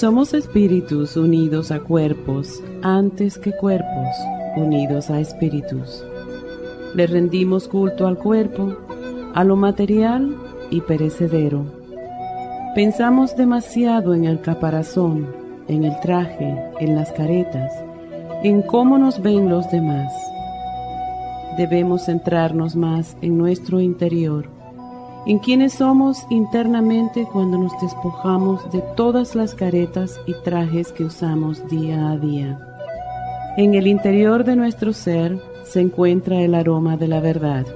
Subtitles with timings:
[0.00, 4.16] Somos espíritus unidos a cuerpos antes que cuerpos
[4.56, 6.02] unidos a espíritus.
[6.94, 8.78] Le rendimos culto al cuerpo,
[9.34, 10.34] a lo material
[10.70, 11.66] y perecedero.
[12.74, 15.28] Pensamos demasiado en el caparazón,
[15.68, 17.70] en el traje, en las caretas,
[18.42, 20.14] en cómo nos ven los demás.
[21.58, 24.59] Debemos centrarnos más en nuestro interior
[25.26, 31.66] en quienes somos internamente cuando nos despojamos de todas las caretas y trajes que usamos
[31.68, 32.58] día a día.
[33.56, 37.66] En el interior de nuestro ser se encuentra el aroma de la verdad,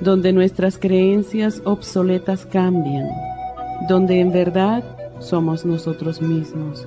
[0.00, 3.08] donde nuestras creencias obsoletas cambian,
[3.88, 4.82] donde en verdad
[5.20, 6.86] somos nosotros mismos,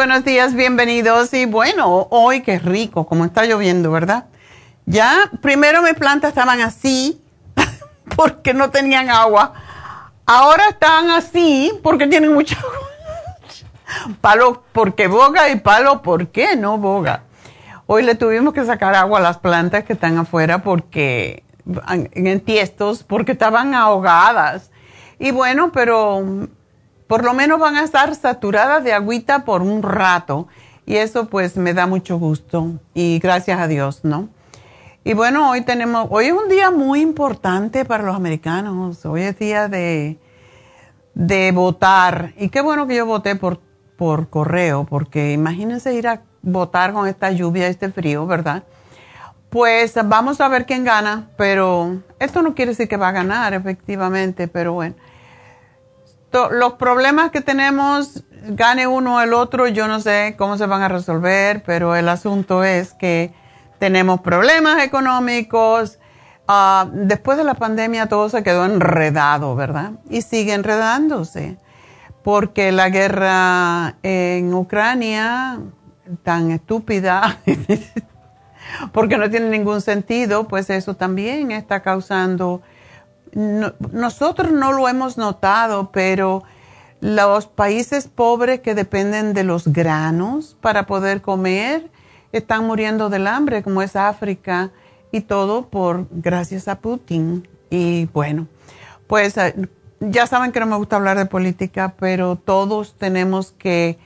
[0.00, 1.34] Buenos días, bienvenidos.
[1.34, 4.24] Y bueno, hoy qué rico, como está lloviendo, ¿verdad?
[4.86, 7.20] Ya, primero mis plantas estaban así
[8.16, 9.52] porque no tenían agua.
[10.24, 14.16] Ahora están así porque tienen mucha agua.
[14.22, 17.24] Palo porque boga y palo porque no boga.
[17.84, 21.44] Hoy le tuvimos que sacar agua a las plantas que están afuera porque
[22.14, 24.70] en tiestos porque estaban ahogadas.
[25.18, 26.48] Y bueno, pero
[27.10, 30.46] por lo menos van a estar saturadas de agüita por un rato.
[30.86, 34.28] Y eso pues me da mucho gusto y gracias a Dios, ¿no?
[35.02, 39.04] Y bueno, hoy tenemos, hoy es un día muy importante para los americanos.
[39.04, 40.20] Hoy es día de,
[41.14, 42.32] de votar.
[42.38, 43.58] Y qué bueno que yo voté por,
[43.96, 48.62] por correo, porque imagínense ir a votar con esta lluvia, este frío, ¿verdad?
[49.50, 53.52] pues vamos a ver quién gana, pero esto no quiere decir que va a ganar
[53.52, 54.94] efectivamente, pero bueno.
[56.32, 60.82] Los problemas que tenemos, gane uno o el otro, yo no sé cómo se van
[60.82, 63.32] a resolver, pero el asunto es que
[63.78, 65.98] tenemos problemas económicos.
[66.46, 69.92] Ah, después de la pandemia todo se quedó enredado, ¿verdad?
[70.08, 71.56] Y sigue enredándose,
[72.22, 75.60] porque la guerra en Ucrania,
[76.22, 77.38] tan estúpida,
[78.92, 82.62] porque no tiene ningún sentido, pues eso también está causando,
[83.32, 86.42] nosotros no lo hemos notado, pero
[87.00, 91.90] los países pobres que dependen de los granos para poder comer
[92.32, 94.70] están muriendo del hambre, como es África,
[95.12, 97.48] y todo por gracias a Putin.
[97.70, 98.46] Y bueno,
[99.06, 99.54] pues eh,
[100.00, 103.98] ya saben que no me gusta hablar de política, pero todos tenemos que,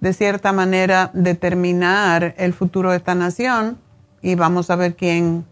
[0.00, 3.78] de cierta manera, determinar el futuro de esta nación
[4.20, 5.44] y vamos a ver quién,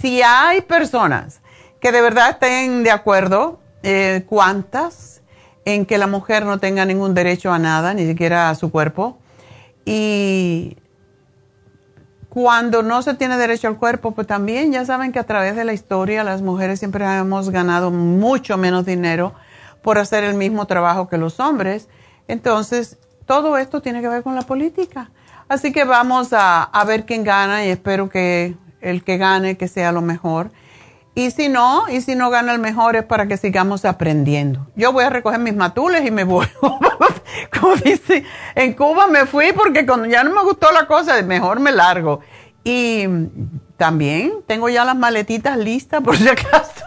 [0.00, 1.40] si hay personas
[1.80, 5.22] que de verdad estén de acuerdo, eh, cuántas,
[5.64, 9.18] en que la mujer no tenga ningún derecho a nada, ni siquiera a su cuerpo.
[9.84, 10.76] Y
[12.28, 15.64] cuando no se tiene derecho al cuerpo, pues también ya saben que a través de
[15.64, 19.32] la historia las mujeres siempre hemos ganado mucho menos dinero
[19.82, 21.88] por hacer el mismo trabajo que los hombres.
[22.28, 25.10] Entonces, todo esto tiene que ver con la política.
[25.48, 29.92] Así que vamos a, ver quién gana y espero que el que gane que sea
[29.92, 30.50] lo mejor.
[31.18, 34.66] Y si no, y si no gana el mejor es para que sigamos aprendiendo.
[34.76, 36.46] Yo voy a recoger mis matules y me voy.
[37.58, 38.22] Como dice,
[38.54, 42.20] en Cuba me fui porque cuando ya no me gustó la cosa, mejor me largo.
[42.64, 43.06] Y
[43.78, 46.84] también tengo ya las maletitas listas por si acaso.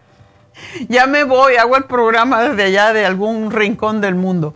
[0.88, 4.54] ya me voy, hago el programa desde allá de algún rincón del mundo.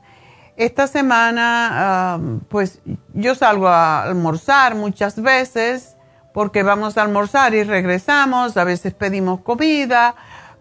[0.56, 2.80] Esta semana, um, pues
[3.12, 5.96] yo salgo a almorzar muchas veces
[6.32, 10.14] porque vamos a almorzar y regresamos, a veces pedimos comida,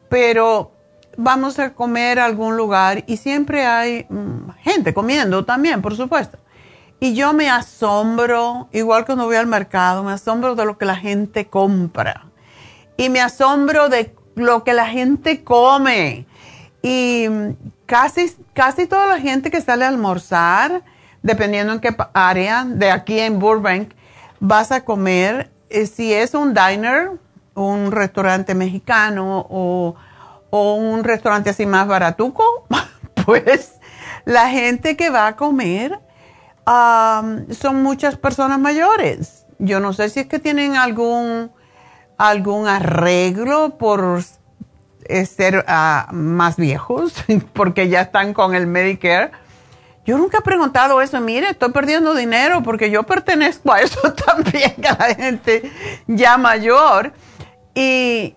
[0.10, 0.72] pero
[1.18, 6.38] vamos a comer a algún lugar y siempre hay mm, gente comiendo también, por supuesto.
[7.00, 10.96] Y yo me asombro, igual cuando voy al mercado, me asombro de lo que la
[10.96, 12.26] gente compra.
[12.98, 16.26] Y me asombro de lo que la gente come.
[16.82, 17.28] Y
[17.86, 20.84] casi, casi toda la gente que sale a almorzar,
[21.22, 23.94] dependiendo en qué área, de aquí en Burbank,
[24.40, 27.12] vas a comer, eh, si es un diner,
[27.54, 29.96] un restaurante mexicano o,
[30.50, 32.66] o un restaurante así más baratuco,
[33.26, 33.74] pues
[34.26, 36.00] la gente que va a comer
[36.68, 39.46] son muchas personas mayores.
[39.60, 41.52] Yo no sé si es que tienen algún,
[42.18, 44.22] algún arreglo por
[45.26, 47.14] ser ah, más viejos,
[47.54, 49.32] porque ya están con el Medicare.
[50.06, 51.20] Yo nunca he preguntado eso.
[51.22, 55.72] Mire, estoy perdiendo dinero porque yo pertenezco a eso también, a la gente
[56.08, 57.14] ya mayor.
[57.76, 58.36] Y,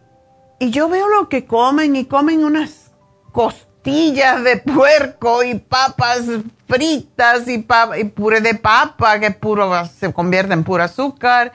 [0.58, 2.92] y yo veo lo que comen y comen unas
[3.32, 6.24] cosas de puerco y papas
[6.68, 7.66] fritas y,
[7.98, 11.52] y puré de papa que puro se convierte en puro azúcar.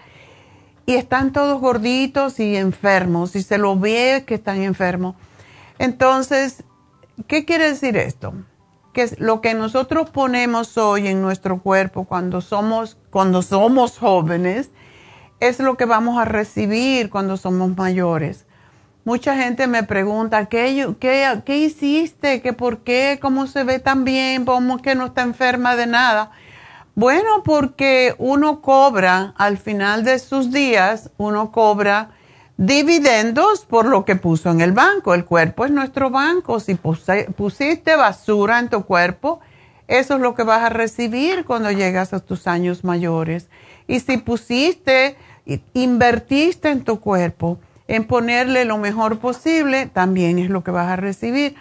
[0.88, 5.16] Y están todos gorditos y enfermos y se lo ve que están enfermos.
[5.80, 6.64] Entonces,
[7.28, 8.34] ¿qué quiere decir esto?
[8.94, 14.70] Que lo que nosotros ponemos hoy en nuestro cuerpo cuando somos, cuando somos jóvenes
[15.40, 18.45] es lo que vamos a recibir cuando somos mayores.
[19.06, 22.42] Mucha gente me pregunta, ¿qué, qué, hiciste?
[22.42, 23.20] ¿Qué por qué?
[23.22, 24.46] ¿Cómo se ve tan bien?
[24.46, 26.32] ¿Cómo que no está enferma de nada?
[26.96, 32.16] Bueno, porque uno cobra al final de sus días, uno cobra
[32.58, 35.14] dividendos por lo que puso en el banco.
[35.14, 36.60] El cuerpo es nuestro banco.
[36.60, 39.40] Si pusiste basura en tu cuerpo,
[39.88, 43.50] eso es lo que vas a recibir cuando llegas a tus años mayores.
[43.88, 45.16] Y si pusiste,
[45.76, 50.96] invertiste en tu cuerpo, en ponerle lo mejor posible, también es lo que vas a
[50.96, 51.56] recibir.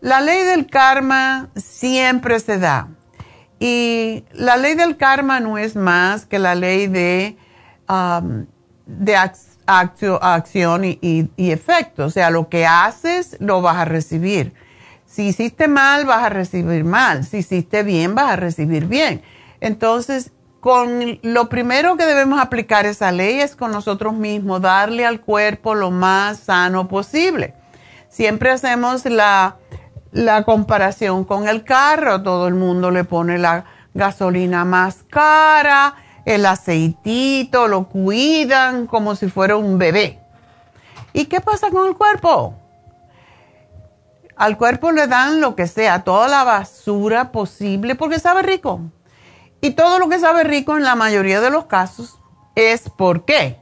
[0.00, 2.88] La ley del karma siempre se da.
[3.58, 7.36] Y la ley del karma no es más que la ley de,
[7.88, 8.46] um,
[8.86, 9.16] de
[9.66, 10.98] acción y,
[11.36, 12.06] y efecto.
[12.06, 14.54] O sea, lo que haces, lo vas a recibir.
[15.04, 17.24] Si hiciste mal, vas a recibir mal.
[17.24, 19.22] Si hiciste bien, vas a recibir bien.
[19.60, 25.20] Entonces, con lo primero que debemos aplicar esa ley es con nosotros mismos, darle al
[25.20, 27.54] cuerpo lo más sano posible.
[28.08, 29.56] Siempre hacemos la,
[30.12, 33.64] la comparación con el carro, todo el mundo le pone la
[33.94, 35.94] gasolina más cara,
[36.26, 40.20] el aceitito, lo cuidan como si fuera un bebé.
[41.14, 42.54] ¿Y qué pasa con el cuerpo?
[44.36, 48.80] Al cuerpo le dan lo que sea, toda la basura posible porque sabe rico.
[49.60, 52.18] Y todo lo que sabe rico en la mayoría de los casos
[52.54, 53.58] es ¿por qué?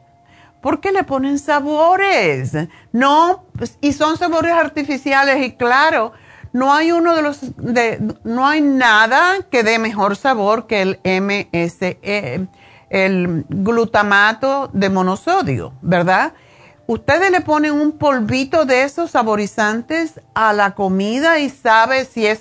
[0.63, 2.57] Porque le ponen sabores.
[2.93, 6.13] No, pues, y son sabores artificiales y claro,
[6.53, 7.41] no hay uno de los
[8.25, 12.49] no hay nada que dé mejor sabor que el MSE,
[12.91, 16.33] el glutamato de monosodio, ¿verdad?
[16.89, 22.41] ustedes le ponen un polvito de esos saborizantes a la comida y sabe si es,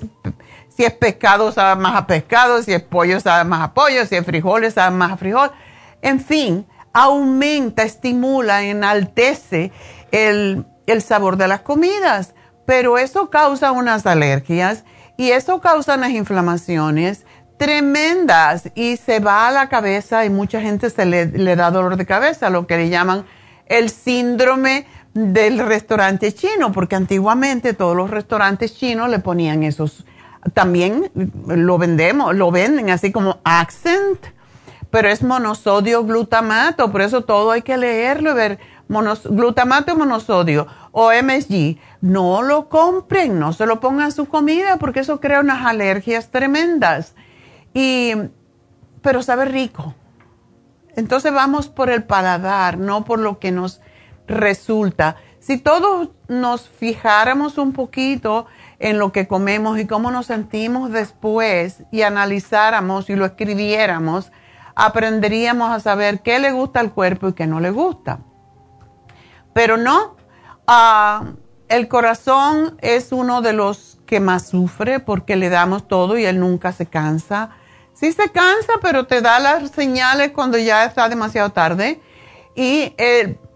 [0.77, 4.15] si es pescado, sabe más a pescado, si es pollo, sabe más a pollo, si
[4.15, 5.51] es frijoles, sabe más a frijol.
[6.03, 9.71] En fin, aumenta, estimula, enaltece
[10.11, 12.35] el, el sabor de las comidas,
[12.67, 14.83] pero eso causa unas alergias
[15.17, 17.25] y eso causa unas inflamaciones
[17.57, 21.97] tremendas y se va a la cabeza y mucha gente se le, le da dolor
[21.97, 23.25] de cabeza, lo que le llaman
[23.65, 30.05] el síndrome del restaurante chino, porque antiguamente todos los restaurantes chinos le ponían esos,
[30.53, 31.11] también
[31.47, 34.19] lo vendemos, lo venden así como accent,
[34.89, 41.11] pero es monosodio glutamato, por eso todo hay que leerlo y ver glutamato monosodio o
[41.11, 41.77] MSG.
[41.99, 46.29] No lo compren, no se lo pongan a su comida porque eso crea unas alergias
[46.31, 47.15] tremendas.
[47.73, 48.13] Y,
[49.01, 49.93] pero sabe rico
[50.97, 53.81] entonces vamos por el paladar, no por lo que nos
[54.27, 55.15] resulta.
[55.39, 58.47] Si todos nos fijáramos un poquito
[58.79, 64.31] en lo que comemos y cómo nos sentimos después y analizáramos y lo escribiéramos,
[64.75, 68.19] aprenderíamos a saber qué le gusta al cuerpo y qué no le gusta.
[69.53, 70.15] Pero no,
[70.67, 71.25] ah,
[71.67, 76.39] el corazón es uno de los que más sufre porque le damos todo y él
[76.39, 77.57] nunca se cansa
[77.99, 81.99] Sí se cansa, pero te da las señales cuando ya está demasiado tarde.
[82.55, 82.93] Y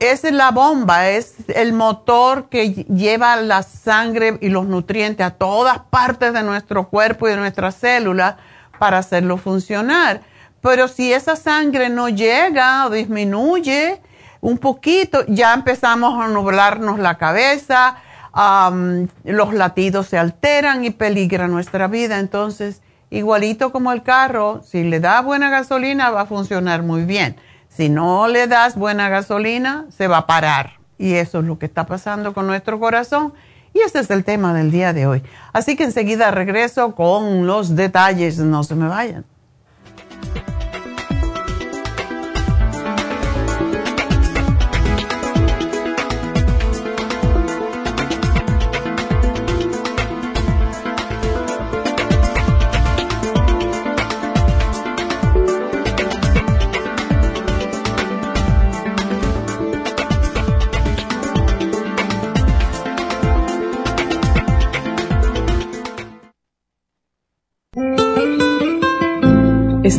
[0.01, 5.77] es la bomba, es el motor que lleva la sangre y los nutrientes a todas
[5.91, 8.35] partes de nuestro cuerpo y de nuestras células
[8.79, 10.21] para hacerlo funcionar.
[10.59, 14.01] Pero si esa sangre no llega o disminuye
[14.41, 17.97] un poquito, ya empezamos a nublarnos la cabeza,
[19.23, 22.17] los latidos se alteran y peligra nuestra vida.
[22.17, 22.81] Entonces,
[23.11, 27.35] igualito como el carro, si le das buena gasolina va a funcionar muy bien.
[27.71, 30.73] Si no le das buena gasolina, se va a parar.
[30.97, 33.33] Y eso es lo que está pasando con nuestro corazón.
[33.73, 35.23] Y ese es el tema del día de hoy.
[35.53, 38.37] Así que enseguida regreso con los detalles.
[38.39, 39.23] No se me vayan.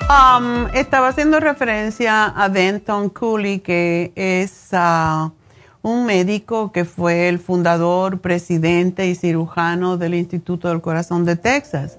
[0.09, 5.31] Um, estaba haciendo referencia a Denton Cooley, que es uh,
[5.83, 11.99] un médico que fue el fundador, presidente y cirujano del Instituto del Corazón de Texas.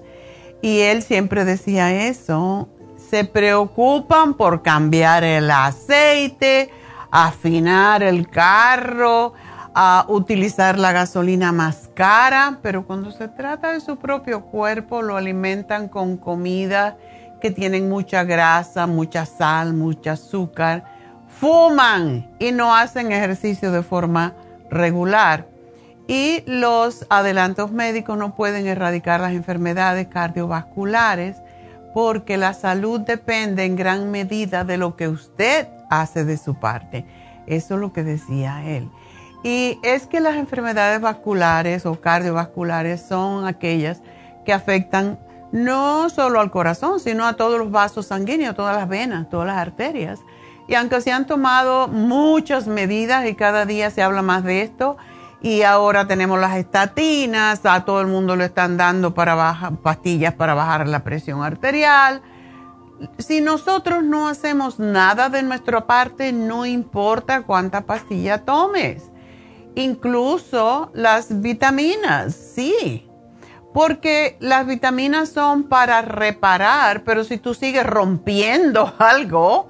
[0.62, 6.70] Y él siempre decía eso, se preocupan por cambiar el aceite,
[7.10, 9.32] afinar el carro,
[9.74, 15.16] a utilizar la gasolina más cara, pero cuando se trata de su propio cuerpo lo
[15.16, 16.98] alimentan con comida
[17.40, 20.99] que tienen mucha grasa, mucha sal, mucha azúcar
[21.40, 24.34] fuman y no hacen ejercicio de forma
[24.68, 25.46] regular.
[26.06, 31.38] Y los adelantos médicos no pueden erradicar las enfermedades cardiovasculares
[31.94, 37.06] porque la salud depende en gran medida de lo que usted hace de su parte.
[37.46, 38.90] Eso es lo que decía él.
[39.42, 44.02] Y es que las enfermedades vasculares o cardiovasculares son aquellas
[44.44, 45.18] que afectan
[45.52, 49.56] no solo al corazón, sino a todos los vasos sanguíneos, todas las venas, todas las
[49.56, 50.20] arterias.
[50.70, 54.96] Y aunque se han tomado muchas medidas y cada día se habla más de esto,
[55.42, 60.34] y ahora tenemos las estatinas, a todo el mundo le están dando para bajar, pastillas
[60.34, 62.22] para bajar la presión arterial.
[63.18, 69.10] Si nosotros no hacemos nada de nuestra parte, no importa cuánta pastilla tomes.
[69.74, 73.10] Incluso las vitaminas, sí.
[73.74, 79.68] Porque las vitaminas son para reparar, pero si tú sigues rompiendo algo,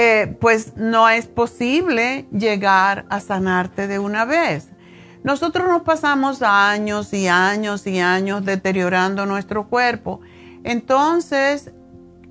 [0.00, 4.68] eh, pues no es posible llegar a sanarte de una vez.
[5.24, 10.20] Nosotros nos pasamos años y años y años deteriorando nuestro cuerpo.
[10.62, 11.72] Entonces,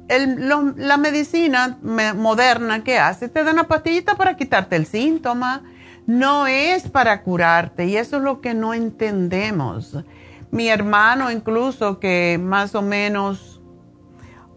[0.07, 5.63] la medicina moderna que hace, te da una pastillita para quitarte el síntoma,
[6.05, 9.97] no es para curarte y eso es lo que no entendemos.
[10.51, 13.61] Mi hermano incluso que más o menos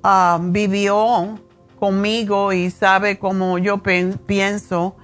[0.05, 1.41] ah, vivió
[1.81, 4.97] conmigo y sabe cómo yo pienso,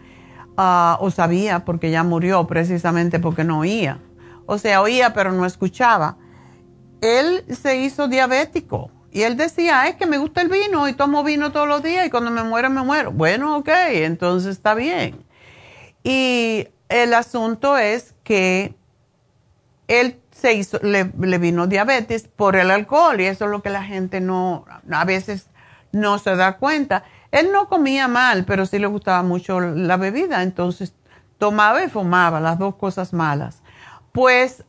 [0.57, 4.01] ah, o sabía porque ya murió precisamente porque no oía.
[4.47, 6.19] O sea, oía pero no escuchaba.
[7.01, 11.25] Él se hizo diabético y él decía, es que me gusta el vino y tomo
[11.25, 13.11] vino todos los días y cuando me muero me muero.
[13.11, 15.25] Bueno, ok, entonces está bien.
[16.05, 18.77] Y el asunto es que
[19.89, 23.71] él se hizo, le, le, vino diabetes por el alcohol y eso es lo que
[23.71, 25.49] la gente no, a veces
[25.97, 27.05] no se da cuenta.
[27.33, 30.95] Él no comía mal, pero sí le gustaba mucho la bebida, entonces
[31.39, 33.63] tomaba y fumaba, las dos cosas malas.
[34.13, 34.65] Pues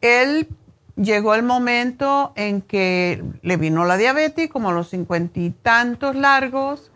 [0.00, 0.48] él
[0.96, 6.92] llegó el momento en que le vino la diabetes, como los cincuenta y tantos largos,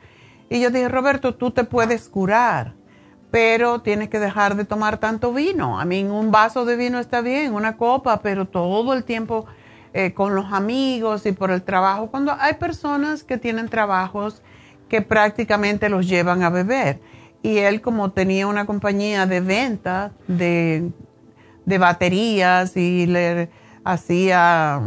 [0.48, 2.74] y yo dije, Roberto, tú te puedes curar,
[3.30, 5.78] pero tienes que dejar de tomar tanto vino.
[5.78, 9.46] A mí un vaso de vino está bien, una copa, pero todo el tiempo
[9.92, 14.42] eh, con los amigos y por el trabajo, cuando hay personas que tienen trabajos
[14.88, 17.00] que prácticamente los llevan a beber.
[17.42, 20.90] y él como tenía una compañía de venta de,
[21.64, 23.48] de baterías y le
[23.84, 24.80] hacía,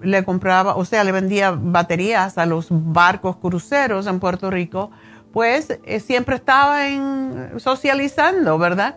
[0.00, 4.90] le compraba, o sea, le vendía baterías a los barcos cruceros en Puerto Rico,
[5.32, 8.96] pues eh, siempre estaba en, socializando, ¿verdad?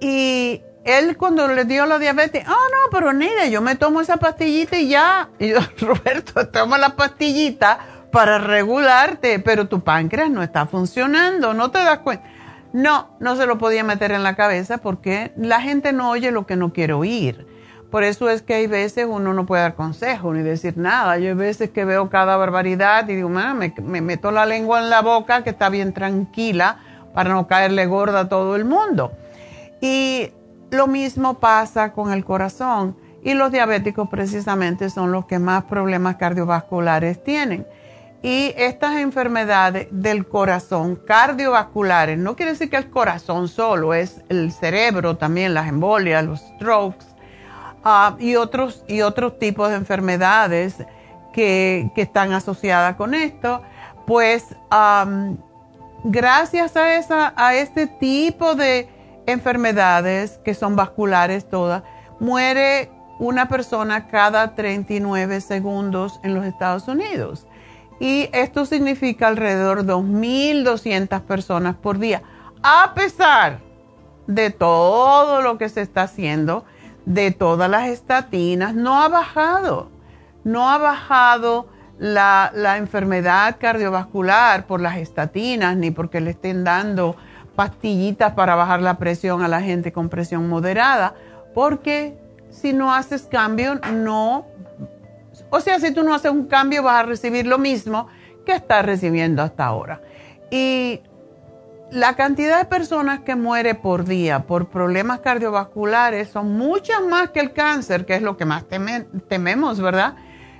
[0.00, 4.18] Y él cuando le dio la diabetes, ah, no, pero Nida, yo me tomo esa
[4.18, 5.30] pastillita y ya.
[5.38, 7.78] Y yo, Roberto, toma la pastillita
[8.12, 12.24] para regularte, pero tu páncreas no está funcionando, no te das cuenta.
[12.72, 16.44] No, no se lo podía meter en la cabeza porque la gente no oye lo
[16.46, 17.46] que no quiere oír.
[17.90, 21.16] Por eso es que hay veces uno no puede dar consejo ni decir nada.
[21.18, 24.90] Yo hay veces que veo cada barbaridad y digo, me, me meto la lengua en
[24.90, 26.78] la boca que está bien tranquila
[27.14, 29.12] para no caerle gorda a todo el mundo.
[29.80, 30.32] Y
[30.70, 32.96] lo mismo pasa con el corazón.
[33.22, 37.66] Y los diabéticos precisamente son los que más problemas cardiovasculares tienen.
[38.22, 44.50] Y estas enfermedades del corazón cardiovasculares, no quiere decir que el corazón solo, es el
[44.50, 47.04] cerebro también, las embolias, los strokes
[47.84, 50.76] ah, y, otros, y otros tipos de enfermedades
[51.34, 53.60] que, están asociadas con esto.
[54.06, 54.54] Pues
[56.04, 58.88] gracias a, esa, a este tipo de
[59.26, 61.82] enfermedades que son vasculares todas,
[62.20, 67.46] muere una persona cada 39 segundos en los Estados Unidos.
[68.00, 72.22] Y esto significa alrededor de 2.200 personas por día,
[72.62, 73.60] a pesar
[74.26, 76.64] de todo lo que se está haciendo,
[77.04, 79.90] de todas las estatinas, no ha bajado,
[80.42, 87.16] no ha bajado la, la enfermedad cardiovascular por las estatinas, ni porque le estén dando
[87.54, 91.14] pastillitas para bajar la presión a la gente con presión moderada,
[91.54, 92.18] porque
[92.50, 94.46] si no haces cambio, no
[95.50, 98.08] o sea, si tú no haces un cambio, vas a recibir lo mismo
[98.44, 100.00] que estás recibiendo hasta ahora.
[100.50, 101.00] Y
[101.90, 107.40] la cantidad de personas que muere por día por problemas cardiovasculares son muchas más que
[107.40, 108.64] el cáncer, que es lo que más
[109.28, 110.16] tememos, ¿verdad?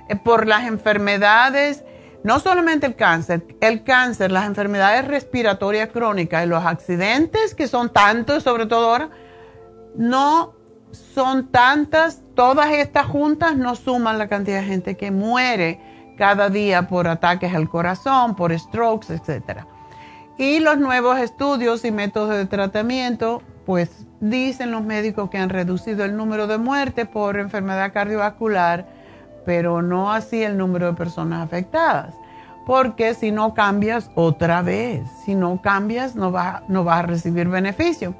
[0.07, 1.83] Eh, por las enfermedades,
[2.25, 7.93] no solamente el cáncer, el cáncer, las enfermedades respiratorias crónicas y los accidentes, que son
[7.93, 9.09] tantos, sobre todo ahora,
[9.95, 10.55] no
[10.91, 15.79] son tantas, todas estas juntas no suman la cantidad de gente que muere
[16.17, 19.59] cada día por ataques al corazón, por strokes, etc.
[20.39, 26.03] Y los nuevos estudios y métodos de tratamiento, pues dicen los médicos que han reducido
[26.03, 28.94] el número de muertes por enfermedad cardiovascular,
[29.45, 32.15] pero no así el número de personas afectadas.
[32.65, 36.33] Porque si no cambias otra vez, si no cambias no,
[36.67, 38.15] no vas a recibir beneficio.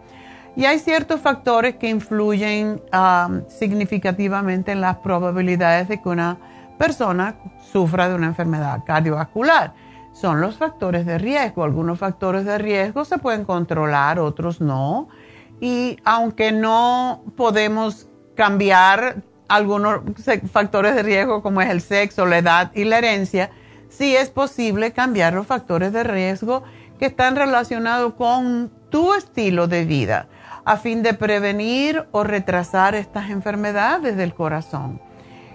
[0.55, 6.37] Y hay ciertos factores que influyen um, significativamente en las probabilidades de que una
[6.77, 7.35] persona
[7.71, 9.73] sufra de una enfermedad cardiovascular.
[10.13, 11.65] Son los factores de riesgo.
[11.65, 15.09] Algunos factores de riesgo se pueden controlar, otros no.
[15.59, 20.01] Y aunque no podemos cambiar algunos
[20.51, 23.51] factores de riesgo como es el sexo, la edad y la herencia,
[23.89, 26.63] sí es posible cambiar los factores de riesgo
[26.99, 30.27] que están relacionados con tu estilo de vida
[30.65, 34.99] a fin de prevenir o retrasar estas enfermedades del corazón.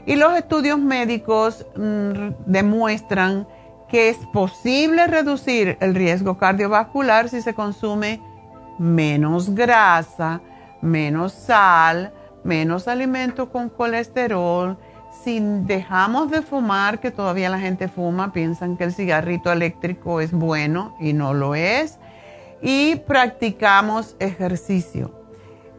[0.07, 3.47] Y los estudios médicos mm, demuestran
[3.89, 8.23] que es posible reducir el riesgo cardiovascular si se consume
[8.79, 10.41] menos grasa,
[10.81, 12.13] menos sal,
[12.45, 14.77] menos alimentos con colesterol,
[15.25, 20.33] si dejamos de fumar, que todavía la gente fuma, piensan que el cigarrito eléctrico es
[20.33, 21.99] bueno y no lo es
[22.63, 25.13] y practicamos ejercicio.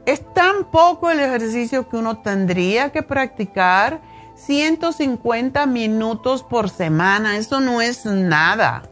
[0.06, 4.02] Es tan poco el ejercicio que uno tendría que practicar
[4.36, 8.84] 150 minutos por semana, eso no es nada.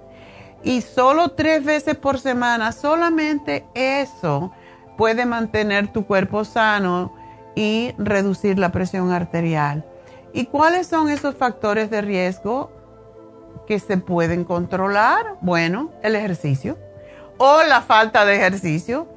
[0.64, 4.52] Y solo tres veces por semana, solamente eso
[4.98, 7.14] puede mantener tu cuerpo sano
[7.60, 9.86] y reducir la presión arterial.
[10.32, 12.72] ¿Y cuáles son esos factores de riesgo
[13.68, 15.36] que se pueden controlar?
[15.42, 16.78] Bueno, el ejercicio
[17.38, 19.10] o la falta de ejercicio.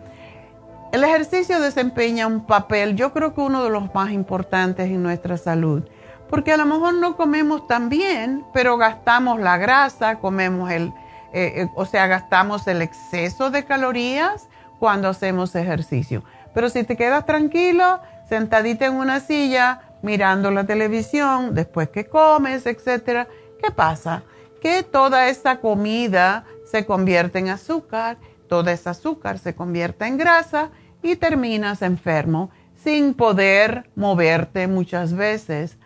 [0.90, 5.36] El ejercicio desempeña un papel, yo creo que uno de los más importantes en nuestra
[5.36, 5.84] salud,
[6.28, 10.88] porque a lo mejor no comemos tan bien, pero gastamos la grasa, comemos el,
[11.32, 14.48] eh, eh, o sea, gastamos el exceso de calorías
[14.80, 16.24] cuando hacemos ejercicio.
[16.52, 18.00] Pero si te quedas tranquilo,
[18.32, 23.28] sentadita en una silla, mirando la televisión, después que comes, etcétera,
[23.62, 24.22] ¿qué pasa?
[24.62, 28.16] Que toda esa comida se convierte en azúcar,
[28.48, 30.70] todo ese azúcar se convierte en grasa
[31.02, 35.76] y terminas enfermo sin poder moverte muchas veces.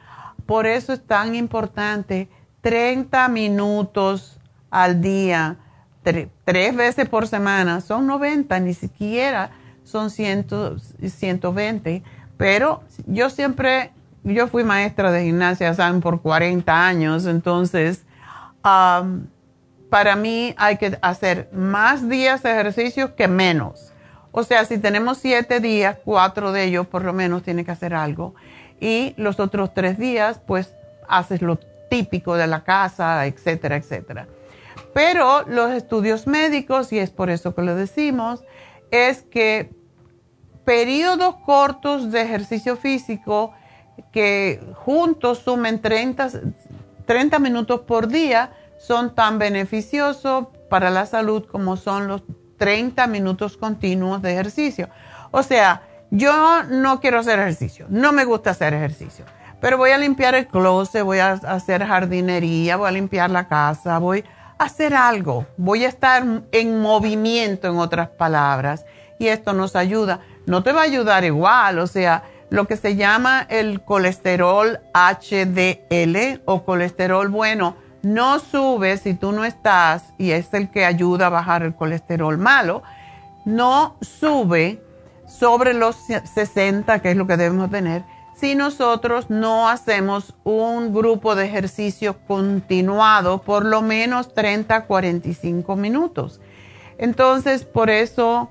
[0.47, 2.29] Por eso es tan importante
[2.61, 4.39] 30 minutos
[4.71, 5.57] al día
[6.45, 9.51] tres veces por semana, son 90, ni siquiera
[9.83, 10.47] son 100,
[11.01, 12.03] 120.
[12.37, 13.93] Pero yo siempre,
[14.25, 18.05] yo fui maestra de gimnasia, saben, por 40 años, entonces
[19.91, 23.93] para mí hay que hacer más días de ejercicio que menos.
[24.33, 27.95] O sea, si tenemos siete días, cuatro de ellos por lo menos tiene que hacer
[27.95, 28.35] algo.
[28.81, 30.75] Y los otros tres días, pues
[31.09, 34.27] haces lo típico de la casa, etcétera, etcétera.
[34.93, 38.43] Pero los estudios médicos, y es por eso que lo decimos,
[38.91, 39.71] es que
[40.67, 43.55] periodos cortos de ejercicio físico
[44.11, 46.29] que juntos sumen 30,
[47.07, 52.25] 30 minutos por día son tan beneficiosos para la salud como son los
[52.59, 54.89] 30 minutos continuos de ejercicio.
[55.31, 59.25] O sea, yo no quiero hacer ejercicio, no me gusta hacer ejercicio,
[59.61, 63.99] pero voy a limpiar el closet, voy a hacer jardinería, voy a limpiar la casa,
[63.99, 64.25] voy
[64.59, 68.85] a hacer algo, voy a estar en movimiento, en otras palabras,
[69.19, 70.21] y esto nos ayuda.
[70.47, 76.43] No te va a ayudar igual, o sea, lo que se llama el colesterol HDL
[76.45, 81.31] o colesterol bueno no sube si tú no estás, y es el que ayuda a
[81.31, 82.85] bajar el colesterol malo,
[83.45, 84.81] no sube
[85.27, 85.97] sobre los
[86.35, 88.05] 60, que es lo que debemos tener,
[88.37, 96.41] si nosotros no hacemos un grupo de ejercicio continuado por lo menos 30 45 minutos.
[96.99, 98.51] Entonces, por eso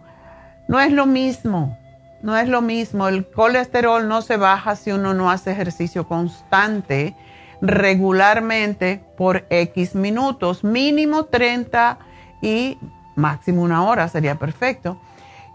[0.67, 1.77] no es lo mismo,
[2.21, 3.08] no es lo mismo.
[3.08, 7.15] El colesterol no se baja si uno no hace ejercicio constante
[7.62, 11.97] regularmente por X minutos, mínimo 30
[12.41, 12.78] y
[13.15, 14.99] máximo una hora sería perfecto.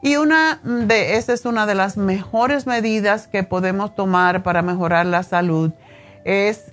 [0.02, 5.04] Y una de esa es una de las mejores medidas que podemos tomar para mejorar
[5.06, 5.72] la salud
[6.24, 6.72] es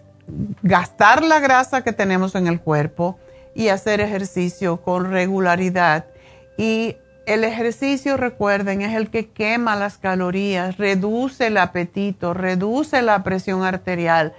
[0.62, 3.18] gastar la grasa que tenemos en el cuerpo
[3.54, 6.06] y hacer ejercicio con regularidad.
[6.58, 13.22] Y el ejercicio, recuerden, es el que quema las calorías, reduce el apetito, reduce la
[13.24, 14.34] presión arterial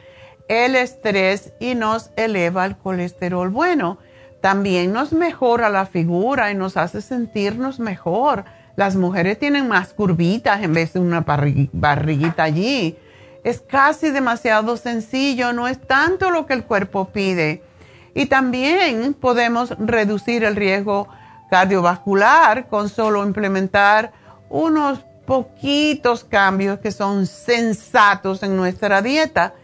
[0.48, 3.98] el estrés y nos eleva el colesterol bueno.
[4.40, 8.44] También nos mejora la figura y nos hace sentirnos mejor.
[8.76, 12.96] Las mujeres tienen más curvitas en vez de una barriguita allí.
[13.44, 17.62] Es casi demasiado sencillo, no es tanto lo que el cuerpo pide.
[18.14, 21.08] Y también podemos reducir el riesgo
[21.50, 24.12] cardiovascular con solo implementar
[24.48, 29.54] unos poquitos cambios que son sensatos en nuestra dieta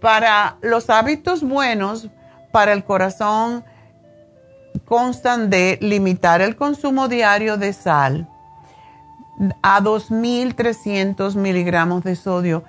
[0.00, 2.08] para los hábitos buenos,
[2.50, 3.64] para el corazón,
[4.84, 8.28] constan de limitar el consumo diario de sal
[9.62, 12.64] a 2.300 miligramos de sodio.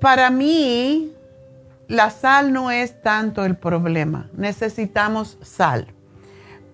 [0.00, 1.12] Para mí,
[1.88, 4.28] la sal no es tanto el problema.
[4.34, 5.88] Necesitamos sal.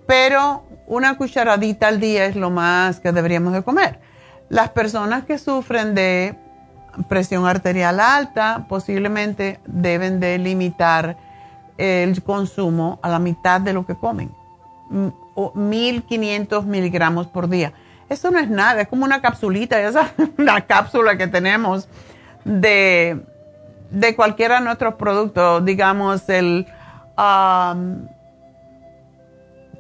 [0.07, 3.99] Pero una cucharadita al día es lo más que deberíamos de comer.
[4.49, 6.37] Las personas que sufren de
[7.09, 11.17] presión arterial alta, posiblemente deben de limitar
[11.77, 14.33] el consumo a la mitad de lo que comen,
[15.55, 17.73] 1500 miligramos por día.
[18.09, 21.89] Eso no es nada, es como una capsulita, esa una cápsula que tenemos
[22.45, 23.21] de,
[23.91, 26.67] de cualquiera de nuestros productos, digamos el,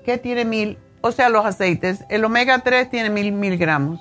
[0.04, 0.78] ¿qué tiene mil?
[1.06, 4.00] O sea, los aceites, el omega 3 tiene mil miligramos,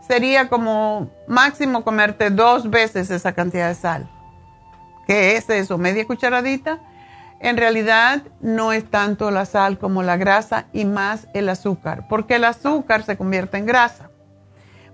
[0.00, 4.10] sería como máximo comerte dos veces esa cantidad de sal.
[5.06, 5.78] ¿Qué es eso?
[5.78, 6.80] ¿Media cucharadita?
[7.38, 12.34] En realidad no es tanto la sal como la grasa y más el azúcar, porque
[12.34, 14.10] el azúcar se convierte en grasa,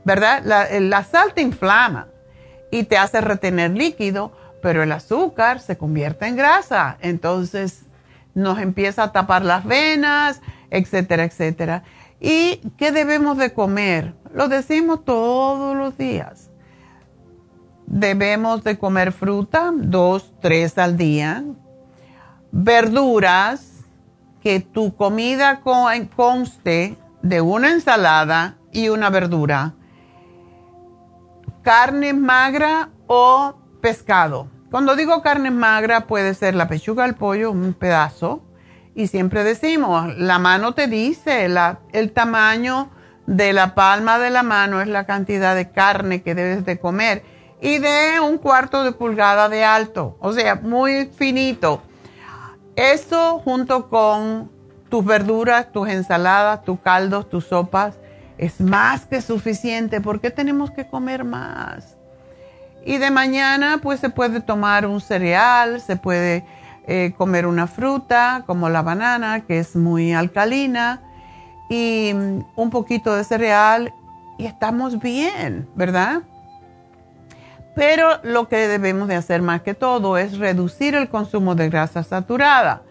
[0.05, 0.43] ¿verdad?
[0.45, 2.09] La, la sal te inflama
[2.71, 7.85] y te hace retener líquido, pero el azúcar se convierte en grasa, entonces
[8.35, 11.85] nos empieza a tapar las venas, etcétera, etcétera.
[12.19, 14.15] ¿Y qué debemos de comer?
[14.35, 16.51] Lo decimos todos los días.
[17.87, 21.45] Debemos de comer fruta, dos, tres al día.
[22.51, 23.85] Verduras,
[24.41, 25.61] que tu comida
[26.17, 29.75] conste de una ensalada y una verdura.
[31.61, 34.49] Carne magra o pescado.
[34.71, 38.43] Cuando digo carne magra puede ser la pechuga, el pollo, un pedazo
[38.95, 41.49] y siempre decimos, la mano te dice,
[41.93, 42.91] el tamaño
[43.27, 47.25] de la palma de la mano es la cantidad de carne que debes de comer
[47.61, 51.83] y de un cuarto de pulgada de alto, o sea, muy finito.
[52.75, 54.51] Eso junto con
[54.89, 57.99] tus verduras, tus ensaladas, tus caldos, tus sopas,
[58.37, 60.01] es más que suficiente.
[60.01, 61.97] porque tenemos que comer más?
[62.85, 66.45] Y de mañana pues se puede tomar un cereal, se puede
[66.87, 71.03] eh, comer una fruta como la banana, que es muy alcalina,
[71.69, 73.95] y mm, un poquito de cereal,
[74.39, 76.23] y estamos bien, ¿verdad?
[77.75, 82.03] Pero lo que debemos de hacer más que todo es reducir el consumo de grasa
[82.03, 82.83] saturada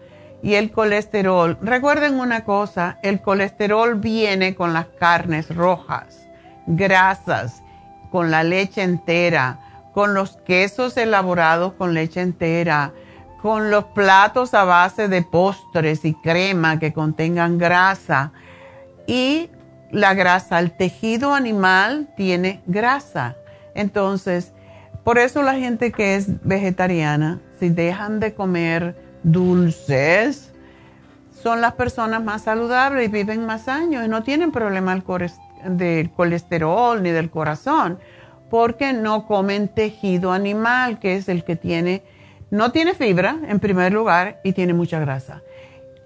[0.42, 1.56] y el colesterol.
[1.62, 6.26] Recuerden una cosa, el colesterol viene con las carnes rojas,
[6.66, 7.62] grasas,
[8.10, 9.60] con la leche entera,
[9.92, 12.92] con los quesos elaborados con leche entera,
[13.42, 18.30] con los platos a base de postres y crema que contengan grasa.
[19.08, 19.50] Y
[19.90, 23.36] la grasa, el tejido animal tiene grasa.
[23.74, 24.52] Entonces,
[25.02, 30.52] por eso la gente que es vegetariana, si dejan de comer dulces,
[31.42, 35.02] son las personas más saludables y viven más años y no tienen problema
[35.64, 37.98] del colesterol ni del corazón,
[38.48, 42.04] porque no comen tejido animal, que es el que tiene,
[42.52, 45.42] no tiene fibra en primer lugar y tiene mucha grasa.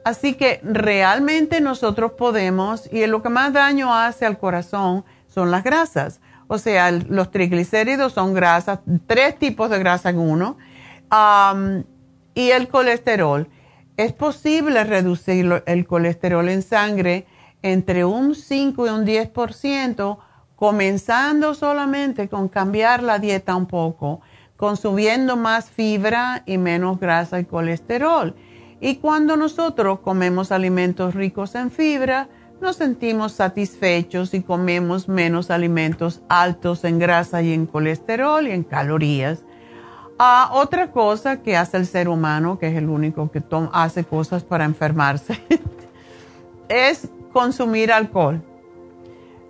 [0.04, 5.64] Así que realmente nosotros podemos, y lo que más daño hace al corazón son las
[5.64, 6.20] grasas.
[6.46, 8.78] O sea, los triglicéridos son grasas,
[9.08, 10.56] tres tipos de grasa en uno.
[12.34, 13.48] y el colesterol.
[13.96, 17.26] Es posible reducir el colesterol en sangre
[17.62, 20.18] entre un 5 y un 10%,
[20.54, 24.20] comenzando solamente con cambiar la dieta un poco,
[24.56, 28.34] consumiendo más fibra y menos grasa y colesterol.
[28.80, 32.28] Y cuando nosotros comemos alimentos ricos en fibra,
[32.60, 38.64] nos sentimos satisfechos y comemos menos alimentos altos en grasa y en colesterol y en
[38.64, 39.44] calorías.
[40.18, 43.42] Ah, otra cosa que hace el ser humano, que es el único que
[43.72, 45.38] hace cosas para enfermarse,
[46.68, 48.42] es consumir alcohol.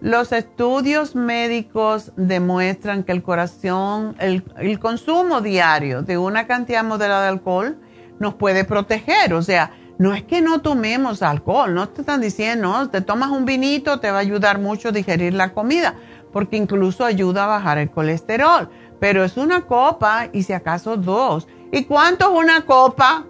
[0.00, 7.28] Los estudios médicos demuestran que el corazón, el, consumo diario de una cantidad moderada de
[7.28, 7.78] alcohol
[8.18, 9.32] nos puede proteger.
[9.32, 13.46] O sea, no es que no tomemos alcohol, no te están diciendo, te tomas un
[13.46, 15.94] vinito, te va a ayudar mucho a digerir la comida,
[16.30, 18.68] porque incluso ayuda a bajar el colesterol.
[19.00, 21.48] Pero es una copa y si acaso dos.
[21.72, 23.24] ¿Y cuánto es una copa?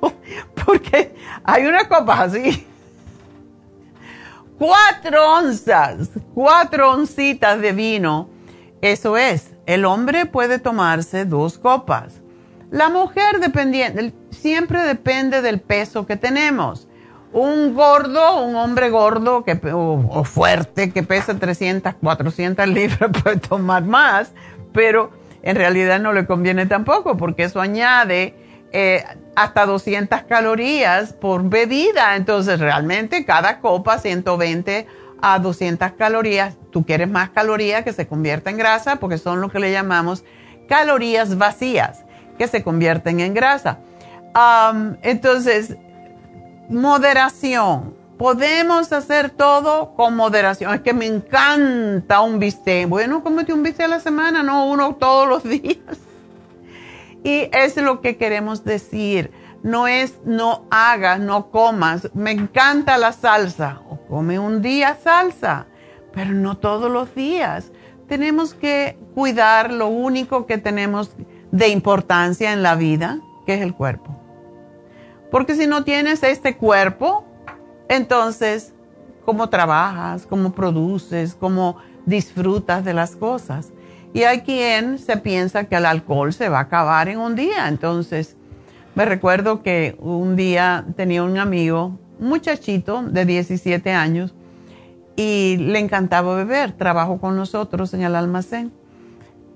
[0.66, 2.66] porque hay una copa así.
[4.58, 8.30] Cuatro onzas, cuatro oncitas de vino.
[8.80, 12.22] Eso es, el hombre puede tomarse dos copas.
[12.70, 16.88] La mujer dependiente, siempre depende del peso que tenemos.
[17.34, 23.84] Un gordo, un hombre gordo que, o, fuerte que pesa 300, 400 libras puede tomar
[23.84, 24.32] más,
[24.72, 25.10] pero
[25.42, 28.34] en realidad no le conviene tampoco porque eso añade
[28.72, 32.16] eh, hasta 200 calorías por bebida.
[32.16, 34.86] Entonces realmente cada copa 120
[35.20, 36.56] a 200 calorías.
[36.70, 40.24] Tú quieres más calorías que se convierta en grasa porque son lo que le llamamos
[40.68, 42.04] calorías vacías
[42.38, 43.78] que se convierten en grasa
[45.02, 45.76] entonces,
[46.68, 47.94] moderación.
[48.18, 50.74] Podemos hacer todo con moderación.
[50.74, 52.88] Es que me encanta un bistec.
[52.88, 55.98] Bueno, cómete un bistec a la semana, no uno todos los días.
[57.26, 59.32] Y es lo que queremos decir.
[59.64, 62.08] No es no hagas, no comas.
[62.14, 63.80] Me encanta la salsa.
[63.90, 65.66] O come un día salsa,
[66.12, 67.72] pero no todos los días.
[68.06, 71.16] Tenemos que cuidar lo único que tenemos
[71.50, 74.16] de importancia en la vida, que es el cuerpo.
[75.32, 77.24] Porque si no tienes este cuerpo,
[77.88, 78.72] entonces,
[79.24, 80.28] ¿cómo trabajas?
[80.28, 81.34] ¿Cómo produces?
[81.34, 83.72] ¿Cómo disfrutas de las cosas?
[84.16, 87.68] Y hay quien se piensa que el alcohol se va a acabar en un día.
[87.68, 88.36] Entonces,
[88.94, 94.34] me recuerdo que un día tenía un amigo, un muchachito de 17 años,
[95.16, 96.72] y le encantaba beber.
[96.72, 98.72] Trabajó con nosotros en el almacén.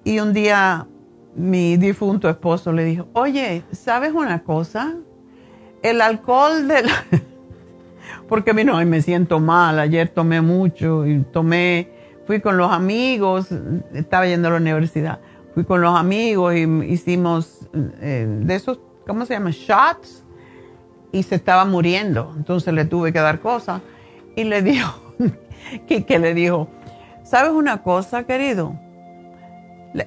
[0.04, 0.86] Y un día
[1.34, 4.94] mi difunto esposo le dijo, oye, ¿sabes una cosa?
[5.82, 6.86] el alcohol del...
[8.28, 11.88] porque a mí no, me siento mal, ayer tomé mucho y tomé,
[12.30, 13.48] fui con los amigos,
[13.92, 15.18] estaba yendo a la universidad,
[15.52, 19.50] fui con los amigos y hicimos eh, de esos, ¿cómo se llama?
[19.50, 20.22] Shots
[21.10, 23.82] y se estaba muriendo, entonces le tuve que dar cosas
[24.36, 25.12] y le dijo,
[25.88, 26.68] que le dijo,
[27.24, 28.78] ¿sabes una cosa, querido?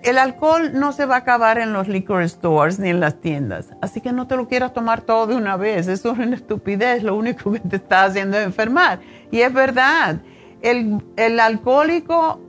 [0.02, 3.74] El alcohol no se va a acabar en los liquor stores ni en las tiendas,
[3.82, 7.04] así que no te lo quieras tomar todo de una vez, eso es una estupidez,
[7.04, 9.02] lo único que te está haciendo es enfermar.
[9.30, 10.22] Y es verdad,
[10.64, 12.40] el, el alcohólico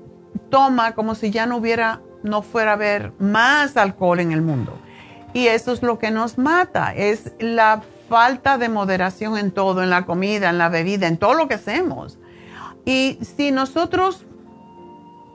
[0.48, 4.79] toma como si ya no hubiera, no fuera a haber más alcohol en el mundo.
[5.35, 9.90] Y eso es lo que nos mata, es la falta de moderación en todo, en
[9.90, 12.19] la comida, en la bebida, en todo lo que hacemos.
[12.85, 14.25] Y si nosotros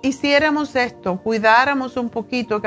[0.01, 2.61] hiciéramos esto, cuidáramos un poquito,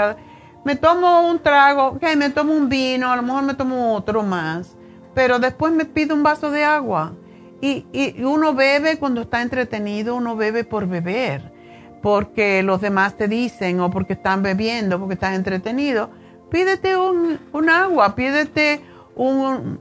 [0.64, 4.22] me tomo un trago, ok, me tomo un vino, a lo mejor me tomo otro
[4.22, 4.76] más,
[5.14, 7.12] pero después me pido un vaso de agua.
[7.62, 11.50] Y, y uno bebe cuando está entretenido, uno bebe por beber,
[12.02, 16.10] porque los demás te dicen o porque están bebiendo, porque estás entretenido.
[16.52, 18.82] Pídete un, agua, pídete
[19.16, 19.80] un...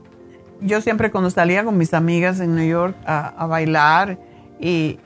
[0.62, 4.16] Yo siempre cuando salía con mis amigas en New York a, bailar
[4.58, 4.98] y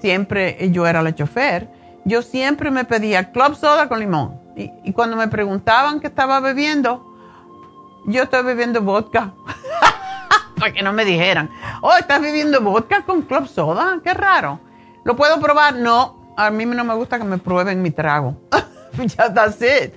[0.00, 1.70] siempre yo era la chofer,
[2.04, 4.38] yo siempre me pedía club soda con limón.
[4.54, 7.10] Y, cuando me preguntaban qué estaba bebiendo,
[8.06, 9.32] yo estoy bebiendo vodka.
[10.72, 11.50] Que no me dijeran,
[11.82, 14.60] oh, estás bebiendo vodka con club soda, qué raro.
[15.04, 15.76] ¿Lo puedo probar?
[15.76, 18.36] No, a mí no me gusta que me prueben mi trago.
[18.98, 19.92] ya está it.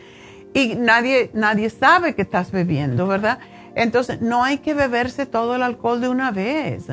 [0.54, 3.40] Y nadie, nadie sabe que estás bebiendo, ¿verdad?
[3.76, 6.88] Entonces, no hay que beberse todo el alcohol de una vez.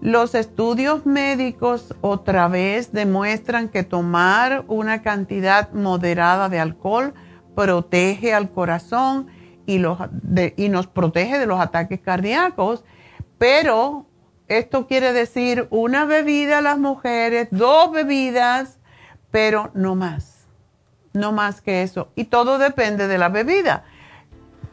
[0.00, 7.14] Los estudios médicos otra vez demuestran que tomar una cantidad moderada de alcohol
[7.54, 9.28] protege al corazón
[9.64, 9.98] y, los,
[10.56, 12.84] y nos protege de los ataques cardíacos,
[13.38, 14.06] pero
[14.48, 18.78] esto quiere decir una bebida a las mujeres, dos bebidas,
[19.30, 20.46] pero no más,
[21.12, 22.08] no más que eso.
[22.14, 23.84] Y todo depende de la bebida.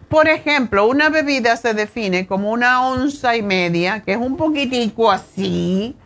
[0.10, 5.10] Por ejemplo, una bebida se define como una onza y media, que es un poquitico
[5.10, 5.98] así,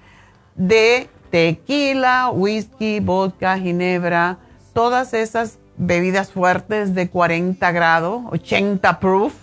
[0.56, 4.38] de tequila, whisky, vodka, ginebra,
[4.72, 9.34] todas esas bebidas fuertes de 40 grados, 80 proof,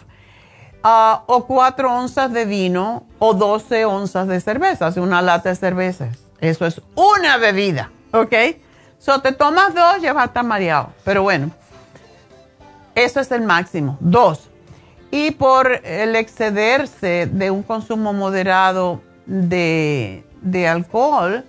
[0.85, 6.18] ah, o 4 onzas de vino o 12 onzas de cerveza, una lata de cervezas.
[6.41, 8.35] Eso es una bebida, ¿ok?
[8.99, 10.93] So te tomas dos, ya vas a estar mareado.
[11.05, 11.51] Pero bueno,
[12.95, 14.51] eso es el máximo, dos.
[15.11, 20.24] Y por el excederse de un consumo moderado de,
[20.68, 21.45] alcohol,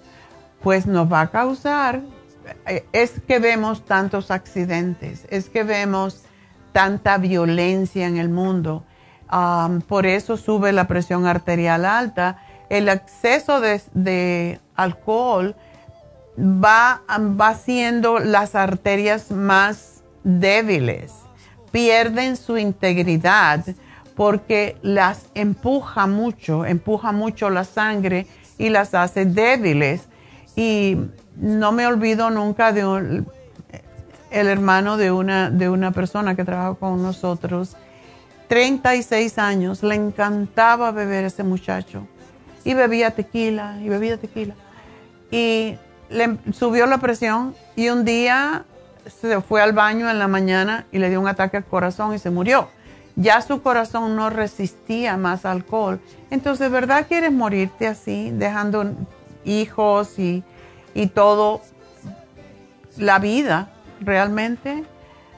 [0.62, 2.02] pues nos va a causar,
[2.68, 6.24] eh, es que vemos tantos accidentes, es que vemos
[6.74, 8.84] tanta violencia en el mundo.
[9.88, 12.38] Por eso sube la presión arterial alta.
[12.70, 15.56] El exceso de, alcohol
[16.38, 21.26] va, va haciendo las arterias más débiles
[21.76, 23.66] pierden su integridad
[24.16, 30.08] porque las empuja mucho, empuja mucho la sangre y las hace débiles.
[30.56, 30.96] Y
[31.36, 33.26] no me olvido nunca de
[34.32, 37.76] el hermano de una, de una persona que trabaja con nosotros,
[38.48, 42.08] 36 años, le encantaba beber a ese muchacho.
[42.64, 44.56] Y bebía tequila, y bebía tequila.
[45.32, 45.78] Y
[46.10, 48.66] le subió la presión y un día
[49.08, 52.20] se fue al baño en la mañana y le dio un ataque al corazón y
[52.20, 52.70] se murió.
[53.16, 56.02] Ya su corazón no resistía más alcohol.
[56.30, 58.94] Entonces, ¿verdad quieres morirte así, dejando
[59.46, 60.44] hijos y,
[60.94, 61.62] y todo?
[62.98, 63.70] La vida,
[64.02, 64.84] realmente.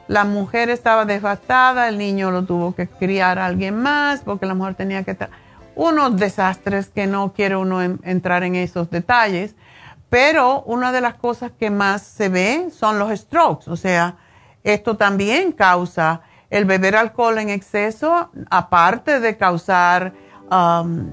[0.08, 4.54] La mujer estaba devastada, el niño lo tuvo que criar a alguien más porque la
[4.54, 5.18] mujer tenía que...
[5.76, 9.56] Unos desastres que no quiere uno entrar en esos detalles
[10.10, 14.16] pero una de las cosas que más se ve son los strokes, o sea,
[14.64, 20.14] esto también causa el beber alcohol en exceso, aparte de causar
[20.50, 21.10] um,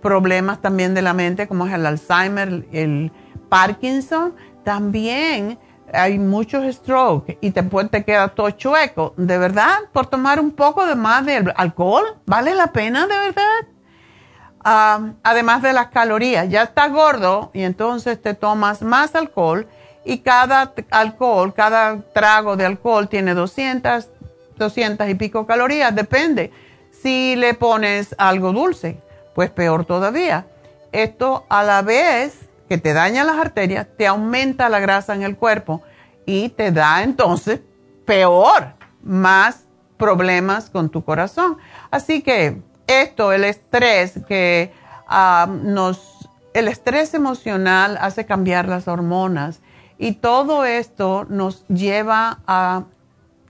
[0.00, 3.10] problemas también de la mente como es el Alzheimer, el
[3.48, 5.58] Parkinson, también
[5.92, 9.14] hay muchos strokes y después te queda todo chueco.
[9.16, 9.78] ¿De verdad?
[9.92, 13.66] Por tomar un poco de más de alcohol, ¿vale la pena de verdad?
[14.62, 16.48] además de las calorías.
[16.48, 19.66] Ya estás gordo y entonces te tomas más alcohol
[20.04, 24.08] y cada alcohol, cada trago de alcohol tiene 200,
[24.56, 26.50] 200 y pico calorías, depende.
[26.90, 28.98] Si le pones algo dulce,
[29.34, 30.46] pues peor todavía.
[30.92, 35.36] Esto a la vez que te daña las arterias, te aumenta la grasa en el
[35.36, 35.82] cuerpo
[36.24, 37.62] y te da entonces
[38.06, 39.64] peor, más
[39.96, 41.58] problemas con tu corazón.
[41.90, 44.72] Así que esto, el estrés que
[45.08, 49.62] ah, nos, el estrés emocional hace cambiar las hormonas
[49.98, 52.84] y todo esto nos lleva a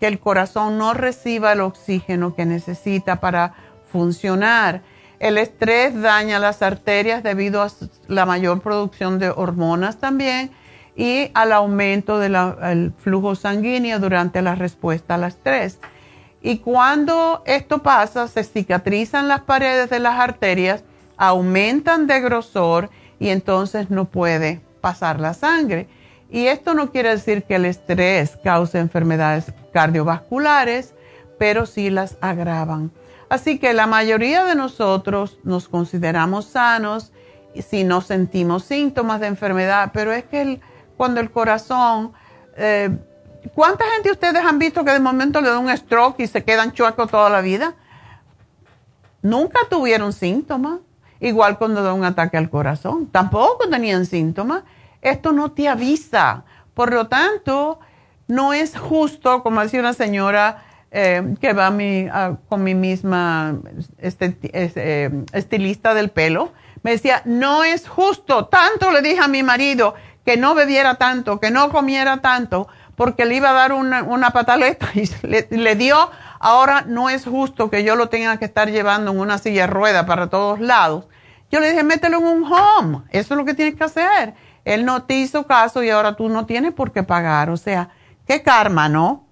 [0.00, 3.52] que el corazón no reciba el oxígeno que necesita para
[3.92, 4.80] funcionar.
[5.20, 7.68] El estrés daña las arterias debido a
[8.08, 10.50] la mayor producción de hormonas también
[10.96, 15.78] y al aumento del flujo sanguíneo durante la respuesta al estrés.
[16.40, 20.84] Y cuando esto pasa, se cicatrizan las paredes de las arterias,
[21.18, 25.86] aumentan de grosor y entonces no puede pasar la sangre.
[26.30, 30.94] Y esto no quiere decir que el estrés cause enfermedades cardiovasculares,
[31.38, 32.90] pero sí las agravan.
[33.30, 37.12] Así que la mayoría de nosotros nos consideramos sanos
[37.66, 40.60] si no sentimos síntomas de enfermedad, pero es que
[40.96, 42.12] cuando el corazón
[42.56, 42.90] eh,
[43.54, 46.72] ¿cuánta gente ustedes han visto que de momento le da un stroke y se quedan
[46.72, 47.74] chuecos toda la vida?
[49.22, 50.80] Nunca tuvieron síntomas.
[51.20, 54.62] Igual cuando da un ataque al corazón, tampoco tenían síntomas.
[55.02, 56.44] Esto no te avisa.
[56.72, 57.78] Por lo tanto,
[58.26, 61.72] no es justo, como decía una señora eh, que va
[62.48, 63.58] con mi misma
[63.98, 69.42] este, eh, estilista del pelo, me decía, no es justo, tanto le dije a mi
[69.42, 74.30] marido que no bebiera tanto, que no comiera tanto, porque le iba a dar una,
[74.30, 75.08] pataleta y
[75.56, 79.38] le, dio, ahora no es justo que yo lo tenga que estar llevando en una
[79.38, 81.06] silla rueda para todos lados.
[81.50, 84.34] Yo le dije, mételo en un home, eso es lo que tienes que hacer.
[84.64, 87.88] Él no te hizo caso y ahora tú no tienes por qué pagar, o sea,
[88.26, 89.24] qué karma, ¿no?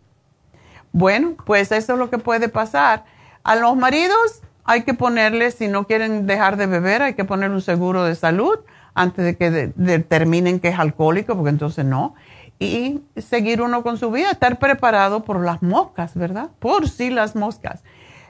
[0.92, 3.04] Bueno, pues eso es lo que puede pasar.
[3.44, 7.50] A los maridos hay que ponerles, si no quieren dejar de beber, hay que poner
[7.50, 8.58] un seguro de salud
[8.94, 12.14] antes de que determinen que es alcohólico, porque entonces no.
[12.58, 16.50] Y seguir uno con su vida, estar preparado por las moscas, ¿verdad?
[16.58, 17.82] Por sí las moscas.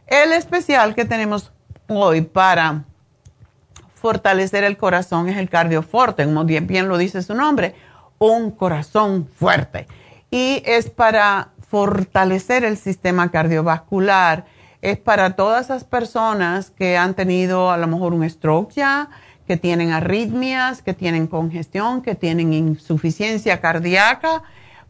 [0.06, 1.52] El especial que tenemos
[1.88, 2.84] hoy para
[3.94, 7.74] fortalecer el corazón es el cardioforte, como bien lo dice su nombre,
[8.18, 9.86] un corazón fuerte.
[10.30, 14.46] Y es para fortalecer el sistema cardiovascular.
[14.80, 19.08] Es para todas esas personas que han tenido a lo mejor un stroke ya,
[19.46, 24.42] que tienen arritmias, que tienen congestión, que tienen insuficiencia cardíaca,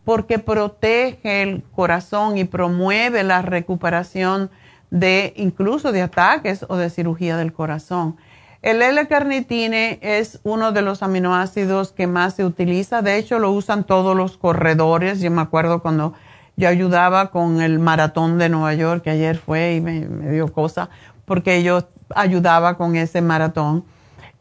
[0.04, 4.50] porque protege el corazón y promueve la recuperación
[4.90, 8.16] de incluso de ataques o de cirugía del corazón.
[8.60, 13.02] El L-carnitine es uno de los aminoácidos que más se utiliza.
[13.02, 15.20] De hecho, lo usan todos los corredores.
[15.20, 16.14] Yo me acuerdo cuando
[16.59, 20.00] yo ayudaba con el maratón de Nueva York, que ayer fue y me,
[20.32, 20.90] dio cosa,
[21.24, 23.84] porque yo ayudaba con ese maratón.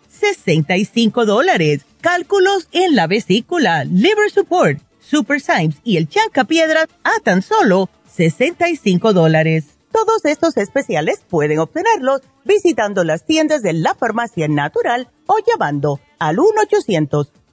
[0.21, 1.81] 65 dólares.
[1.99, 7.89] Cálculos en la vesícula, Liver Support, Super Symes y el Chanca Piedra a tan solo
[8.07, 9.65] 65 dólares.
[9.91, 16.37] Todos estos especiales pueden obtenerlos visitando las tiendas de la farmacia natural o llamando al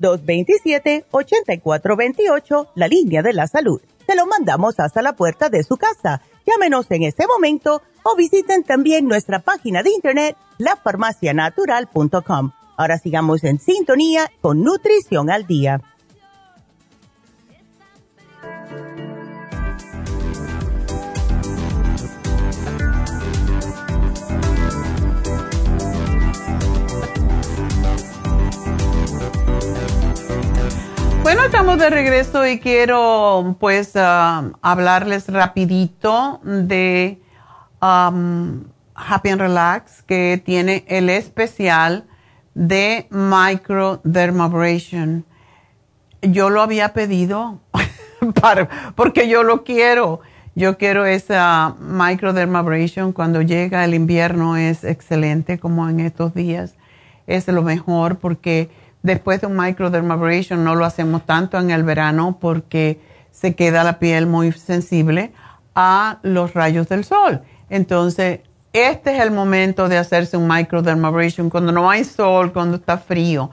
[0.01, 3.81] 1-800-227-8428, la línea de la salud.
[4.07, 8.65] Se lo mandamos hasta la puerta de su casa Llámenos en este momento o visiten
[8.65, 12.53] también nuestra página de internet lafarmacianatural.com.
[12.81, 15.81] Ahora sigamos en sintonía con Nutrición al Día.
[31.25, 37.21] Bueno, estamos de regreso y quiero pues ah, hablarles rapidito de
[37.81, 42.07] Happy and Relax que tiene el especial
[42.59, 45.25] de microdermabrasion.
[46.23, 47.61] Yo lo había pedido
[48.97, 50.21] porque yo lo quiero.
[50.55, 56.75] Yo quiero esa microdermabrasion cuando llega el invierno es excelente como en estos días.
[57.29, 58.69] Es lo mejor porque
[59.03, 63.01] Después de un microdermabrasion no lo hacemos tanto en el verano porque
[63.31, 65.33] se queda la piel muy sensible
[65.75, 67.43] a los rayos del sol.
[67.71, 68.41] Entonces,
[68.73, 73.51] este es el momento de hacerse un microdermabrasion cuando no hay sol, cuando está frío,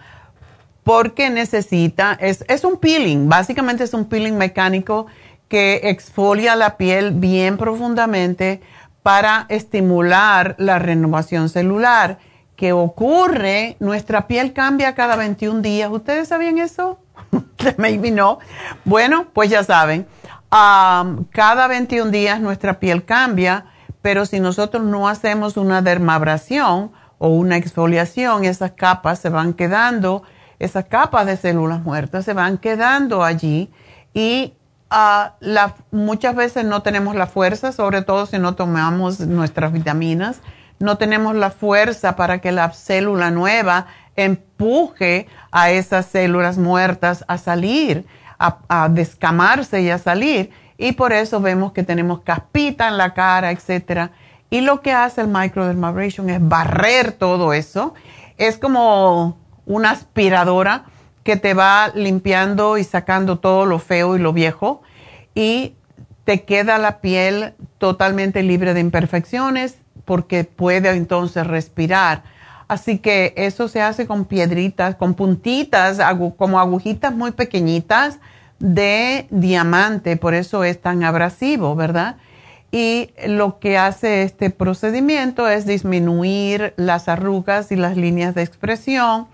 [0.83, 5.07] porque necesita, es, es un peeling, básicamente es un peeling mecánico
[5.47, 8.61] que exfolia la piel bien profundamente
[9.03, 12.17] para estimular la renovación celular
[12.55, 15.89] que ocurre, nuestra piel cambia cada 21 días.
[15.91, 16.99] ¿Ustedes sabían eso?
[17.77, 18.39] Maybe no.
[18.85, 20.07] Bueno, pues ya saben,
[20.49, 23.65] cada 21 días nuestra piel cambia,
[24.05, 30.21] pero si nosotros no hacemos una dermabrasión o una exfoliación, esas capas se van quedando,
[30.59, 33.71] esas capas de células muertas se van quedando allí
[34.13, 34.53] y
[34.91, 40.39] uh, muchas veces no tenemos la fuerza, sobre todo si no tomamos nuestras vitaminas
[40.77, 47.37] no tenemos la fuerza para que la célula nueva empuje a esas células muertas a
[47.37, 48.05] salir,
[48.37, 50.51] a, descamarse y a salir.
[50.77, 54.11] Y por eso vemos que tenemos caspita en la cara, etc.
[54.49, 57.93] Y lo que hace el microdermabrasion es barrer todo eso.
[58.37, 60.85] Es como una aspiradora
[61.23, 64.81] que te va limpiando y sacando todo lo feo y lo viejo.
[65.33, 65.75] Y
[66.25, 72.23] te queda la piel totalmente libre de imperfecciones porque puede entonces respirar.
[72.67, 75.99] Así que eso se hace con piedritas, con puntitas,
[76.37, 78.19] como agujitas muy pequeñitas
[78.59, 82.17] de diamante, por eso es tan abrasivo, ¿verdad?
[82.71, 89.27] Y lo que hace este procedimiento es disminuir las arrugas y las líneas de expresión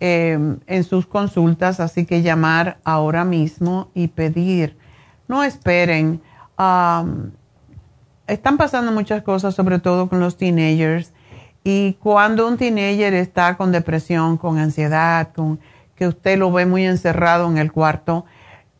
[0.00, 4.76] em, en sus consultas, así que llamar ahora mismo y pedir.
[5.28, 6.20] No esperen.
[8.26, 11.12] están pasando muchas cosas, sobre todo con los teenagers.
[11.64, 15.60] Y cuando un teenager está con depresión, con ansiedad, con
[15.94, 18.24] que usted lo ve muy encerrado en el cuarto,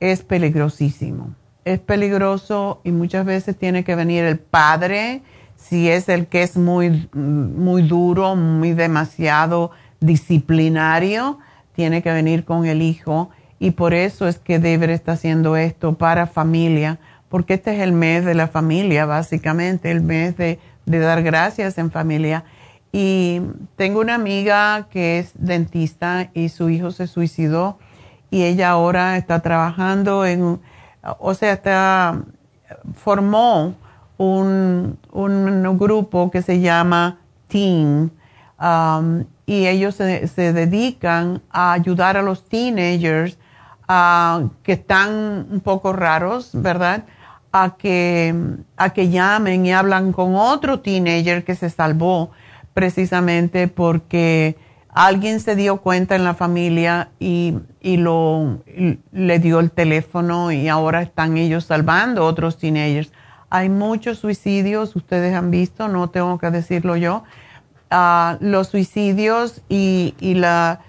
[0.01, 1.35] es peligrosísimo.
[1.65, 5.23] Es peligroso y muchas veces tiene que venir el padre,
[5.63, 11.39] si es el que es muy, muy duro, muy demasiado disciplinario,
[11.75, 13.31] tiene que venir con el hijo.
[13.59, 16.99] Y por eso es que Deber está haciendo esto para familia,
[17.29, 21.79] porque este es el mes de la familia, básicamente, el mes de, de dar gracias
[21.79, 22.45] en familia.
[22.93, 23.41] Y
[23.77, 27.79] tengo una amiga que es dentista y su hijo se suicidó
[28.31, 30.61] y ella ahora está trabajando en,
[31.19, 32.23] o sea, está,
[32.95, 33.75] formó
[34.23, 37.19] un, un grupo que se llama
[37.49, 38.13] Teen
[38.61, 43.37] um, y ellos se, se, dedican a ayudar a los teenagers
[43.89, 47.05] uh, que están un poco raros, ¿verdad?
[47.51, 48.35] A que,
[48.77, 52.31] a que llamen y hablan con otro teenager que se salvó
[52.73, 54.57] precisamente porque
[54.89, 58.61] alguien se dio cuenta en la familia y, lo,
[59.13, 63.13] le dio el teléfono y ahora están ellos salvando otros teenagers.
[63.55, 67.23] Hay muchos suicidios, ustedes han visto, no tengo que decirlo yo.
[67.91, 70.81] Ah, los suicidios y, la,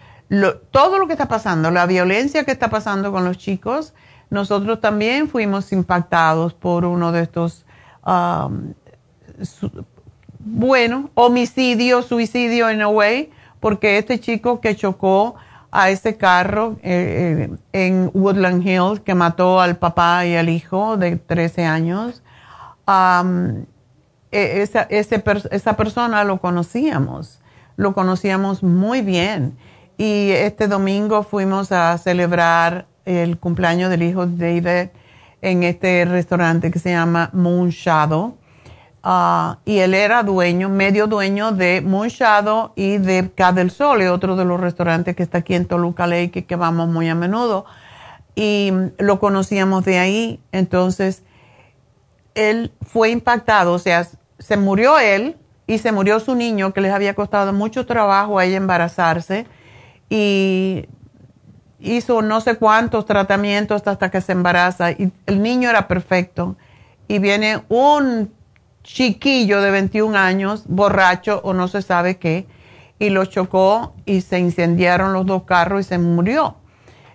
[0.71, 3.93] todo lo que está pasando, la violencia que está pasando con los chicos,
[4.29, 7.65] nosotros también fuimos impactados por uno de estos,
[8.05, 8.73] um,
[10.39, 15.35] bueno, homicidio, suicidio en a way, porque este chico que chocó
[15.69, 20.95] a ese carro eh, eh, en Woodland Hills, que mató al papá y al hijo
[20.95, 22.22] de 13 años,
[22.87, 23.65] um,
[24.31, 27.39] esa, esa persona lo conocíamos,
[27.75, 29.57] lo conocíamos muy bien.
[29.97, 34.89] Y este domingo fuimos a celebrar el cumpleaños del hijo de David
[35.41, 38.37] en este restaurante que se llama Moon Shadow.
[39.03, 44.01] Ah, y él era dueño, medio dueño de Moon Shadow y de Ca del Sol,
[44.03, 47.65] otro de los restaurantes que está aquí en Toluca Lake, que vamos muy a menudo.
[48.33, 50.39] Y lo conocíamos de ahí.
[50.53, 51.23] Entonces,
[52.35, 54.07] él fue impactado, o sea,
[54.39, 58.45] se murió él y se murió su niño, que les había costado mucho trabajo a
[58.45, 59.45] ella embarazarse.
[60.09, 60.87] Y
[61.79, 66.55] hizo no sé cuántos tratamientos hasta que se embaraza y el niño era perfecto.
[67.07, 68.33] Y viene un
[68.83, 72.47] chiquillo de 21 años, borracho o no se sabe qué,
[72.99, 76.57] y lo chocó y se incendiaron los dos carros y se murió.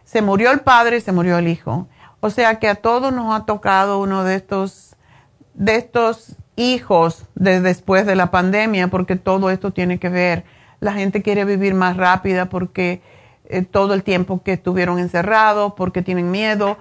[0.05, 1.89] Se murió el padre y se murió el hijo.
[2.21, 4.88] O sea que a todos nos ha tocado uno de estos,
[5.59, 10.45] de estos hijos de después de la pandemia, porque todo esto tiene que ver.
[10.81, 13.03] La gente quiere vivir más rápida porque
[13.49, 16.79] eh, todo el tiempo que estuvieron encerrados, porque tienen miedo.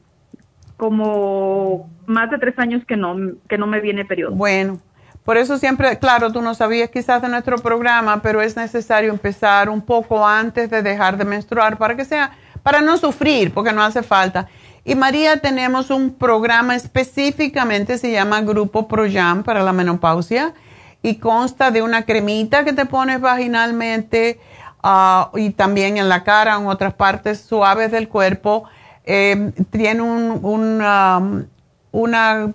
[0.77, 3.17] como más de tres años que no,
[3.49, 4.35] que no me viene periodo.
[4.35, 4.81] Bueno,
[5.25, 9.69] por eso siempre, claro, tú no sabías quizás de nuestro programa, pero es necesario empezar
[9.69, 12.31] un poco antes de dejar de menstruar para que sea,
[12.63, 14.47] para no sufrir, porque no hace falta.
[14.87, 20.55] Y María, tenemos un programa específicamente, se llama Grupo ProYam para la menopausia
[21.03, 24.41] y consta de una cremita que te pones vaginalmente
[24.89, 28.69] Ah, y también en la cara, en otras partes suaves del cuerpo.
[29.05, 30.41] Eh, tiene un,
[31.91, 32.53] una,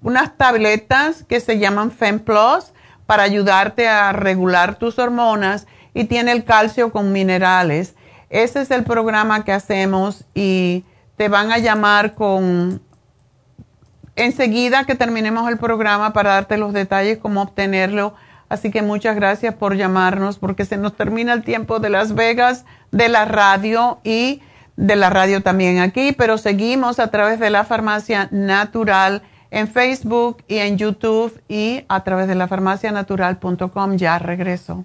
[0.00, 2.72] unas tabletas que se llaman FemPlus
[3.04, 7.96] para ayudarte a regular tus hormonas y tiene el calcio con minerales.
[8.30, 10.86] Ese es el programa que hacemos y
[11.16, 12.80] te van a llamar con
[14.16, 18.14] enseguida que terminemos el programa para darte los detalles cómo obtenerlo.
[18.48, 22.64] Así que muchas gracias por llamarnos porque se nos termina el tiempo de Las Vegas,
[22.92, 24.40] de la radio y
[24.76, 30.44] de la radio también aquí, pero seguimos a través de la farmacia natural en Facebook
[30.48, 33.96] y en YouTube y a través de la farmacianatural.com.
[33.96, 34.84] Ya regreso.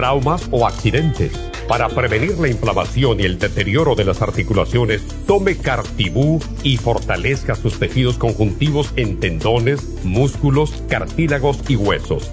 [0.00, 1.30] traumas o accidentes.
[1.68, 7.78] Para prevenir la inflamación y el deterioro de las articulaciones, tome Cartibú y fortalezca sus
[7.78, 12.32] tejidos conjuntivos en tendones, músculos, cartílagos y huesos.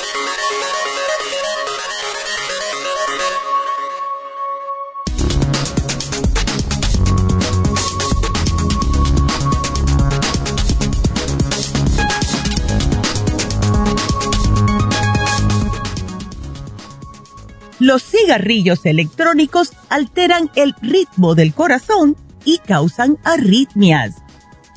[17.81, 22.15] Los cigarrillos electrónicos alteran el ritmo del corazón
[22.45, 24.17] y causan arritmias.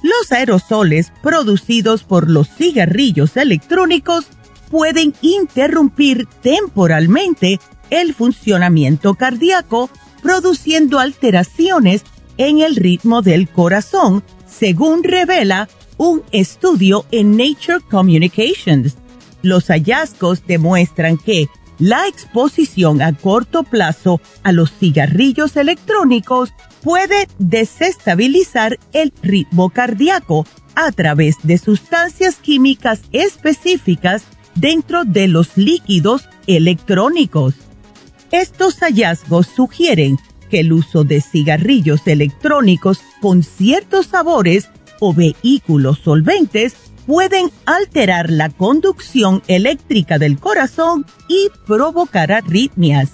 [0.02, 4.28] Los aerosoles producidos por los cigarrillos electrónicos
[4.70, 9.90] pueden interrumpir temporalmente el funcionamiento cardíaco,
[10.22, 12.05] produciendo alteraciones
[12.38, 18.96] en el ritmo del corazón, según revela un estudio en Nature Communications.
[19.42, 26.52] Los hallazgos demuestran que la exposición a corto plazo a los cigarrillos electrónicos
[26.82, 36.28] puede desestabilizar el ritmo cardíaco a través de sustancias químicas específicas dentro de los líquidos
[36.46, 37.54] electrónicos.
[38.30, 40.18] Estos hallazgos sugieren
[40.50, 44.68] que el uso de cigarrillos electrónicos con ciertos sabores
[45.00, 46.74] o vehículos solventes
[47.07, 53.11] pueden alterar la conducción eléctrica del corazón y provocar arritmias.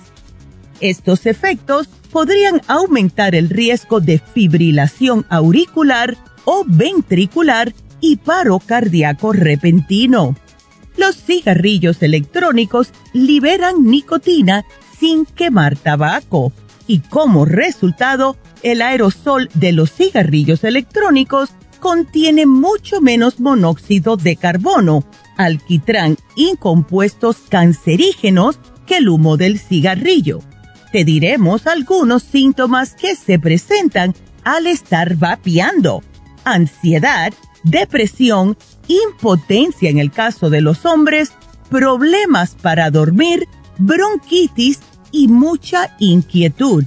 [0.80, 10.34] Estos efectos podrían aumentar el riesgo de fibrilación auricular o ventricular y paro cardíaco repentino.
[10.96, 14.64] Los cigarrillos electrónicos liberan nicotina
[14.98, 16.52] sin quemar tabaco
[16.86, 21.50] y como resultado, el aerosol de los cigarrillos electrónicos
[21.80, 25.04] contiene mucho menos monóxido de carbono,
[25.36, 30.40] alquitrán y compuestos cancerígenos que el humo del cigarrillo.
[30.92, 34.14] Te diremos algunos síntomas que se presentan
[34.44, 36.02] al estar vapeando.
[36.44, 38.56] Ansiedad, depresión,
[38.88, 41.32] impotencia en el caso de los hombres,
[41.68, 44.80] problemas para dormir, bronquitis
[45.12, 46.84] y mucha inquietud.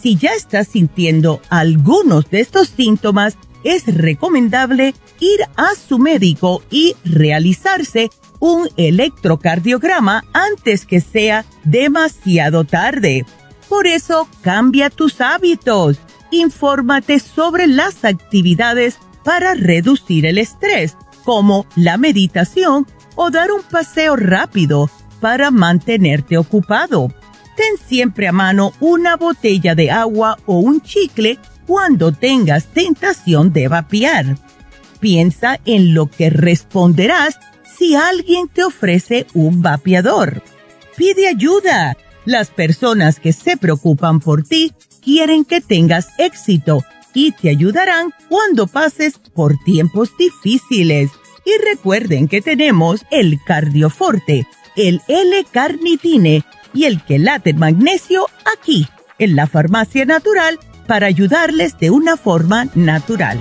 [0.00, 6.94] Si ya estás sintiendo algunos de estos síntomas, es recomendable ir a su médico y
[7.04, 13.24] realizarse un electrocardiograma antes que sea demasiado tarde.
[13.68, 15.98] Por eso, cambia tus hábitos.
[16.30, 24.16] Infórmate sobre las actividades para reducir el estrés, como la meditación o dar un paseo
[24.16, 24.90] rápido
[25.20, 27.12] para mantenerte ocupado.
[27.56, 33.68] Ten siempre a mano una botella de agua o un chicle cuando tengas tentación de
[33.68, 34.36] vapear.
[35.00, 37.38] Piensa en lo que responderás
[37.78, 40.42] si alguien te ofrece un vapeador.
[40.96, 41.96] Pide ayuda.
[42.24, 46.84] Las personas que se preocupan por ti quieren que tengas éxito
[47.14, 51.10] y te ayudarán cuando pases por tiempos difíciles.
[51.44, 54.46] Y recuerden que tenemos el cardioforte,
[54.76, 58.86] el L-carnitine y el quelate magnesio aquí,
[59.18, 60.58] en la farmacia natural,
[60.92, 63.40] para ayudarles de una forma natural.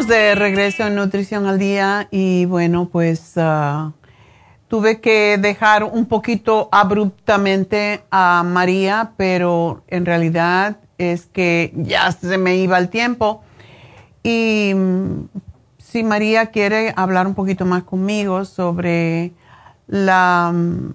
[0.00, 3.92] De regreso en Nutrición al Día y bueno, pues ah,
[4.66, 12.38] tuve que dejar un poquito abruptamente a María, pero en realidad es que ya se
[12.38, 13.42] me iba el tiempo.
[14.22, 15.28] Y mm,
[15.76, 19.32] si María quiere hablar un poquito más conmigo sobre
[19.88, 20.90] la mm,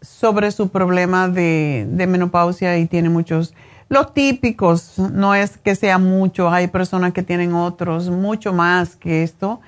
[0.00, 3.52] sobre su problema de, de menopausia y tiene muchos
[3.90, 9.24] los típicos, no es que sea mucho, hay personas que tienen otros, mucho más que
[9.24, 9.60] esto,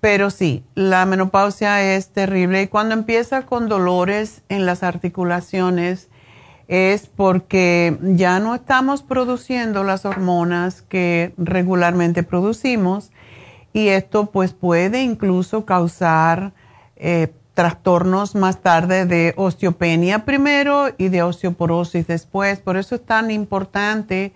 [0.00, 6.08] pero sí, la menopausia es terrible y cuando empieza con dolores en las articulaciones
[6.68, 13.10] es porque ya no estamos produciendo las hormonas que regularmente producimos
[13.74, 16.54] y esto pues puede incluso causar
[16.96, 22.60] eh, trastornos más tarde de osteopenia primero y de osteoporosis después.
[22.60, 24.34] Por eso es tan importante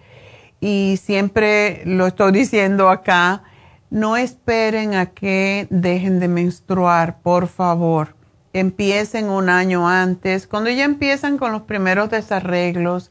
[0.59, 3.43] y siempre lo estoy diciendo acá,
[3.91, 8.17] no esperen a que dejen de menstruar, por favor.
[8.55, 10.47] Empiecen un año antes.
[10.47, 13.11] Cuando ya empiezan con los primeros desarreglos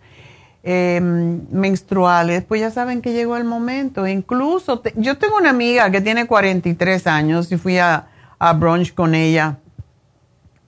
[0.63, 4.07] em, menstruales, pues ya saben que llegó el momento.
[4.07, 8.07] Incluso yo tengo una amiga que tiene 43 años y fui a,
[8.39, 9.59] a brunch con ella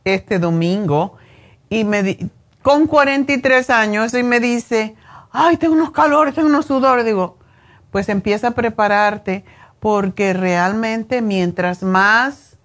[0.03, 1.17] este domingo
[1.69, 2.17] y me
[2.61, 4.95] con 43 años y me dice,
[5.31, 7.05] ay, tengo unos calores, tengo unos sudores.
[7.05, 7.37] Digo,
[7.89, 9.43] pues empieza a prepararte
[9.79, 12.57] porque realmente mientras más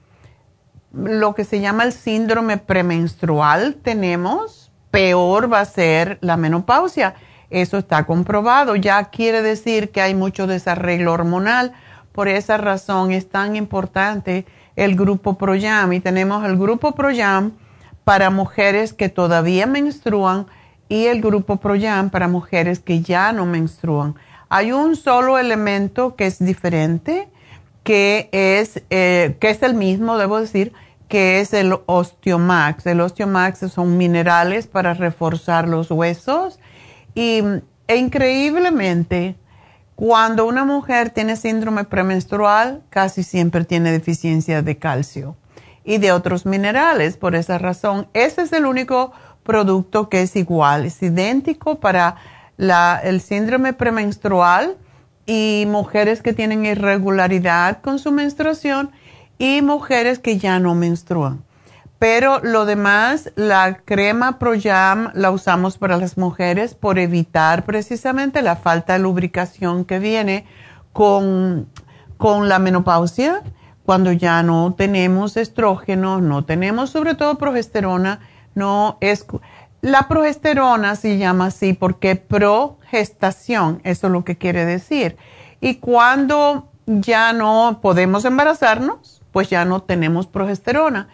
[0.93, 7.15] lo que se llama el síndrome premenstrual tenemos, peor va a ser la menopausia.
[7.51, 8.77] Eso está comprobado.
[8.77, 11.73] Ya quiere decir que hay mucho desarreglo hormonal.
[12.13, 14.47] Por esa razón es tan importante
[14.77, 17.53] el grupo ProYam y tenemos el grupo ProYam
[18.05, 20.47] para mujeres que todavía menstruan
[20.89, 24.15] y el grupo ProYam para mujeres que ya no menstruan.
[24.49, 27.29] Hay un solo elemento que es diferente,
[27.83, 30.73] que es, eh, que es el mismo, debo decir,
[31.09, 32.87] que es el Osteomax.
[32.87, 36.61] El Osteomax son minerales para reforzar los huesos
[37.15, 37.43] y
[37.89, 39.37] e increíblemente
[39.97, 45.37] cuando una mujer tiene síndrome premenstrual, casi siempre tiene deficiencia de calcio
[45.85, 47.17] y de otros minerales.
[47.17, 52.17] Por esa razón, ese es el único producto que es igual, es idéntico para
[52.59, 54.77] el síndrome premenstrual
[55.25, 58.91] y mujeres que tienen irregularidad con su menstruación
[59.39, 61.43] y mujeres que ya no menstruan.
[61.99, 68.57] Pero lo demás, la crema ProYam la usamos para las mujeres por evitar precisamente la
[68.57, 70.45] falta de lubricación que viene
[70.93, 71.69] con
[72.17, 73.43] con la menopausia,
[73.85, 78.21] cuando ya no tenemos estrógenos, no tenemos sobre todo progesterona,
[78.55, 79.27] no es...
[79.83, 85.17] La progesterona se llama así porque progestación, eso es lo que quiere decir.
[85.61, 91.09] Y cuando ya no podemos embarazarnos, pues ya no tenemos progesterona.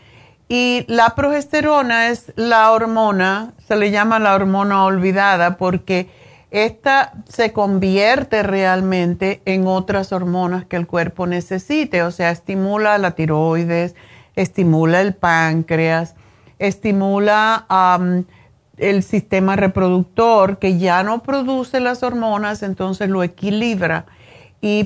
[0.55, 6.11] Y la progesterona es la hormona, se le llama la hormona olvidada porque
[6.51, 13.13] esta se convierte realmente en otras hormonas que el cuerpo necesite, o sea, estimula la
[13.13, 13.95] tiroides,
[14.37, 16.17] estimula el páncreas,
[16.59, 17.67] estimula
[18.77, 24.05] el sistema reproductor que ya no produce las hormonas, entonces lo equilibra.
[24.61, 24.85] Y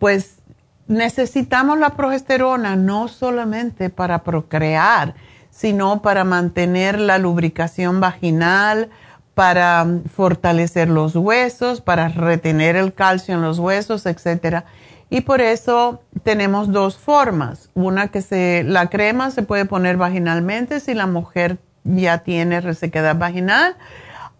[0.00, 0.38] pues
[0.86, 5.14] necesitamos la progesterona no solamente para procrear,
[5.50, 8.90] sino para mantener la lubricación vaginal,
[9.34, 14.64] para fortalecer los huesos, para retener el calcio en los huesos, etcétera.
[15.10, 17.70] Y por eso tenemos dos formas.
[17.74, 23.16] Una que se, la crema se puede poner vaginalmente si la mujer ya tiene resequedad
[23.16, 23.76] vaginal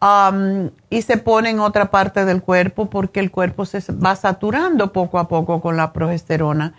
[0.01, 4.93] um, y se pone en otra parte del cuerpo porque el cuerpo se va saturando
[4.93, 6.75] poco a poco con la progesterona.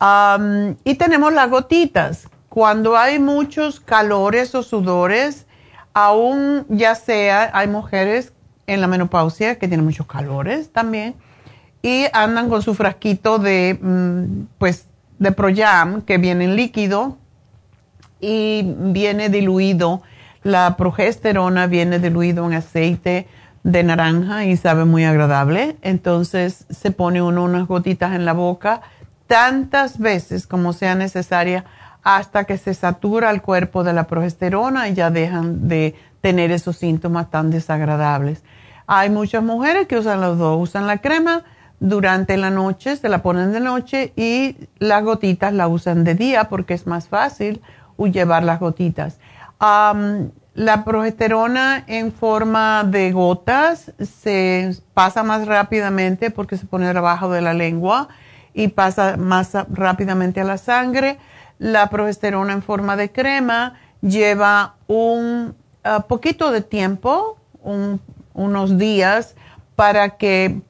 [0.00, 2.28] Um, y tenemos las gotitas.
[2.48, 5.46] Cuando hay muchos calores o sudores,
[5.92, 8.32] aún ya sea, hay mujeres
[8.66, 11.14] en la menopausia que tienen muchos calores también
[11.82, 14.86] y andan con su frasquito de, mm, pues,
[15.18, 17.16] de Proyam que viene en líquido
[18.20, 20.02] y viene diluido,
[20.48, 23.28] la progesterona viene diluido en aceite
[23.64, 25.76] de naranja y sabe muy agradable.
[25.82, 28.80] Entonces se pone uno unas gotitas en la boca
[29.26, 31.66] tantas veces como sea necesaria
[32.02, 36.78] hasta que se satura el cuerpo de la progesterona y ya dejan de tener esos
[36.78, 38.42] síntomas tan desagradables.
[38.86, 41.44] Hay muchas mujeres que usan los dos, usan la crema
[41.78, 46.48] durante la noche, se la ponen de noche y las gotitas la usan de día
[46.48, 47.60] porque es más fácil
[48.06, 49.18] llevar las gotitas.
[49.60, 57.40] La progesterona en forma de gotas se pasa más rápidamente porque se pone debajo de
[57.40, 58.08] la lengua
[58.54, 61.18] y pasa más rápidamente a la sangre.
[61.58, 65.54] La progesterona en forma de crema lleva un
[65.84, 67.38] ah, poquito de tiempo,
[68.34, 69.34] unos días,
[69.76, 70.60] para que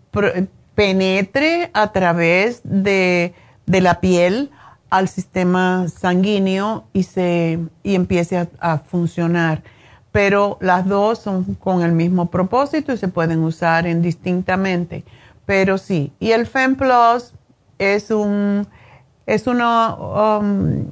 [0.75, 3.35] penetre a través de,
[3.67, 4.51] la piel
[4.91, 9.63] al sistema sanguíneo y, se, y empiece a, funcionar.
[10.13, 15.05] Pero las dos son con el mismo propósito y se pueden usar indistintamente.
[15.47, 17.35] Pero sí, y el FemPlus
[17.79, 18.67] es un
[19.29, 20.87] es una, um,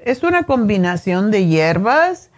[0.00, 2.28] es una combinación de hierbas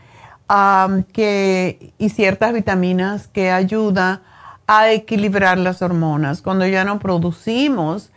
[0.48, 4.22] um, que, y ciertas vitaminas que ayuda
[4.68, 6.42] a equilibrar las hormonas.
[6.42, 8.12] Cuando ya no producimos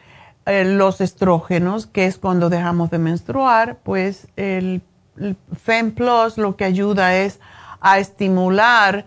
[0.46, 4.82] eh, los estrógenos, que es cuando dejamos de menstruar, pues el,
[5.18, 7.40] el FemPlus lo que ayuda es
[7.82, 9.06] a estimular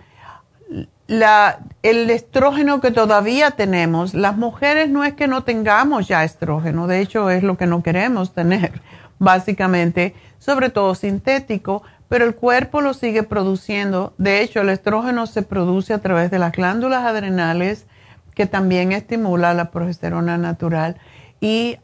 [1.09, 6.87] la, el estrógeno que todavía tenemos, las mujeres no es que no tengamos ya estrógeno,
[6.87, 8.83] de hecho es lo que no queremos tener,
[9.19, 14.15] básicamente, sobre todo sintético, pero el cuerpo lo sigue produciendo.
[14.17, 17.87] De hecho, el estrógeno se produce a través de las glándulas adrenales,
[18.35, 20.97] que también estimula la progesterona natural,
[21.41, 21.77] y,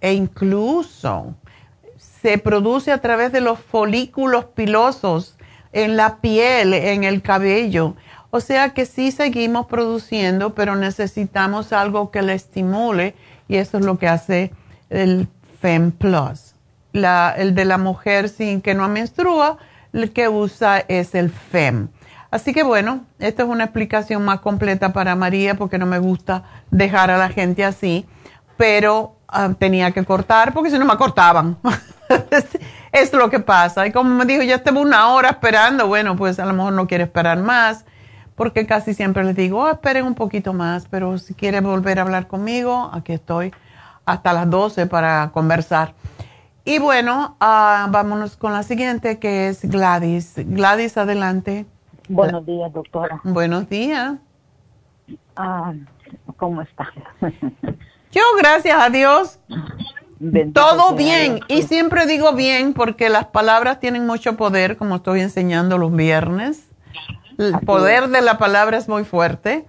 [0.00, 1.34] e incluso
[1.96, 5.36] se produce a través de los folículos pilosos
[5.72, 7.94] en la piel, en el cabello
[8.30, 13.14] o sea que sí seguimos produciendo, pero necesitamos algo que le estimule
[13.48, 14.52] y eso es lo que hace
[14.88, 15.28] el
[15.60, 16.54] FEM Plus.
[16.92, 19.58] el de la mujer sin que no menstrua,
[19.92, 21.88] el que usa es el FEM.
[22.30, 26.44] Así que bueno, esta es una explicación más completa para María porque no me gusta
[26.70, 28.06] dejar a la gente así,
[28.60, 31.56] pero ah, tenía que cortar porque si no me cortaban.
[32.92, 33.86] es lo que pasa.
[33.86, 36.86] Y como me dijo, ya estuve una hora esperando, bueno, pues a lo mejor no
[36.86, 37.86] quiere esperar más
[38.34, 42.02] porque casi siempre les digo, oh, esperen un poquito más, pero si quieren volver a
[42.02, 43.50] hablar conmigo, aquí estoy
[44.04, 45.94] hasta las 12 para conversar.
[46.62, 50.34] Y bueno, uh, vámonos con la siguiente que es Gladys.
[50.36, 51.64] Gladys, adelante.
[52.10, 53.22] Buenos días, doctora.
[53.24, 54.16] Buenos días.
[55.34, 55.72] Ah,
[56.36, 56.92] ¿Cómo está?
[58.12, 59.38] Yo, gracias a Dios,
[60.52, 61.40] todo bien.
[61.48, 66.66] Y siempre digo bien porque las palabras tienen mucho poder, como estoy enseñando los viernes.
[67.38, 69.64] El poder de la palabra es muy fuerte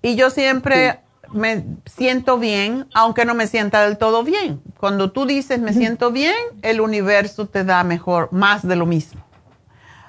[0.00, 1.00] y yo siempre
[1.32, 4.62] me siento bien, aunque no me sienta del todo bien.
[4.78, 9.20] Cuando tú dices me siento bien, el universo te da mejor, más de lo mismo.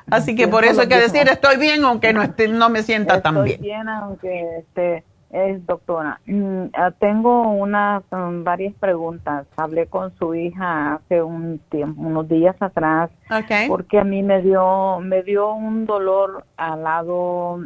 [0.10, 3.22] Así que por eso hay que decir estoy bien aunque no, esté, no me sienta
[3.22, 3.62] tan bien.
[3.62, 6.20] bien aunque esté Es doctora.
[6.26, 9.48] Mm, ah, tengo unas um, varias preguntas.
[9.56, 13.70] Hablé con su hija hace un tiempo, unos días atrás, Okay.
[13.70, 17.60] porque a mí me dio me dio un dolor al lado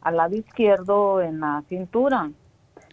[0.00, 2.30] al lado izquierdo en la cintura.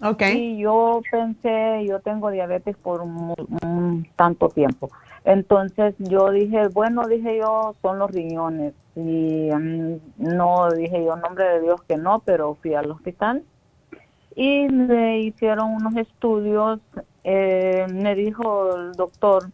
[0.01, 0.37] Okay.
[0.37, 3.33] Y yo pensé, yo tengo diabetes por un,
[3.63, 4.89] un tanto tiempo.
[5.25, 8.73] Entonces yo dije, bueno, dije yo, son los riñones.
[8.95, 13.43] Y mm, no dije yo, nombre de Dios que no, pero fui al hospital
[14.35, 16.79] y me hicieron unos estudios.
[17.23, 19.49] Eh, me dijo el doctor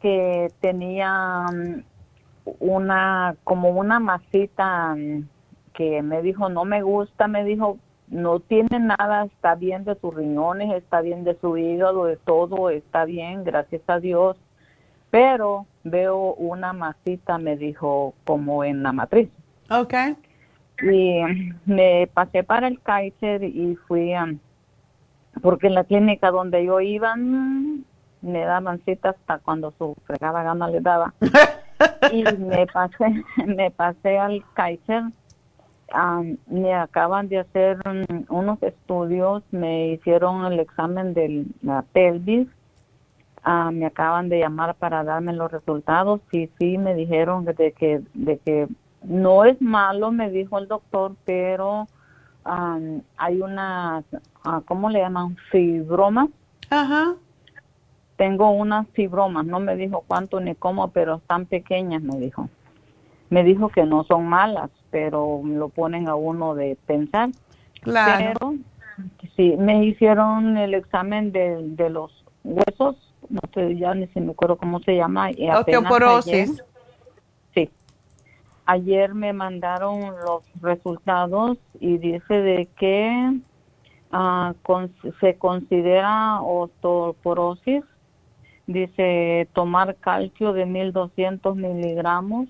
[0.00, 1.82] que tenía mm,
[2.60, 5.28] una, como una masita mm,
[5.74, 7.78] que me dijo, no me gusta, me dijo,
[8.08, 12.70] no tiene nada, está bien de sus riñones, está bien de su hígado, de todo,
[12.70, 14.36] está bien, gracias a Dios.
[15.10, 19.28] Pero veo una masita, me dijo, como en la matriz.
[19.70, 20.16] Okay.
[20.82, 21.22] Y
[21.64, 24.34] me pasé para el Kaiser y fui a,
[25.42, 27.84] porque en la clínica donde yo iba, mm,
[28.22, 31.14] me daban citas hasta cuando su fregada gana le daba.
[32.12, 35.04] y me pasé, me pasé al Kaiser.
[35.92, 42.48] Am, me acaban de hacer mm, unos estudios, me hicieron el examen de la pelvis,
[43.72, 48.38] me acaban de llamar para darme los resultados y sí me dijeron de que de
[48.38, 48.66] que
[49.02, 51.86] no es malo, me dijo el doctor, pero
[52.44, 54.04] hay una,
[54.44, 55.36] ah, ¿cómo le llaman?
[55.50, 56.28] Fibromas.
[56.70, 57.14] Ajá.
[58.16, 62.48] Tengo unas fibromas, no me dijo cuánto ni cómo, pero están pequeñas, me dijo.
[63.28, 67.30] Me dijo que no son malas, pero lo ponen a uno de pensar.
[67.82, 68.36] Claro.
[68.38, 68.54] Pero
[69.36, 72.96] sí, me hicieron el examen de, de los huesos,
[73.28, 75.30] no sé, ya ni se me acuerdo cómo se llama.
[75.32, 76.50] y Osteoporosis.
[76.50, 76.64] ayer-.
[78.66, 83.38] Ayer me mandaron los resultados y dice de que
[84.10, 87.84] ah, con- se considera osteoporosis.
[88.66, 92.48] Dice tomar calcio de 1200 miligramos,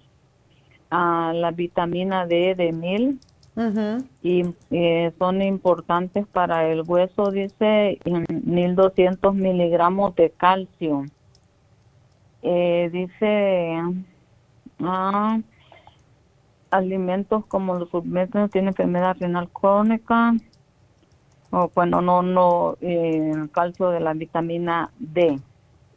[0.90, 3.20] ah, la vitamina D de 1000
[3.54, 4.06] Ujú.
[4.22, 11.04] y eh, son importantes para el hueso, dice, y 1200 miligramos de calcio.
[12.40, 13.82] Eh, dice,
[14.80, 15.38] ah,
[16.70, 20.34] alimentos como los suplementos tienen enfermedad renal crónica,
[21.50, 25.40] o bueno, no, no, eh, calcio de la vitamina D.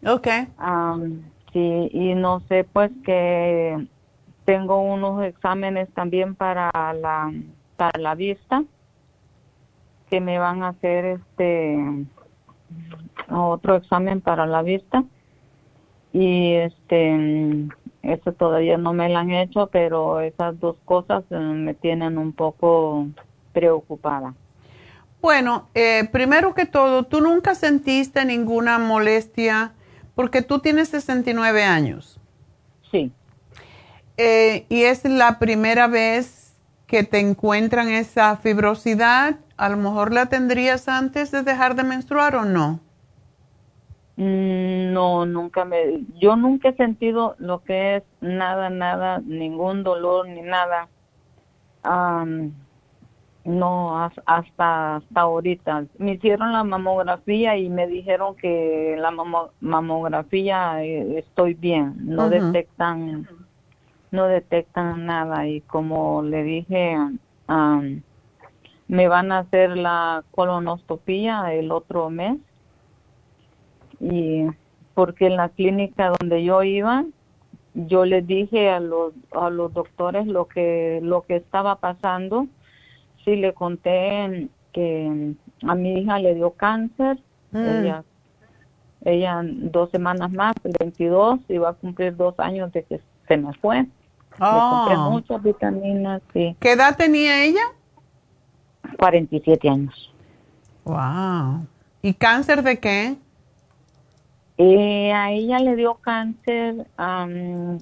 [0.05, 0.47] Okay.
[0.57, 3.87] Am, sí, y no sé, pues que
[4.45, 7.31] tengo unos exámenes también para la
[7.77, 8.63] para la vista
[10.09, 12.07] que me van a hacer este
[13.29, 15.03] otro examen para la vista
[16.11, 17.69] y este
[18.03, 22.34] eso todavía no me lo han hecho, pero esas dos cosas eh, me tienen un
[22.34, 23.07] poco
[23.53, 24.34] preocupada.
[25.21, 29.73] Bueno, eh, primero que todo, tú nunca sentiste ninguna molestia
[30.15, 32.19] porque tú tienes 69 años.
[32.89, 33.11] Sí.
[34.17, 36.53] Eh, y es la primera vez
[36.88, 39.35] que te encuentran esa fibrosidad.
[39.57, 42.80] A lo mejor la tendrías antes de dejar de menstruar o no.
[44.19, 50.27] Mm, No, nunca me, yo nunca he sentido lo que es nada, nada, ningún dolor
[50.27, 50.89] ni nada.
[51.83, 52.51] Am,
[53.45, 55.85] no, has- hasta hasta ahorita.
[55.99, 62.27] Me hicieron la mamografía y me dijeron que la mamo- mamografía eh, estoy bien, no
[62.51, 63.25] detectan,
[64.11, 66.97] no detectan nada y como le dije,
[67.47, 68.01] am,
[68.89, 72.37] me van a hacer la colonoscopía el otro mes
[73.99, 74.45] y
[74.93, 77.03] porque en la clínica donde yo iba
[77.73, 82.47] yo les dije a los a los doctores lo que lo que estaba pasando
[83.23, 85.34] sí le conté que
[85.67, 87.17] a mi hija le dio cáncer
[87.51, 87.65] Mm.
[87.65, 88.03] ella
[89.05, 93.51] ella dos semanas más el 22 iba a cumplir dos años de que se me
[93.55, 93.88] fue le
[94.38, 95.09] compré Oh.
[95.11, 97.61] muchas vitaminas sí ¿Qué edad tenía ella?
[98.97, 100.13] 47 años
[100.85, 101.65] Wow.
[102.01, 103.15] ¿Y cáncer de qué?
[104.61, 107.77] Eh, a ella le dio cáncer am,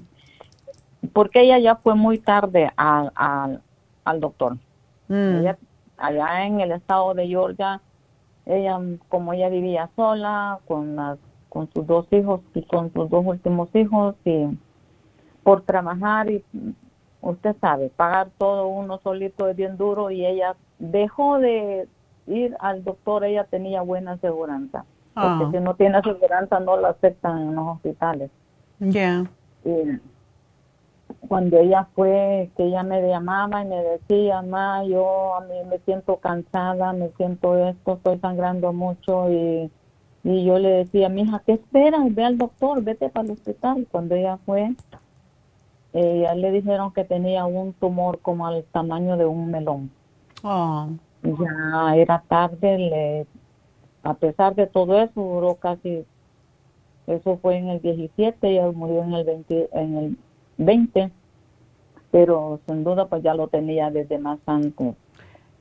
[1.12, 3.64] porque ella ya fue muy tarde al, al,
[4.06, 4.58] al doctor.
[5.08, 5.40] Mm.
[5.40, 5.58] Ella,
[5.98, 7.82] allá en el estado de Georgia,
[8.46, 8.80] ella,
[9.10, 11.18] como ella vivía sola, con, las,
[11.50, 14.46] con sus dos hijos y con sus dos últimos hijos, y
[15.42, 16.44] por trabajar, y
[17.22, 21.88] usted sabe, pagar todo uno solito es bien duro, y ella dejó de
[22.28, 24.86] ir al doctor, ella tenía buena aseguranza.
[25.20, 25.50] Porque Ah.
[25.52, 28.30] si no tiene aseguranza no la aceptan en los hospitales.
[28.80, 29.26] Ya.
[31.28, 35.80] Cuando ella fue, que ella me llamaba y me decía, ma, yo a mí me
[35.80, 39.72] siento cansada, me siento esto, estoy sangrando mucho y,
[40.24, 42.14] y yo le decía, mija, ¿qué esperas?
[42.14, 43.88] Ve al doctor, vete para el hospital.
[43.92, 44.74] Cuando ella fue,
[45.94, 49.90] ella le dijeron que tenía un tumor como al tamaño de un melón.
[50.44, 50.88] Oh.
[51.24, 53.28] Ya era tarde, le,
[54.04, 56.06] a pesar de todo eso, duró casi,
[57.08, 60.18] eso fue en el 17, ella murió en el 20, en el
[60.58, 61.12] 20,
[62.12, 64.96] pero sin duda pues ya lo tenía desde más antes.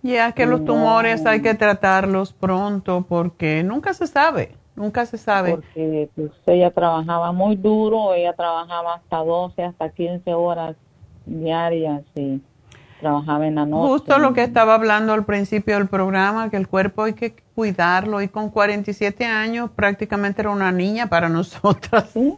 [0.02, 0.66] Ya que los No.
[0.66, 5.50] tumores hay que tratarlos pronto porque nunca se sabe, nunca se sabe.
[5.50, 10.76] Porque pues ella trabajaba muy duro, ella trabajaba hasta 12, hasta 15 horas
[11.24, 12.40] diarias y
[13.00, 13.88] trabajaba en la noche.
[13.88, 18.22] Justo lo que estaba hablando al principio del programa, que el cuerpo hay que cuidarlo
[18.22, 22.10] y con 47 años prácticamente era una niña para nosotras.
[22.12, 22.34] Sí,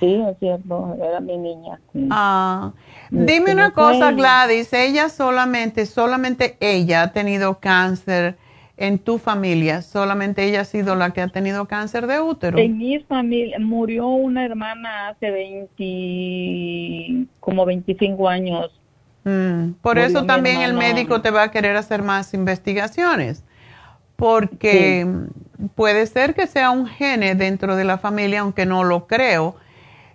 [0.00, 1.80] sí, es cierto, era mi niña.
[1.92, 2.06] sí.
[2.10, 2.72] Ah,
[3.10, 4.12] Me- dime una cosa.
[4.12, 8.36] Gladys, ella solamente, solamente ella ha tenido cáncer
[8.76, 12.58] en tu familia, solamente ella ha sido la que ha tenido cáncer de útero.
[12.58, 18.79] En mi familia murió una hermana hace 20, como 25 años.
[19.24, 23.42] Mm, por eso también el médico te va a querer hacer más investigaciones,
[24.16, 25.06] porque
[25.74, 29.56] puede ser que sea un gene dentro de la familia, aunque no lo creo.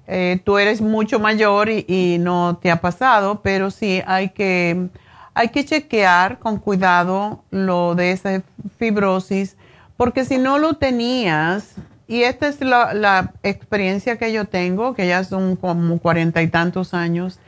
[0.08, 4.90] Eh, tú eres mucho mayor y, y no te ha pasado, pero sí hay que,
[5.34, 8.44] hay que chequear con cuidado lo de esa
[8.78, 9.58] fibrosis,
[9.98, 11.76] porque si no lo tenías,
[12.08, 16.48] y esta es la, la experiencia que yo tengo, que ya son como cuarenta y
[16.48, 17.40] tantos años,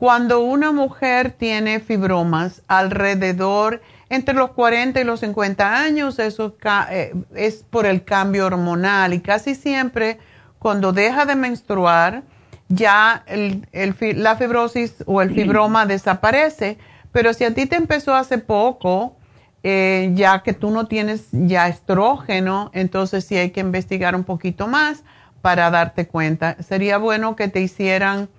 [0.00, 6.56] cuando una mujer tiene fibromas alrededor entre los 40 y los 50 años, eso
[6.90, 10.16] eh, es por el cambio hormonal y casi siempre
[10.58, 12.22] cuando deja de menstruar,
[12.70, 16.78] ya la fibrosis o el fibroma desaparece.
[17.12, 19.16] Pero si a ti te empezó hace poco,
[19.62, 24.66] eh, ya que tú no tienes ya estrógeno, entonces sí hay que investigar un poquito
[24.66, 25.02] más
[25.42, 26.56] para darte cuenta.
[26.62, 28.30] Sería bueno que te hicieran,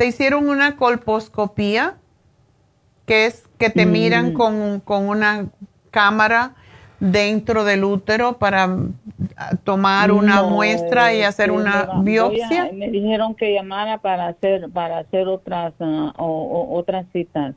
[0.00, 1.98] te hicieron una colposcopía,
[3.04, 5.48] que es que te miran con, con una
[5.90, 6.54] cámara
[7.00, 8.94] dentro del útero para mm,
[9.62, 12.62] tomar una No, muestra y hacer este, una biopsia.
[12.62, 17.54] a- me dijeron que llamara para hacer para hacer otras ah, o- o- otras citas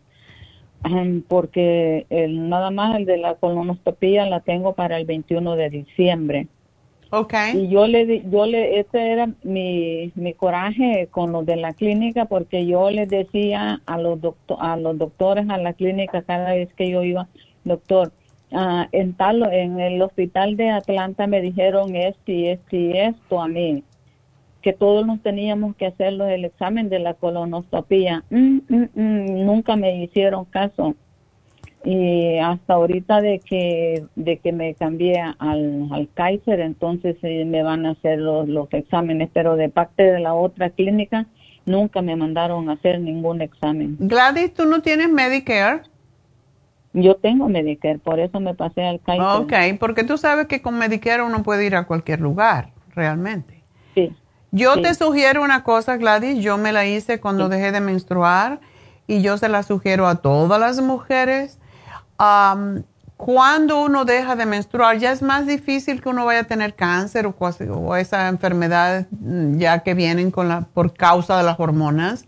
[0.84, 5.70] Ahem, porque el, nada más el de la colonoscopia la tengo para el 21 de
[5.70, 6.48] diciembre
[7.16, 7.34] Ok.
[7.54, 12.26] y yo le yo le ese era mi mi coraje con los de la clínica
[12.26, 16.74] porque yo les decía a los docto- a los doctores a la clínica cada vez
[16.74, 17.28] que yo iba
[17.66, 18.12] doctor
[18.52, 23.40] ah, en tal en el hospital de Atlanta me dijeron esto y esto y esto
[23.40, 23.84] a mí
[24.64, 29.76] que todos nos teníamos que hacer el examen de la colonoscopia Mm, mm, mm, nunca
[29.76, 30.96] me hicieron caso
[31.86, 37.62] y hasta ahorita de que de que me cambié al, al Kaiser entonces eh, me
[37.64, 41.26] van a hacer los, los exámenes pero de parte de la otra clínica
[41.66, 45.82] nunca me mandaron a hacer ningún examen Gladys, ¿tú no tienes Medicare?
[46.94, 50.78] yo tengo Medicare por eso me pasé al Kaiser Ok, porque tú sabes que con
[50.78, 53.62] Medicare uno puede ir a cualquier lugar, realmente.
[53.96, 54.12] sí
[54.52, 54.82] Yo Sí.
[54.84, 58.60] te sugiero una cosa, Gladys, yo me la hice cuando dejé de menstruar
[59.08, 61.60] y yo se la sugiero a todas las mujeres.
[62.18, 62.84] Am,
[63.18, 67.26] cuando uno deja de menstruar, ya es más difícil que uno vaya a tener cáncer
[67.26, 72.26] o, o esa enfermedad mm, ya que vienen con la, por causa de las hormonas.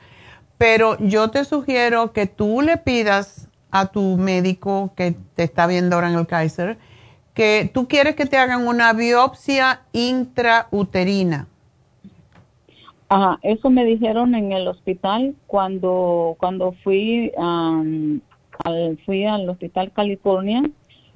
[0.58, 5.96] Pero yo te sugiero que tú le pidas a tu médico que te está viendo
[5.96, 6.78] ahora en el Kaiser
[7.36, 11.48] que tú quieres que te hagan una biopsia intrauterina.
[13.10, 18.22] Ajá, eso me dijeron en el hospital cuando cuando fui am,
[18.66, 20.64] al fui al hospital California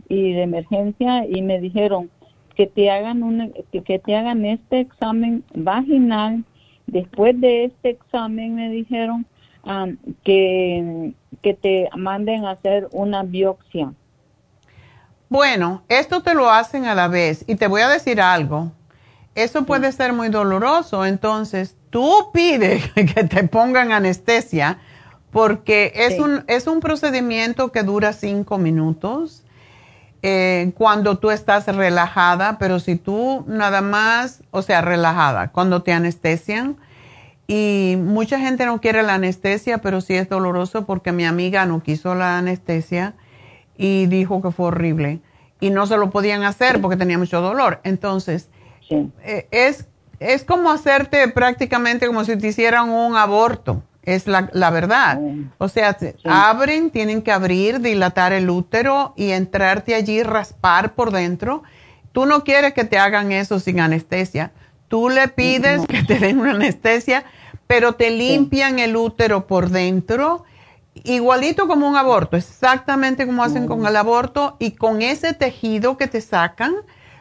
[0.07, 2.09] y de emergencia y me dijeron
[2.55, 6.43] que te hagan un que, te hagan este examen vaginal.
[6.87, 9.25] Después de este examen me dijeron
[9.63, 13.93] am, que que te manden a hacer una biopsia.
[15.29, 17.45] Bueno, esto te lo hacen a la vez.
[17.47, 18.71] Y te voy a decir algo.
[19.35, 24.79] Eso puede ser muy doloroso, entonces tú pides que te pongan anestesia
[25.31, 26.19] porque es, Sí.
[26.21, 29.43] un, es un procedimiento que dura cinco minutos
[30.21, 35.93] eh, cuando tú estás relajada, pero si tú nada más, o sea, relajada, cuando te
[35.93, 36.77] anestesian,
[37.47, 41.81] y mucha gente no quiere la anestesia, pero sí es doloroso porque mi amiga no
[41.81, 43.15] quiso la anestesia
[43.77, 45.19] y dijo que fue horrible.
[45.59, 47.79] Y no se lo podían hacer porque tenía mucho dolor.
[47.83, 48.49] Entonces,
[48.87, 49.87] sí eh, es,
[50.19, 53.81] es como hacerte prácticamente como si te hicieran un aborto.
[54.03, 55.19] Es la, la verdad.
[55.57, 61.63] O sea, abren, tienen que abrir, dilatar el útero y entrarte allí, raspar por dentro.
[62.11, 64.51] Tú no quieres que te hagan eso sin anestesia.
[64.87, 67.23] Tú le pides que te den una anestesia,
[67.67, 70.43] pero te limpian el útero por dentro,
[71.03, 76.07] igualito como un aborto, exactamente como hacen con el aborto, y con ese tejido que
[76.07, 76.73] te sacan,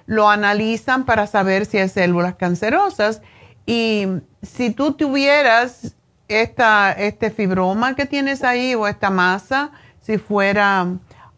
[0.07, 3.21] lo analizan para saber si hay células cancerosas.
[3.67, 4.07] Y
[4.41, 5.98] si tú tuvieras
[6.29, 10.87] esta, este fibroma que tienes ahí o esta masa, si fuera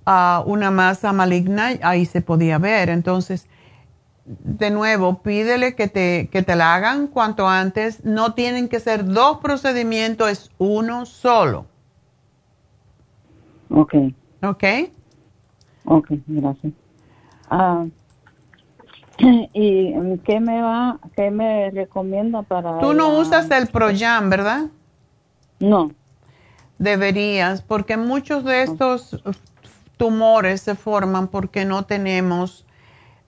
[0.04, 2.90] ah, una masa maligna, ahí se podía ver.
[2.90, 3.48] Entonces,
[4.24, 8.04] de nuevo, pídele que te, que te la hagan cuanto antes.
[8.04, 11.66] No tienen que ser dos procedimientos, es uno solo.
[13.70, 13.94] Ok.
[14.42, 14.64] Ok.
[15.84, 16.72] Ok, gracias.
[17.48, 17.84] Ah,
[19.52, 22.78] ¿Y qué me va, qué me recomienda para...
[22.80, 24.68] Tú no usas el Proyam, ¿verdad?
[25.60, 25.92] No.
[26.78, 29.22] Deberías, porque muchos de estos
[29.96, 32.64] tumores se forman porque no tenemos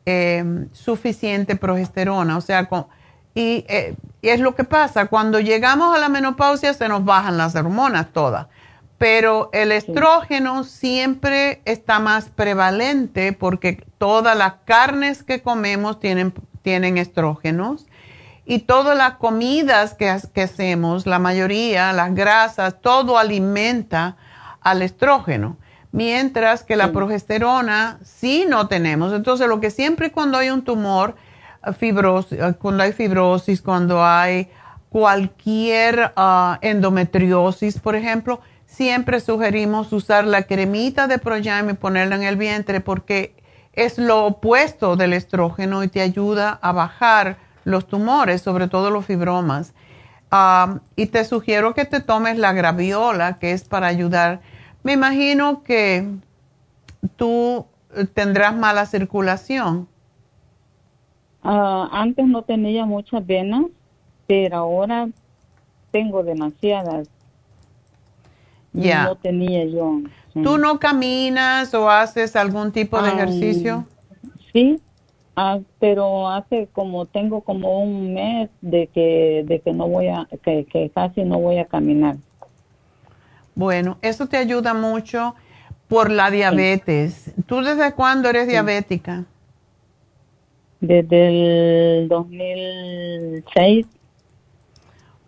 [0.06, 2.38] eh, suficiente progesterona.
[2.38, 2.68] O sea,
[3.34, 7.54] eh, y, es lo que pasa, cuando llegamos a la menopausia se nos bajan las
[7.54, 8.46] hormonas todas,
[8.96, 16.32] pero el estrógeno siempre está más prevalente porque todas las carnes que comemos tienen,
[16.62, 17.86] tienen estrógenos
[18.44, 24.16] y todas las comidas que, hacemos, la mayoría, las grasas, todo alimenta
[24.60, 25.56] al estrógeno,
[25.92, 29.12] mientras que la progesterona sí no tenemos.
[29.12, 31.14] Entonces, lo que siempre cuando hay un tumor,
[31.64, 34.50] eh, fibrosis, eh, cuando hay fibrosis, cuando hay
[34.88, 42.24] cualquier ah, endometriosis, por ejemplo, siempre sugerimos usar la cremita de Proyam y ponerla en
[42.24, 43.36] el vientre porque
[43.72, 49.06] es lo opuesto del estrógeno y te ayuda a bajar los tumores, sobre todo los
[49.06, 49.74] fibromas.
[50.96, 54.40] y te sugiero que te tomes la graviola, que es para ayudar.
[54.82, 56.08] Me imagino que
[57.16, 57.66] tú
[58.14, 59.88] tendrás mala circulación.
[61.42, 63.66] Ah, antes no tenía muchas venas,
[64.26, 65.08] pero ahora
[65.90, 67.08] tengo demasiadas.
[68.72, 69.04] Ya.
[69.04, 70.00] No tenía yo.
[70.32, 73.86] ¿Tú no caminas o haces algún tipo de ejercicio?
[74.52, 74.80] Sí,
[75.34, 80.28] Ah, pero hace como tengo como un mes de que de que no voy a
[80.42, 82.16] que, que casi no voy a caminar.
[83.54, 85.34] Bueno, eso te ayuda mucho
[85.88, 87.32] por la diabetes.
[87.46, 89.24] ¿Tú desde cuándo eres diabética?
[90.80, 93.86] Desde el 2006.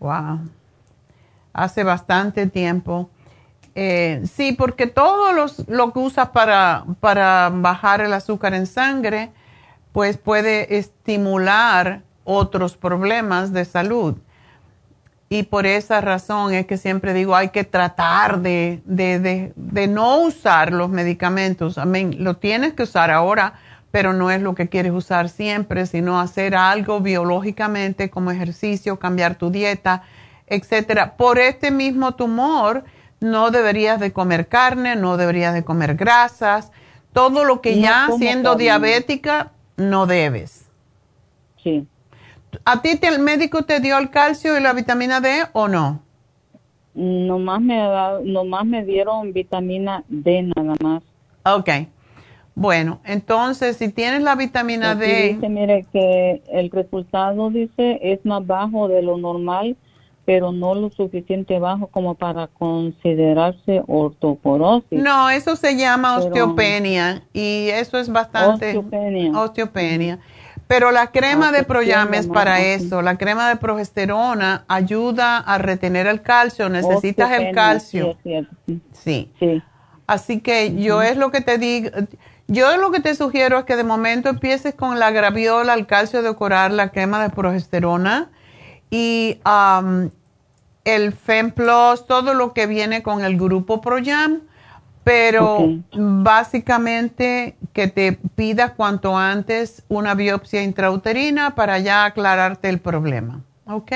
[0.01, 0.41] Wow.
[1.53, 3.09] Hace bastante tiempo.
[3.75, 9.33] Eh, sí, porque todo los, lo que usas para, para bajar el azúcar en sangre,
[9.95, 14.17] pues puede estimular otros problemas de salud.
[15.29, 18.83] Y por esa razón es que siempre digo, hay que tratar de,
[19.89, 21.77] no usar los medicamentos.
[21.77, 23.55] lo tienes que usar ahora,
[23.93, 29.37] pero no es lo que quieres usar siempre, sino hacer algo biológicamente como ejercicio, cambiar
[29.37, 30.03] tu dieta,
[30.49, 31.17] etcétera.
[31.17, 32.83] Por este mismo tumor,
[33.21, 36.73] no deberías de comer carne, no deberías de comer grasas.
[37.13, 40.69] Todo lo que ya siendo diabética no debes.
[41.63, 41.87] Sí.
[42.65, 46.03] ¿A ti el médico te dio el calcio y la vitamina D o no?
[46.95, 47.77] Nomás me,
[48.25, 51.03] nomás me dieron vitamina D nada más.
[51.45, 51.89] Ok.
[52.55, 55.35] Bueno, entonces si tienes la vitamina D...
[55.35, 59.77] Dice, mire que el resultado dice es más bajo de lo normal,
[60.25, 65.03] pero no lo suficiente bajo como para considerarse ortoporosis.
[65.03, 69.39] No, eso se llama osteopenia y eso es bastante osteopenia.
[69.39, 70.19] osteopenia.
[70.67, 73.03] Pero la crema ah, de Proyam es para eso.
[73.03, 76.71] La crema de progesterona ayuda a retener el calcio.
[76.71, 78.17] Necesitas el calcio.
[78.93, 79.31] Sí.
[79.39, 79.63] sí.
[80.07, 81.91] Así que yo es lo que te digo.
[82.47, 86.23] Yo lo que te sugiero es que de momento empieces con la graviola, el calcio
[86.23, 88.31] de coral, la crema de progesterona
[88.91, 89.39] y
[90.85, 94.41] el FemPlus, todo lo que viene con el grupo ProYam,
[95.03, 95.59] pero
[95.93, 103.93] básicamente que te pidas cuanto antes una biopsia intrauterina para ya aclararte el problema, ¿ok?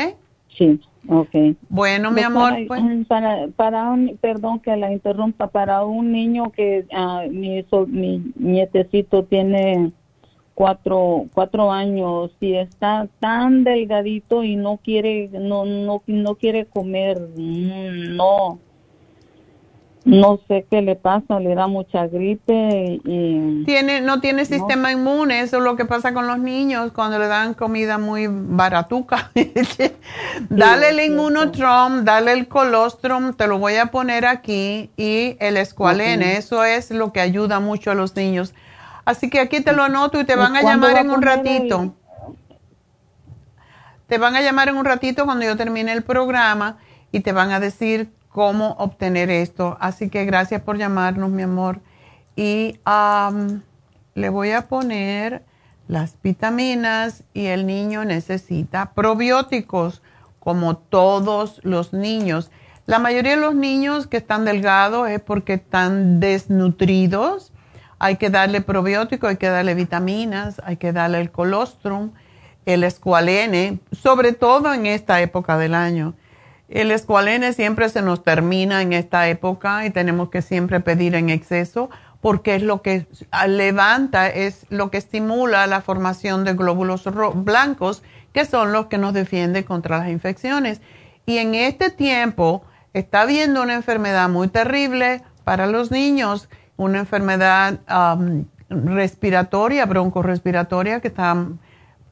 [0.57, 1.57] Sí, ok.
[1.71, 2.83] Bueno, mi amor, pues.
[3.07, 9.25] Para, para un, perdón que la interrumpa, para un niño que ah, mi, mi nietecito
[9.25, 9.93] tiene
[10.59, 17.17] cuatro, cuatro años y está tan delgadito y no quiere, no, no, no quiere comer,
[17.37, 18.59] mm, no.
[20.05, 23.63] No sé qué le pasa, le da mucha gripe y...
[23.67, 27.29] Tiene, no tiene sistema inmune, eso es lo que pasa con los niños cuando le
[27.29, 29.31] dan comida muy baratuca.
[30.49, 36.37] dale el inmunotrom, dale el colostrum, te lo voy a poner aquí, y el escualene,
[36.37, 38.55] eso es lo que ayuda mucho a los niños.
[39.09, 41.95] Así que aquí te lo anoto y te van a llamar en un ratito.
[44.07, 46.77] Te van a llamar en un ratito cuando yo termine el programa
[47.11, 49.79] y te van a decir cómo obtener esto.
[49.81, 51.81] Así que gracias por llamarnos, mi amor.
[52.37, 52.81] Y
[54.15, 55.43] le voy a poner
[55.87, 60.03] las vitaminas y el niño necesita probióticos,
[60.39, 62.51] como todos los niños.
[62.85, 67.53] La mayoría de los niños que están delgados es porque están desnutridos.
[67.99, 72.13] Hay que darle probióticos, hay que darle vitaminas, hay que darle el colostrum,
[72.67, 76.15] el escualene, sobre todo en esta época del año.
[76.69, 81.31] El escualene siempre se nos termina en esta época y tenemos que siempre pedir en
[81.31, 81.89] exceso
[82.21, 83.07] porque es lo que
[83.47, 87.05] levanta, es lo que estimula la formación de glóbulos
[87.35, 88.03] blancos,
[88.33, 90.81] que son los que nos defienden contra las infecciones.
[91.27, 96.49] Y en este tiempo está habiendo una enfermedad muy terrible para los niños,
[96.79, 97.81] una enfermedad
[98.71, 101.59] respiratoria, broncorespiratoria, que están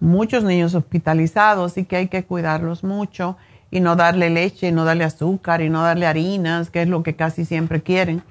[0.01, 3.39] muchos niños hospitalizados y que hay que cuidarlos mucho
[3.71, 7.03] y no darle leche, y no darle azúcar y no darle harinas, que es lo
[7.03, 8.23] que casi siempre quieren.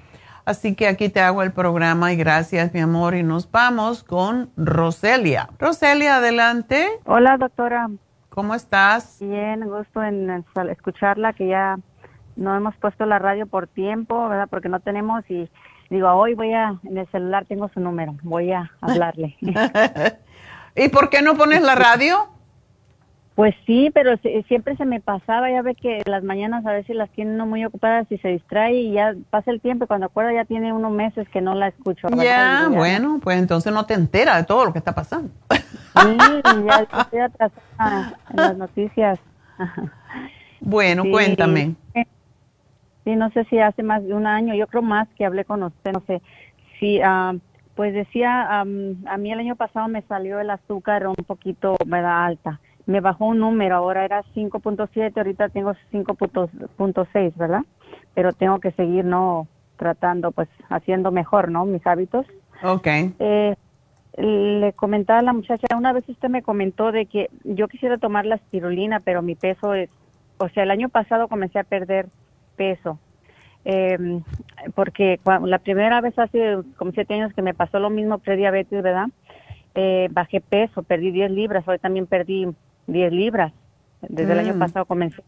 [0.44, 4.50] Así que aquí te hago el programa y gracias, mi amor, y nos vamos con
[4.56, 5.48] Roselia.
[5.58, 6.86] Roselia, adelante.
[7.04, 7.90] Hola, doctora.
[8.28, 9.18] ¿Cómo estás?
[9.20, 11.78] Bien, gusto en escucharla, que ya
[12.36, 14.48] no hemos puesto la radio por tiempo, ¿verdad?
[14.50, 15.50] Porque no tenemos y
[15.90, 19.36] digo, hoy voy a, en el celular tengo su número, voy a hablarle.
[20.76, 22.28] ¿Y por qué no pones la radio?
[23.34, 24.16] Pues sí, pero
[24.48, 27.66] siempre se me pasaba, ya ve que las mañanas a veces las tiene uno muy
[27.66, 30.90] ocupadas y se distrae y ya pasa el tiempo y cuando acuerda ya tiene unos
[30.90, 32.08] meses que no la escucho.
[32.16, 35.28] Ya, bueno, pues entonces no te entera de todo lo que está pasando.
[35.50, 36.16] Sí,
[36.66, 39.18] ya estoy atrasada en las noticias.
[40.60, 41.74] Bueno, cuéntame.
[43.06, 45.62] Sí, no sé si hace más de un año, yo creo más que hablé con
[45.62, 46.20] usted, no sé.
[46.78, 47.34] Sí, ah,
[47.74, 52.26] pues decía, a mí el año pasado me salió el azúcar un poquito, ¿verdad?
[52.26, 57.62] Alta me bajó un número, ahora era 5.7, ahorita tengo 5.6, ¿verdad?
[58.14, 59.48] Pero tengo que seguir, ¿no?
[59.76, 61.66] Tratando, pues, haciendo mejor, ¿no?
[61.66, 62.26] Mis hábitos.
[62.62, 62.86] Ok.
[63.18, 63.56] Eh,
[64.16, 68.24] le comentaba a la muchacha, una vez usted me comentó de que yo quisiera tomar
[68.24, 69.90] la espirulina, pero mi peso es,
[70.38, 72.06] o sea, el año pasado comencé a perder
[72.56, 72.98] peso.
[73.64, 74.20] Eh,
[74.74, 79.08] porque la primera vez hace como siete años que me pasó lo mismo prediabetes, ¿verdad?
[79.74, 82.46] Eh, bajé peso, perdí 10 libras, hoy también perdí
[82.86, 83.52] 10 libras.
[84.00, 84.58] Desde el año mm.
[84.58, 85.22] pasado comencé.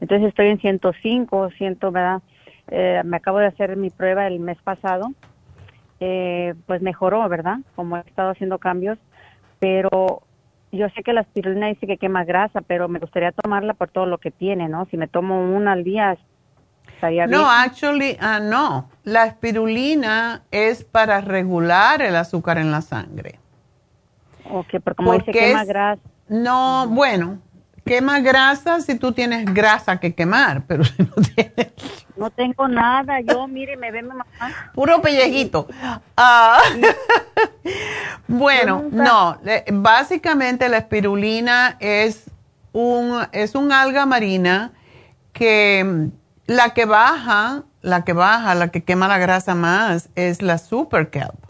[0.00, 2.22] Entonces estoy en 105, 100, ¿verdad?
[2.68, 5.12] Eh, me acabo de hacer mi prueba el mes pasado.
[6.00, 7.58] Eh, pues mejoró, ¿verdad?
[7.76, 8.98] Como he estado haciendo cambios.
[9.58, 10.22] Pero
[10.72, 14.06] yo sé que la espirulina dice que quema grasa, pero me gustaría tomarla por todo
[14.06, 14.86] lo que tiene, ¿no?
[14.86, 16.16] Si me tomo una al día,
[17.00, 17.40] estaría bien.
[17.40, 18.90] No, actually, uh, no.
[19.04, 23.38] La espirulina es para regular el azúcar en la sangre.
[24.50, 26.02] Ok, pero como dice quema grasa.
[26.28, 27.38] No, bueno,
[27.84, 31.72] quema grasa si tú tienes grasa que quemar, pero si no tienes...
[32.16, 34.26] No tengo nada, yo, mire, me ve mamá.
[34.74, 35.66] Puro pellejito.
[36.16, 36.60] Ah,
[38.28, 39.38] bueno, no,
[39.72, 42.30] básicamente la espirulina es
[42.72, 44.72] un, es un alga marina
[45.32, 46.10] que
[46.50, 51.08] la que baja, la que baja, la que quema la grasa más es la super
[51.08, 51.44] kelp.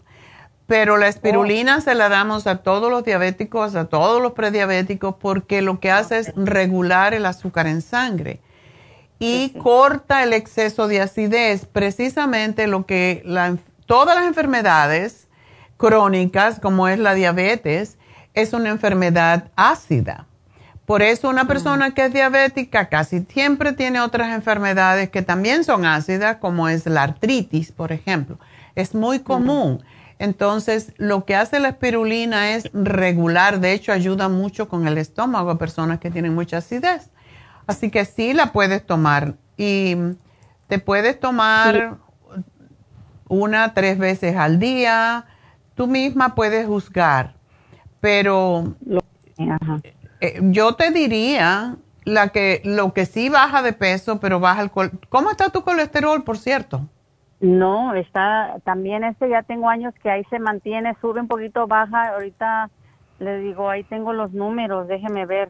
[0.67, 1.81] Pero la espirulina oh.
[1.81, 6.19] se la damos a todos los diabéticos, a todos los prediabéticos, porque lo que hace
[6.19, 8.41] es regular el azúcar en sangre
[9.17, 13.23] y corta el exceso de acidez, precisamente lo que
[13.87, 15.27] todas las enfermedades
[15.77, 17.97] crónicas, como es la diabetes,
[18.35, 20.27] es una enfermedad ácida.
[20.91, 25.85] Por eso una persona que es diabética casi siempre tiene otras enfermedades que también son
[25.85, 28.37] ácidas, como es la artritis, por ejemplo.
[28.75, 29.81] Es muy común.
[30.19, 35.51] Entonces, lo que hace la espirulina es regular, de hecho, ayuda mucho con el estómago
[35.51, 37.09] a personas que tienen mucha acidez.
[37.67, 39.95] Así que sí la puedes tomar y
[40.67, 41.99] te puedes tomar
[43.29, 45.23] una, tres veces al día.
[45.73, 47.35] Tú misma puedes juzgar,
[48.01, 48.75] pero
[50.21, 51.75] eh, yo te diría
[52.05, 54.71] la que lo que sí baja de peso, pero baja el
[55.09, 56.81] ¿Cómo está tu colesterol, por cierto?
[57.39, 62.13] No, está también este ya tengo años que ahí se mantiene, sube un poquito, baja.
[62.13, 62.69] Ahorita
[63.19, 65.49] le digo, ahí tengo los números, déjeme ver.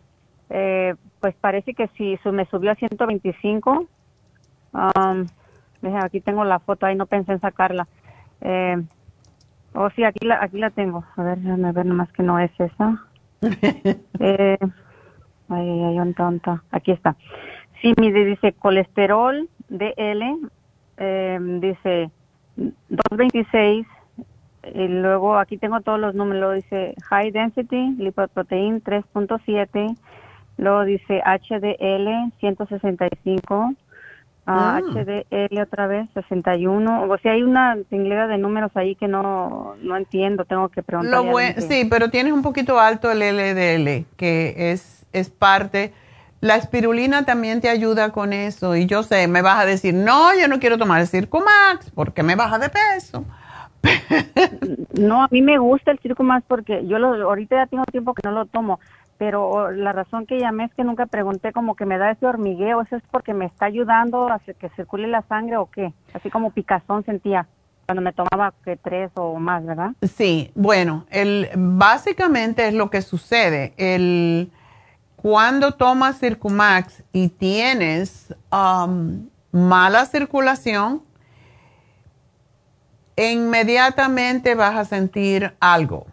[0.50, 3.88] Eh, pues parece que sí, me subió a 125.
[4.74, 5.28] Um,
[6.02, 7.88] aquí tengo la foto, ahí no pensé en sacarla.
[8.40, 8.82] Eh,
[9.74, 11.04] oh, sí, aquí la, aquí la tengo.
[11.18, 13.06] A ver, déjame ver nomás que no es esa.
[14.20, 14.58] eh,
[15.50, 16.64] ay, ay, ay, tonta.
[16.72, 17.16] Aquí está.
[17.82, 20.38] Sí, mire, dice colesterol DL,
[20.98, 22.12] eh, dice
[22.56, 23.88] 226,
[24.76, 29.98] y luego aquí tengo todos los números, dice high density, lipoprotein 3.7,
[30.58, 33.74] luego dice HDL 165,
[34.48, 37.04] Ah, HDL otra vez, 61.
[37.04, 41.22] O sea, hay una tinglera de números ahí que no, no entiendo, tengo que preguntar.
[41.62, 45.94] sí, pero tienes un poquito alto el LDL, que es, es parte.
[46.40, 48.76] La espirulina también te ayuda con eso.
[48.76, 52.24] Y yo sé, me vas a decir, no, yo no quiero tomar el Circumax porque
[52.24, 53.24] me baja de peso.
[55.00, 58.28] no, a mí me gusta el Circumax porque yo lo, ahorita ya tengo tiempo que
[58.28, 58.80] no lo tomo
[59.22, 62.82] pero la razón que llamé es que nunca pregunté como que me da ese hormigueo,
[62.82, 65.94] ¿eso es porque me está ayudando a que circule la sangre o qué?
[66.16, 67.48] Así como picazón sentía
[67.86, 69.92] cuando me tomaba que tres o más, ¿verdad?
[70.02, 73.76] Sí, bueno, el, básicamente es lo que sucede.
[73.78, 74.50] El,
[75.18, 81.04] cuando tomas Circumax y tienes um, mala circulación,
[83.16, 86.08] inmediatamente vas a sentir algo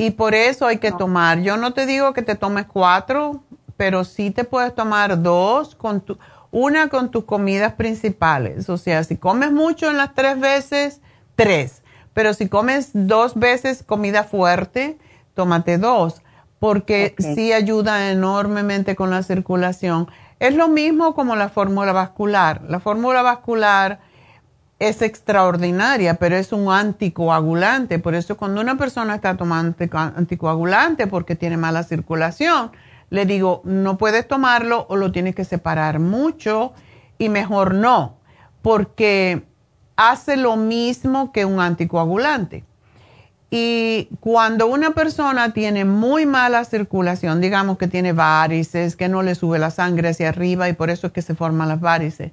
[0.00, 1.40] y por eso hay que tomar.
[1.40, 3.42] Yo no te digo que te tomes cuatro,
[3.76, 6.16] pero sí te puedes tomar dos, con tu,
[6.52, 8.70] una con tus comidas principales.
[8.70, 11.00] O sea, si comes mucho en las tres veces,
[11.34, 11.82] tres.
[12.14, 14.98] Pero si comes dos veces comida fuerte,
[15.34, 16.22] tómate dos,
[16.60, 20.08] porque sí ayuda enormemente con la circulación.
[20.38, 22.62] Es lo mismo como la fórmula vascular.
[22.68, 23.98] La fórmula vascular
[24.78, 27.98] es extraordinaria, pero es un anticoagulante.
[27.98, 32.70] Por eso cuando una persona está tomando anticoagulante porque tiene mala circulación,
[33.10, 36.72] le digo, no puedes tomarlo o lo tienes que separar mucho
[37.18, 38.18] y mejor no,
[38.62, 39.42] porque
[39.96, 42.64] hace lo mismo que un anticoagulante.
[43.50, 49.34] Y cuando una persona tiene muy mala circulación, digamos que tiene varices, que no le
[49.34, 52.32] sube la sangre hacia arriba y por eso es que se forman las varices,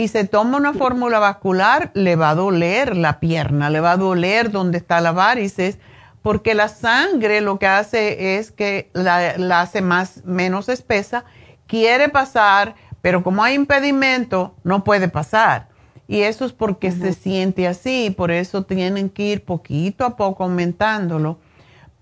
[0.00, 3.96] y se toma una fórmula vascular, le va a doler la pierna, le va a
[3.98, 5.76] doler donde está la varices,
[6.22, 11.26] porque la sangre lo que hace es que la, hace más, menos espesa,
[11.66, 15.68] quiere pasar, pero como hay impedimento, no puede pasar.
[16.08, 20.44] Y eso es porque se siente así, por eso tienen que ir poquito a poco
[20.44, 21.40] aumentándolo.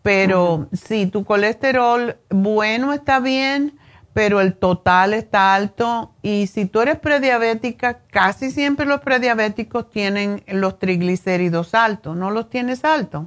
[0.03, 3.77] Pero si tu colesterol bueno está bien,
[4.19, 10.43] pero el total está alto y si tú eres prediabética, casi siempre los prediabéticos tienen
[10.49, 13.27] los triglicéridos altos, ¿no los tienes altos?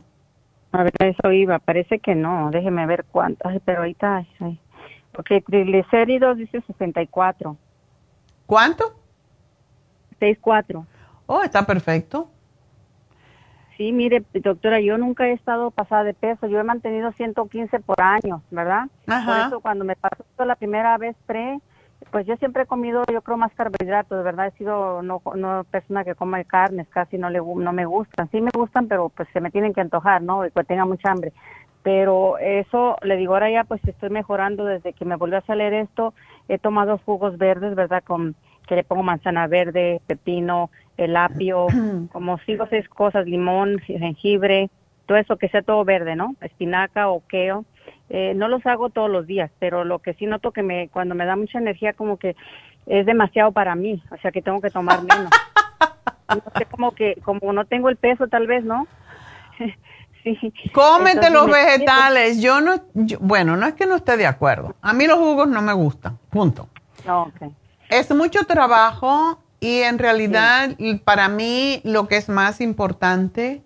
[0.73, 4.25] A ver, eso iba, parece que no, déjeme ver cuántos, pero ahorita,
[5.13, 7.55] porque triglicéridos dice 64.
[8.45, 8.93] ¿Cuánto?
[10.19, 10.85] 64.
[11.25, 12.29] Oh, está perfecto.
[13.81, 16.45] Sí, mire, doctora, yo nunca he estado pasada de peso.
[16.45, 18.85] Yo he mantenido 115 por año, ¿verdad?
[19.07, 21.59] Por eso cuando me pasó la primera vez pre,
[22.11, 24.49] pues yo siempre he comido, yo creo, más carbohidratos, ¿verdad?
[24.53, 28.29] He sido no, no persona que come carnes, casi no, le, no me gustan.
[28.29, 30.45] Sí me gustan, pero pues se me tienen que antojar, ¿no?
[30.45, 31.33] Y que tenga mucha hambre.
[31.81, 35.73] Pero eso, le digo, ahora ya pues estoy mejorando desde que me volvió a salir
[35.73, 36.13] esto.
[36.49, 38.03] He tomado jugos verdes, ¿verdad?
[38.03, 38.35] Con
[38.71, 41.67] que le pongo manzana verde, pepino, el apio,
[42.13, 44.69] como cinco o seis cosas, limón, jengibre,
[45.05, 46.35] todo eso que sea todo verde, ¿no?
[46.39, 47.65] Espinaca o queo.
[48.09, 51.15] Eh, no los hago todos los días, pero lo que sí noto que me cuando
[51.15, 52.37] me da mucha energía como que
[52.85, 55.29] es demasiado para mí, o sea que tengo que tomar menos.
[56.29, 58.87] no sé, como que como no tengo el peso tal vez, ¿no?
[60.23, 60.53] sí.
[60.71, 62.41] Cómete los vegetales.
[62.41, 62.75] Yo no,
[63.19, 64.75] bueno, no es que no esté de acuerdo.
[64.81, 66.69] A mí los jugos no me gustan, punto.
[67.05, 67.53] Okay.
[67.91, 73.61] Es mucho trabajo y en realidad, para mí, lo que es más importante,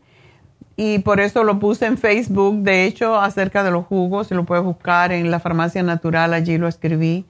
[0.76, 4.44] y por eso lo puse en Facebook, de hecho, acerca de los jugos, si lo
[4.44, 7.26] puedes buscar en la farmacia natural, allí lo escribí.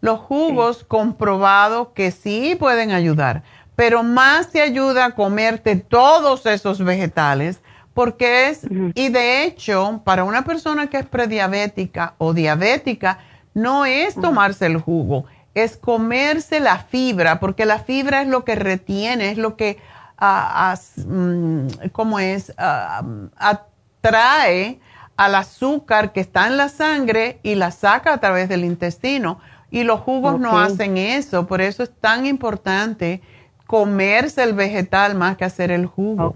[0.00, 3.44] Los jugos comprobados que sí pueden ayudar,
[3.76, 7.60] pero más te ayuda a comerte todos esos vegetales,
[7.94, 13.20] porque es, y de hecho, para una persona que es prediabética o diabética,
[13.54, 18.54] no es tomarse el jugo, es comerse la fibra, porque la fibra es lo que
[18.54, 19.78] retiene, es lo que,
[20.20, 22.52] uh, ¿cómo es?
[22.56, 23.02] Ah,
[23.36, 24.80] atrae
[25.16, 29.40] al azúcar que está en la sangre y la saca a través del intestino.
[29.70, 33.22] Y los jugos no hacen eso, por eso es tan importante
[33.66, 36.34] comerse el vegetal más que hacer el jugo.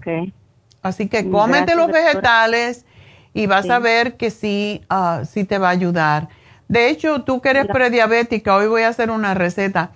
[0.81, 2.85] Así que cómete los vegetales
[3.33, 4.81] y vas a ver que sí,
[5.29, 6.29] sí te va a ayudar.
[6.67, 9.91] De hecho, tú que eres prediabética, hoy voy a hacer una receta.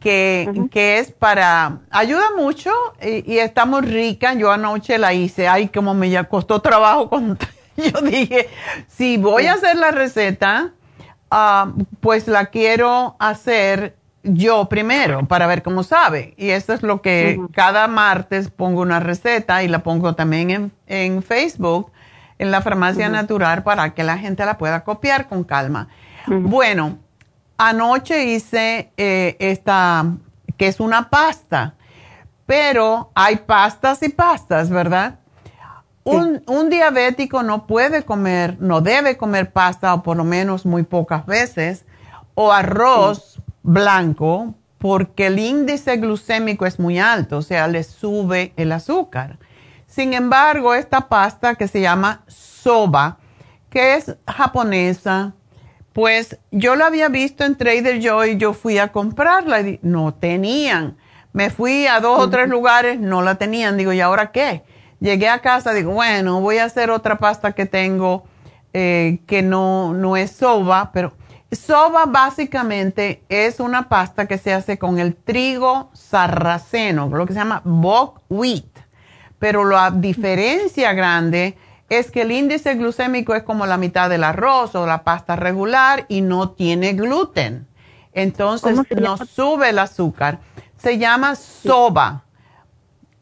[0.00, 2.70] que, que es para, ayuda mucho
[3.02, 4.34] y, y, está muy rica.
[4.34, 7.10] Yo anoche la hice, ay, como me ya costó trabajo.
[7.10, 7.36] Con,
[7.76, 8.48] yo dije,
[8.86, 10.72] si voy a hacer la receta,
[11.30, 16.34] uh, pues la quiero hacer yo primero para ver cómo sabe.
[16.36, 20.72] Y eso es lo que cada martes pongo una receta y la pongo también en,
[20.86, 21.90] en Facebook,
[22.38, 25.88] en la farmacia natural, para que la gente la pueda copiar con calma.
[26.26, 26.98] Bueno,
[27.56, 30.06] anoche hice eh, esta,
[30.56, 31.74] que es una pasta,
[32.46, 35.18] pero hay pastas y pastas, ¿verdad?
[36.04, 40.82] Un, un, diabético no puede comer, no debe comer pasta o por lo menos muy
[40.82, 41.84] pocas veces,
[42.34, 48.72] o arroz blanco, porque el índice glucémico es muy alto, o sea, le sube el
[48.72, 49.38] azúcar.
[49.98, 53.18] Sin embargo, esta pasta que se llama soba,
[53.68, 55.34] que es japonesa,
[55.92, 60.96] pues yo la había visto en Trader Joy, yo fui a comprarla y no tenían.
[61.32, 63.76] Me fui a dos o tres lugares, no la tenían.
[63.76, 64.62] Digo, ¿y ahora qué?
[65.00, 68.22] Llegué a casa, digo, bueno, voy a hacer otra pasta que tengo
[68.74, 71.14] eh, que no, no es soba, pero
[71.50, 77.40] soba básicamente es una pasta que se hace con el trigo sarraceno, lo que se
[77.40, 78.87] llama buckwheat.
[79.38, 81.56] Pero la diferencia grande
[81.88, 86.04] es que el índice glucémico es como la mitad del arroz o la pasta regular
[86.08, 87.66] y no tiene gluten.
[88.12, 90.40] Entonces no sube el azúcar.
[90.76, 92.24] Se llama soba.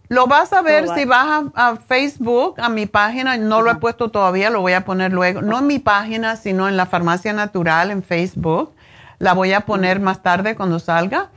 [0.08, 4.10] Lo vas a ver si vas a, Facebook, a mi página, no lo he puesto
[4.10, 7.90] todavía, lo voy a poner luego, no en mi página, sino en la farmacia natural
[7.90, 8.72] en Facebook.
[9.18, 11.30] La voy a poner más tarde cuando salga.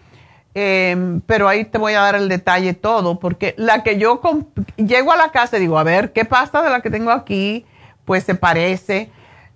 [0.62, 4.20] Em, pero ahí te voy a dar el detalle todo, porque la que yo
[4.76, 7.66] llego a la casa y digo, a ver, ¿qué pasta de la que tengo aquí?
[8.04, 9.10] Pues se parece.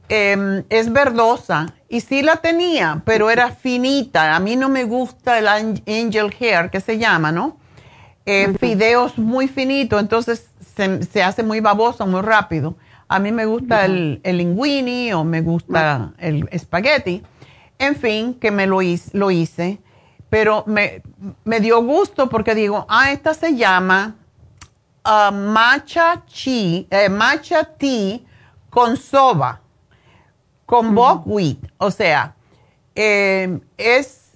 [0.07, 4.33] Em, es verdosa y sí la tenía, pero era finita.
[4.33, 7.57] A mí no me gusta el angel hair, que se llama, ¿no?
[8.25, 12.77] Eh, fideos muy finitos, entonces se, hace muy baboso muy rápido.
[13.09, 17.23] A mí me gusta el, el, linguini o me gusta el espagueti.
[17.77, 18.79] En fin, que me lo
[19.11, 19.82] lo hice
[20.33, 24.15] pero me, dio gusto porque digo, ah, esta se llama
[25.05, 28.17] uh, matcha, chi, eh, matcha tea
[28.71, 29.61] con soba,
[30.65, 31.59] con buckwheat.
[31.77, 32.33] O sea,
[32.95, 34.31] eh, es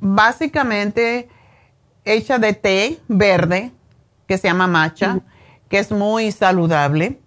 [0.00, 1.28] básicamente
[2.02, 3.72] hecha de té verde,
[4.26, 5.18] que se llama matcha,
[5.68, 7.20] que es muy saludable,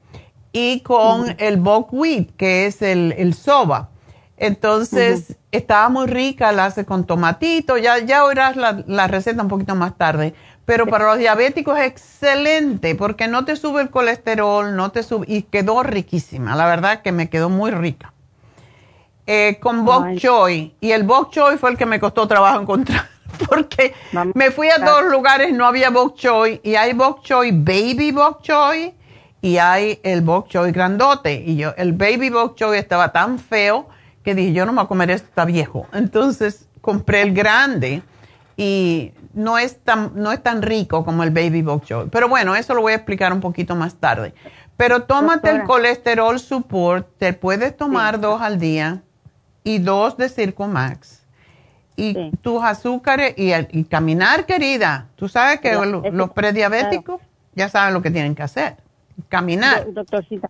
[0.52, 3.92] y con el buckwheat, que es el, el soba.
[4.38, 9.76] Entonces, estaba muy rica, la hace con tomatito, ya, ya oirás la, receta un poquito
[9.76, 10.36] más tarde.
[10.66, 15.26] Pero para los diabéticos es excelente porque no te sube el colesterol, no te sube,
[15.28, 16.56] y quedó riquísima.
[16.56, 18.14] La verdad que me quedó muy rica.
[19.26, 23.10] Eh, con bok choy, y el bok choy fue el que me costó trabajo encontrar
[23.50, 23.94] porque
[24.34, 28.42] me fui a dos lugares, no había bok choy, y hay bok choy, baby bok
[28.42, 28.94] choy,
[29.42, 31.34] y hay el bok choy grandote.
[31.34, 33.90] Y yo, el baby bok choy estaba tan feo
[34.28, 35.88] que dije, yo no me voy a comer esto, está viejo.
[35.94, 38.02] Entonces compré el grande
[38.58, 42.10] y no es tan, no es tan rico como el Baby Bok Choy.
[42.12, 44.34] Pero bueno, eso lo voy a explicar un poquito más tarde.
[44.76, 49.02] Pero tómate el colesterol support, te puedes tomar dos al día
[49.64, 51.26] y dos de Circo Max.
[51.96, 55.08] Y tus azúcares y, caminar, querida.
[55.16, 55.74] Tú sabes que
[56.12, 57.22] los, prediabéticos
[57.56, 58.76] ya saben lo que tienen que hacer.
[59.30, 59.94] Caminar.
[59.94, 60.50] Doctorcita,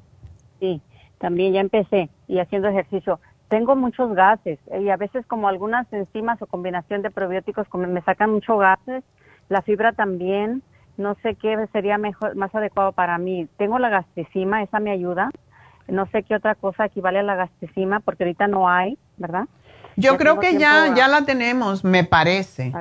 [0.60, 0.82] sí,
[1.20, 3.20] también ya empecé y haciendo ejercicio
[3.50, 8.02] tengo muchos gases eh, y a veces como algunas enzimas o combinación de probióticos me
[8.02, 9.04] sacan mucho gases,
[9.50, 10.64] la fibra también,
[10.98, 13.48] no sé qué sería mejor, más adecuado para mí.
[13.58, 15.30] Tengo la gastricima, esa me ayuda.
[15.88, 19.46] No sé qué otra cosa equivale a la gastricima porque ahorita no hay, ¿verdad?
[19.96, 22.74] Yo creo que ya, ya la tenemos, me parece.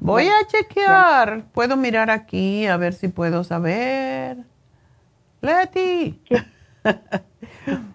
[0.00, 1.42] Voy a chequear.
[1.52, 4.38] Puedo mirar aquí a ver si puedo saber.
[5.40, 6.22] Leti.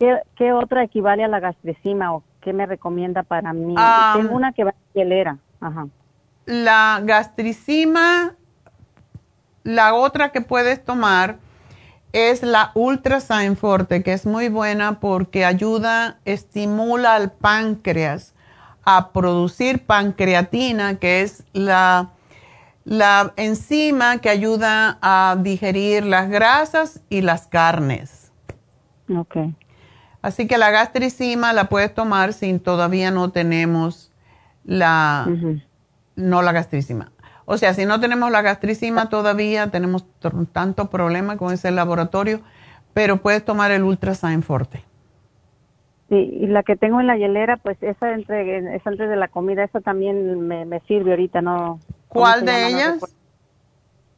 [0.00, 3.74] ¿Qué, otra equivale a la gastricima o qué me recomienda para mí?
[4.14, 5.36] Tengo una que va hielera.
[5.60, 5.88] Ajá.
[6.46, 8.34] La gastricima,
[9.62, 11.36] la otra que puedes tomar
[12.14, 18.34] es la Ultrasign Forte, que es muy buena porque ayuda, estimula al páncreas
[18.84, 22.12] a producir pancreatina, que es la,
[22.84, 28.32] la enzima que ayuda a digerir las grasas y las carnes.
[29.14, 29.54] Okay.
[30.22, 34.12] Así que la gastricima la puedes tomar si todavía no tenemos
[34.64, 35.26] la,
[36.16, 37.10] no la gastricima.
[37.46, 40.04] O sea, si no tenemos la gastricima todavía, tenemos
[40.52, 42.40] tanto problema con ese laboratorio,
[42.92, 44.84] pero puedes tomar el Ultrasign Forte.
[46.10, 49.28] Sí, y la que tengo en la hielera, pues esa entre, esa antes de la
[49.28, 51.78] comida, esa también me, me sirve ahorita, ¿no?
[52.08, 52.68] ¿Cómo ¿Cuál de llama?
[52.68, 53.16] Ellas?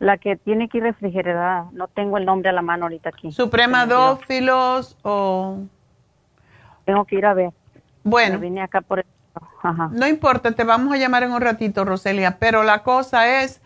[0.02, 3.30] la que tiene que ir refrigerada, no tengo el nombre a la mano ahorita aquí.
[3.30, 3.86] Suprema.
[3.86, 5.58] Dófilos o...
[6.84, 7.50] Tengo que ir a ver.
[8.04, 8.34] Bueno.
[8.34, 9.06] Me vine acá por el...
[9.62, 9.88] Ajá.
[9.92, 13.60] No importa, te vamos a llamar en un ratito, Roselia, pero la cosa es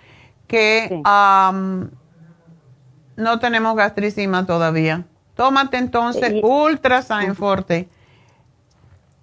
[0.47, 1.91] que am,
[3.17, 5.05] no tenemos gastricima todavía.
[5.35, 7.89] Tómate entonces Y- Ultra Forte.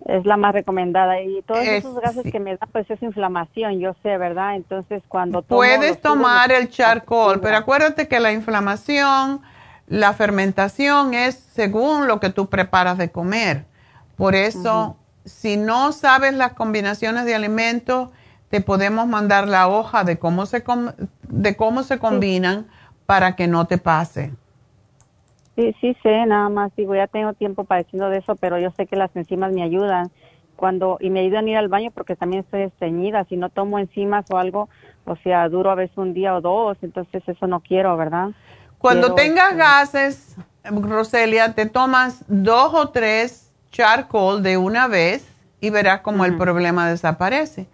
[0.05, 1.21] Es la más recomendada.
[1.21, 2.31] Y todos Es- esos gases sí.
[2.31, 4.55] que me dan, pues es inflamación, yo sé, ¿verdad?
[4.55, 9.41] Entonces, cuando tomo Puedes tomar el charcoal, pero acuérdate que la inflamación,
[9.87, 13.65] la fermentación es según lo que tú preparas de comer.
[14.15, 18.09] Por eso, si no sabes las combinaciones de alimentos,
[18.49, 20.91] te podemos mandar la hoja de cómo se, com-
[21.23, 22.67] de cómo se combinan
[23.05, 24.33] para que no te pase.
[25.55, 28.87] Sí, sí sé, nada más digo, ya tengo tiempo padeciendo de eso, pero yo sé
[28.87, 30.11] que las enzimas me ayudan
[30.55, 33.77] cuando y me ayudan a ir al baño porque también estoy estreñida, si no tomo
[33.79, 34.69] enzimas o algo,
[35.05, 38.31] o sea, duro a veces un día o dos, entonces eso no quiero, ¿verdad?
[38.79, 40.35] Cuando Quiero, tengas este, gases,
[40.65, 45.27] Roselia, te tomas dos o tres charcoal de una vez
[45.59, 47.67] y verás cómo el problema desaparece.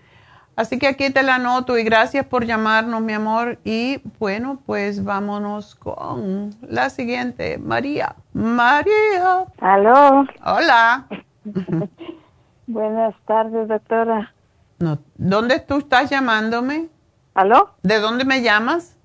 [0.55, 3.59] Así que aquí te la anoto y gracias por llamarnos, mi amor.
[3.63, 8.15] Y bueno, pues vámonos con la siguiente, María.
[8.33, 9.45] María.
[9.59, 10.25] Aló.
[10.43, 11.05] Hola.
[12.67, 14.33] Buenas tardes, doctora.
[14.79, 16.87] No, ¿Dónde tú estás llamándome?
[17.33, 17.75] ¿Aló?
[17.83, 18.97] ¿De dónde me llamas?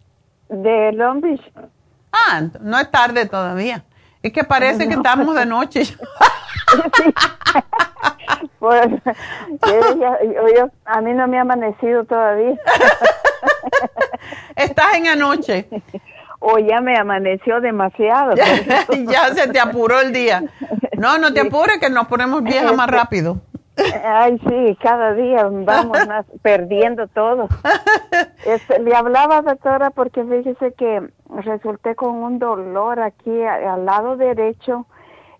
[0.48, 1.52] De Long Beach.
[2.12, 3.84] Ah, no es tarde todavía.
[4.22, 5.82] Es que parece que estamos de noche.
[8.58, 8.86] Pues,
[9.66, 12.54] yo yo- yo- a mí no me ha amanecido todavía.
[14.56, 15.68] Estás en anoche.
[16.38, 18.34] O ya me amaneció demasiado.
[19.06, 20.44] ya se te apuró el día.
[20.96, 21.48] No, no te Sí.
[21.48, 23.36] apures que nos ponemos viejas más Este- rápido.
[24.04, 27.48] Ay, sí, cada día vamos más perdiendo todo.
[28.46, 31.02] Este, le hablaba, doctora, porque fíjese que
[31.42, 34.86] resulté con un dolor aquí al lado derecho,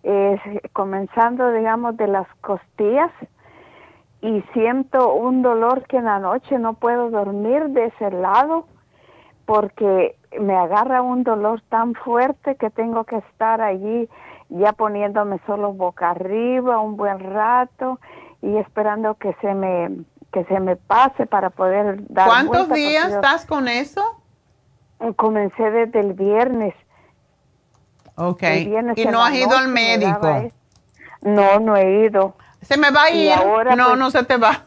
[0.05, 0.39] eh,
[0.73, 3.11] comenzando, digamos, de las costillas,
[4.21, 8.67] y siento un dolor que en la noche no puedo dormir de ese lado,
[9.45, 14.09] porque me agarra un dolor tan fuerte que tengo que estar allí
[14.49, 17.99] ya poniéndome solo boca arriba un buen rato
[18.43, 19.91] y esperando que se me
[20.33, 24.03] que se me pase para poder dar ¿Cuántos días estás con eso?
[25.17, 26.75] Comencé desde el viernes.
[28.17, 28.43] Ok.
[28.97, 30.51] ¿Y no has ido al médico?
[31.23, 32.35] No, no he ido.
[32.63, 33.33] Se me va a ir.
[33.33, 34.65] ahora, no, pues, no se te va.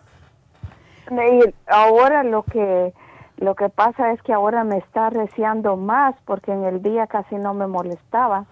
[1.67, 2.93] Ahora lo que
[3.37, 7.35] lo que pasa es que ahora me está arreciando más porque en el día casi
[7.35, 8.45] no me molestaba.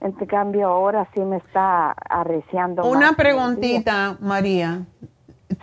[0.00, 4.82] En cambio ahora sí me está arreciando Una preguntita, María.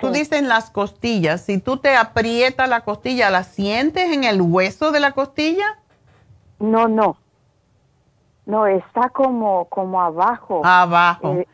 [0.01, 1.41] Tú dices en las costillas.
[1.41, 5.77] Si tú te aprietas la costilla, ¿la sientes en el hueso de la costilla?
[6.59, 7.17] No, no.
[8.45, 10.61] No, está como como abajo.
[10.65, 11.33] Abajo.
[11.33, 11.47] Eh,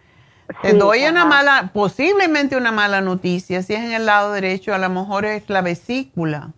[0.62, 3.62] Te sí, doy una mala, posiblemente una mala noticia.
[3.62, 6.50] Si es en el lado derecho, a lo mejor es la vesícula.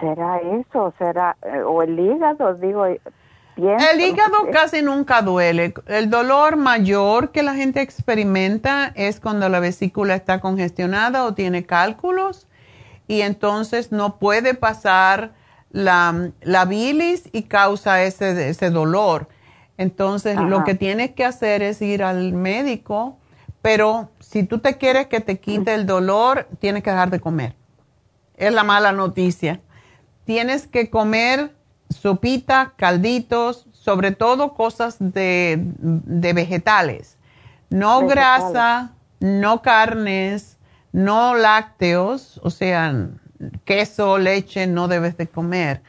[0.00, 0.92] ¿Será eso?
[0.98, 2.54] ¿Será eh, o el hígado?
[2.54, 3.00] Digo, eh,
[3.54, 5.74] pienso, El hígado casi nunca duele.
[5.86, 11.66] El dolor mayor que la gente experimenta es cuando la vesícula está congestionada o tiene
[11.66, 12.48] cálculos
[13.06, 15.34] y entonces no puede pasar
[15.72, 19.28] la, la bilis y causa ese, ese dolor.
[19.78, 23.18] Entonces lo que tienes que hacer es ir al médico,
[23.62, 27.56] pero si tú te quieres que te quite el dolor, tienes que dejar de comer.
[28.36, 29.60] Es la mala noticia.
[30.24, 31.54] Tienes que comer
[31.88, 37.16] sopita, calditos, sobre todo cosas de, de vegetales.
[37.70, 38.14] No Vegetales.
[38.14, 40.58] grasa, no carnes,
[40.92, 43.08] no lácteos, o sea,
[43.64, 45.82] queso, leche, no debes de comer.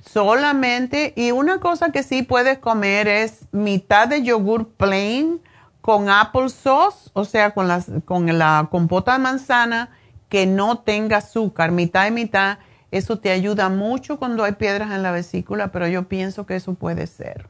[0.00, 5.40] Solamente, y una cosa que sí puedes comer es mitad de yogur plain
[5.80, 9.90] con apple sauce, o sea, con, las, con la compota de manzana
[10.28, 12.58] que no tenga azúcar, mitad y mitad.
[12.90, 16.74] Eso te ayuda mucho cuando hay piedras en la vesícula, pero yo pienso que eso
[16.74, 17.48] puede ser.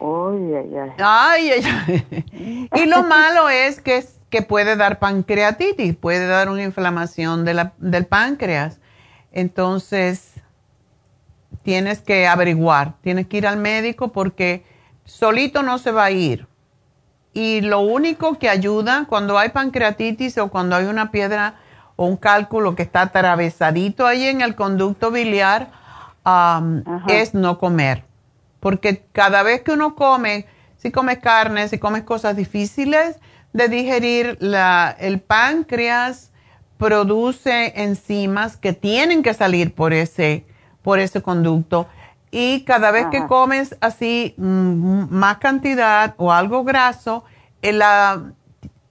[0.00, 0.90] Ay, ay.
[0.98, 2.68] Ay, ay, ay.
[2.74, 4.04] Y lo malo es que,
[4.34, 8.80] que puede dar pancreatitis, puede dar una inflamación de la- del páncreas.
[9.30, 10.32] Entonces,
[11.62, 14.64] tienes que averiguar, tienes que ir al médico porque
[15.04, 16.48] solito no se va a ir.
[17.32, 21.54] Y lo único que ayuda cuando hay pancreatitis o cuando hay una piedra
[21.94, 25.70] o un cálculo que está atravesadito ahí en el conducto biliar,
[27.06, 28.02] es no comer.
[28.58, 30.46] Porque cada vez que uno come,
[30.76, 33.20] si comes carne, si comes cosas difíciles
[33.54, 36.32] de digerir, la, el páncreas
[36.76, 40.44] produce enzimas que tienen que salir por ese,
[40.82, 41.86] por ese conducto.
[42.32, 47.24] Y cada vez que comes así mm, más cantidad o algo graso,
[47.62, 47.80] el,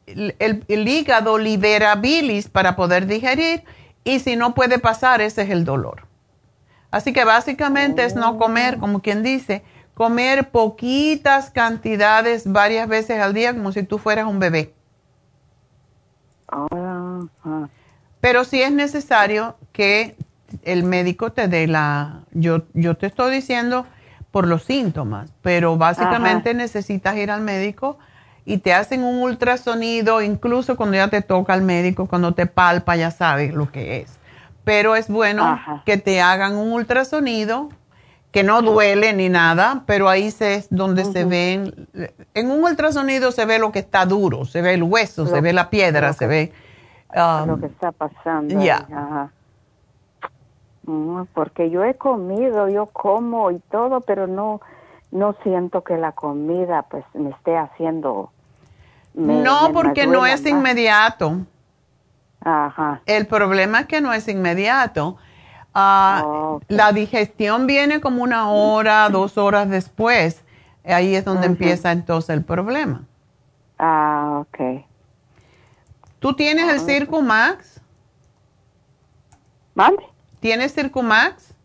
[0.08, 3.66] el, el, hígado libera bilis para poder digerir
[4.06, 6.08] y si no puede pasar, ese es el dolor.
[6.90, 9.62] Así que básicamente es no comer, como quien dice,
[9.94, 14.74] comer poquitas cantidades varias veces al día como si tú fueras un bebé.
[18.22, 20.16] Pero si es necesario que
[20.64, 23.86] el médico te dé la, yo, yo te estoy diciendo
[24.32, 27.98] por los síntomas, pero básicamente necesitas ir al médico
[28.46, 32.96] y te hacen un ultrasonido, incluso cuando ya te toca al médico, cuando te palpa,
[32.96, 34.20] ya sabes lo que es.
[34.64, 37.70] Pero es bueno que te hagan un ultrasonido
[38.34, 41.88] que no duele ni nada, pero ahí se, es donde se ven,
[42.34, 45.54] en un ultrasonido se ve lo que está duro, se ve el hueso, se ve
[45.54, 46.52] la piedra, se ve...
[47.16, 48.60] lo que um, está pasando.
[48.60, 49.30] Ya.
[51.36, 54.62] porque yo he comido, yo como y todo, pero no,
[55.12, 58.32] no siento que la comida pues me esté haciendo...
[59.14, 61.38] no, porque no es inmediato.
[62.42, 63.00] Ajá.
[63.06, 65.18] El problema es que no es inmediato.
[65.74, 70.44] Ah, la digestión viene como una hora, dos horas después.
[70.86, 73.04] Ahí es donde empieza entonces el problema.
[73.80, 74.86] Ah, ok.
[76.20, 77.82] ¿Tú tienes el Circumax?
[79.74, 80.04] ¿Mande?
[80.40, 81.56] ¿Tienes Circumax?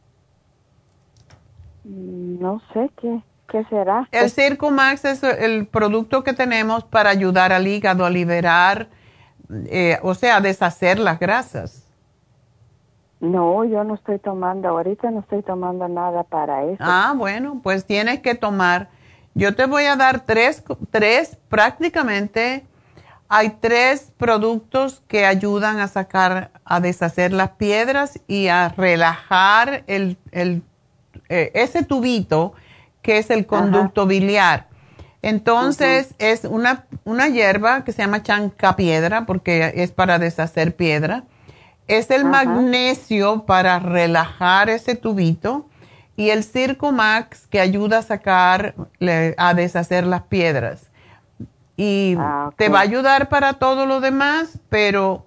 [1.84, 4.08] Mm, no sé qué, qué será.
[4.10, 8.88] El Circumax es el producto que tenemos para ayudar al hígado a liberar,
[9.50, 11.87] eh, o sea, a deshacer las grasas.
[13.20, 16.76] No, yo no estoy tomando, ahorita no estoy tomando nada para eso.
[16.80, 18.90] Ah, bueno, pues tienes que tomar.
[19.34, 22.64] Yo te voy a dar tres, tres prácticamente,
[23.28, 30.16] hay tres productos que ayudan a sacar, a deshacer las piedras y a relajar el,
[30.32, 30.62] el
[31.28, 32.54] eh, ese tubito
[33.02, 34.68] que es el conducto biliar.
[35.20, 41.24] Entonces, es una, una hierba que se llama chanca piedra porque es para deshacer piedra
[41.88, 45.66] es el magnesio para relajar ese tubito
[46.16, 48.74] y el Circumax que ayuda a sacar,
[49.36, 50.90] a deshacer las piedras.
[51.76, 55.26] Y ah, te va a ayudar para todo lo demás, pero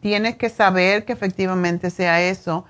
[0.00, 2.64] tienes que saber que efectivamente sea eso.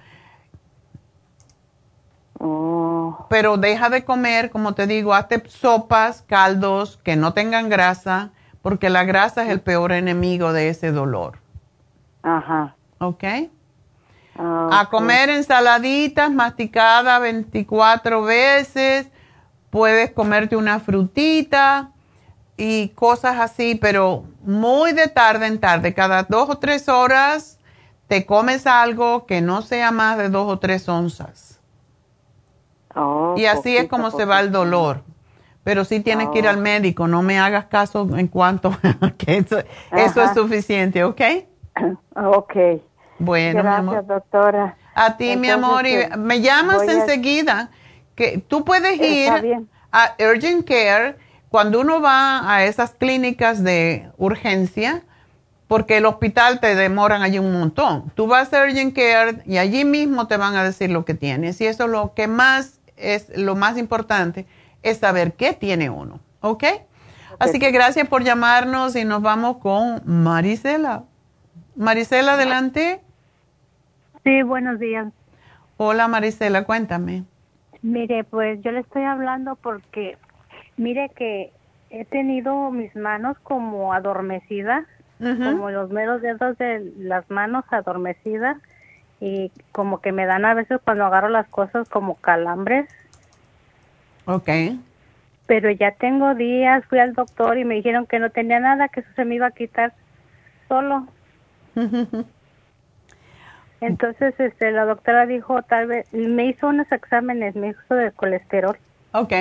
[2.41, 3.27] Oh.
[3.29, 8.31] Pero deja de comer, como te digo, hazte sopas, caldos que no tengan grasa,
[8.63, 11.39] porque la grasa es el peor enemigo de ese dolor.
[12.23, 12.78] Ajá.
[12.99, 13.25] ¿Ok?
[14.37, 19.09] Ah, a comer ensaladitas masticadas 24 veces,
[19.71, 21.91] puedes comerte una frutita
[22.57, 27.59] y cosas así, pero muy de tarde en tarde, cada dos o tres horas
[28.07, 31.61] te comes algo que no sea más de dos o tres onzas.
[32.95, 35.03] Oh, y así es como se va el dolor.
[35.63, 36.63] Pero sí tienes que ir al oh.
[36.63, 38.73] médico, no me hagas caso en cuanto
[39.19, 39.59] que eso,
[39.93, 41.21] eso es suficiente, ¿ok?
[42.17, 42.57] Ok.
[43.19, 44.07] Bueno, Gracias, mi amor.
[44.07, 44.77] doctora.
[44.95, 47.71] A ti, mi amor, y este, me llamas enseguida.
[48.15, 49.31] Que tú puedes ir
[49.93, 51.17] a Urgent Care
[51.51, 55.03] cuando uno va a esas clínicas de urgencia,
[55.69, 58.11] porque el hospital te demoran allí un montón.
[58.17, 61.61] Tú vas a Urgent Care y allí mismo te van a decir lo que tienes.
[61.61, 64.47] Y eso es lo que más es lo más importante,
[64.83, 66.21] es saber qué tiene uno.
[66.41, 66.65] ¿Ok?
[67.39, 71.05] Así que gracias por llamarnos y nos vamos con Marisela.
[71.77, 73.01] Marisela, adelante.
[74.25, 75.13] Sí, buenos días.
[75.77, 77.25] Hola Marisela, cuéntame.
[77.83, 80.19] Mire, pues yo le estoy hablando porque,
[80.77, 81.53] mire que
[81.91, 84.85] he tenido mis manos como adormecidas,
[85.19, 88.57] como los meros dedos de las manos adormecidas
[89.21, 92.89] y como que me dan a veces cuando agarro las cosas como calambres.
[94.27, 94.49] Ok.
[95.47, 99.01] Pero ya tengo días, fui al doctor y me dijeron que no tenía nada, que
[99.01, 99.93] eso se me iba a quitar
[100.69, 101.07] solo.
[103.81, 108.77] Entonces, este, la doctora dijo, tal vez, me hizo unos exámenes, me hizo de colesterol.
[109.13, 109.33] Ok.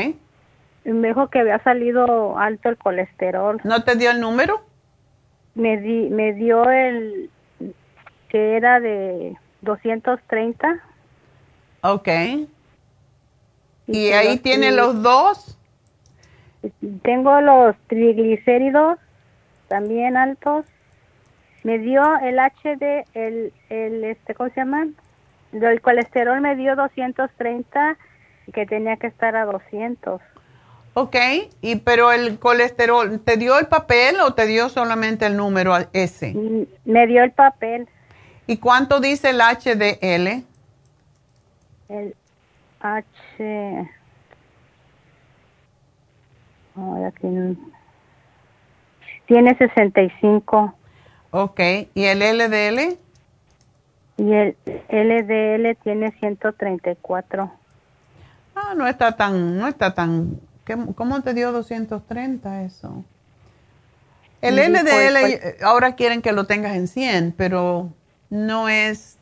[0.85, 3.59] Y me dijo que había salido alto el colesterol.
[3.63, 4.61] ¿No te dio el número?
[5.55, 7.29] Me, di, me dio el
[8.29, 10.79] que era de 230.
[11.81, 12.07] Ok.
[13.87, 15.57] ¿Y, ahí tiene los dos?
[17.01, 18.99] Tengo los triglicéridos
[19.67, 20.65] también altos
[21.63, 24.87] me dio el HD, el, el, este, ¿cómo se llama?
[25.51, 27.97] El colesterol me dio 230,
[28.53, 30.21] que tenía que estar a 200.
[30.93, 31.15] Ok,
[31.61, 36.33] y pero el colesterol, ¿te dio el papel o te dio solamente el número ese?
[36.33, 37.87] Mm, me dio el papel.
[38.47, 40.43] ¿Y cuánto dice el HDL?
[41.89, 42.15] El
[42.79, 43.89] H.
[46.75, 47.57] Oh, aquí
[49.27, 50.73] tiene 65.
[51.31, 51.59] Ok,
[51.93, 52.97] ¿y el LDL?
[54.17, 54.55] Y el
[54.89, 57.51] LDL tiene 134.
[58.55, 60.39] Ah, no está tan, no está tan,
[60.95, 63.03] ¿cómo te dio 230 eso?
[64.41, 67.91] El LDL pues, ahora quieren que lo tengas en 100, pero
[68.29, 69.17] no es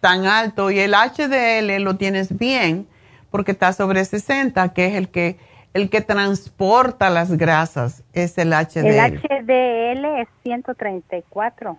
[0.00, 2.86] tan alto y el HDL lo tienes bien
[3.30, 5.38] porque está sobre 60, que es el que
[5.74, 8.86] el que transporta las grasas, es el HDL.
[8.86, 11.78] El HDL es 134.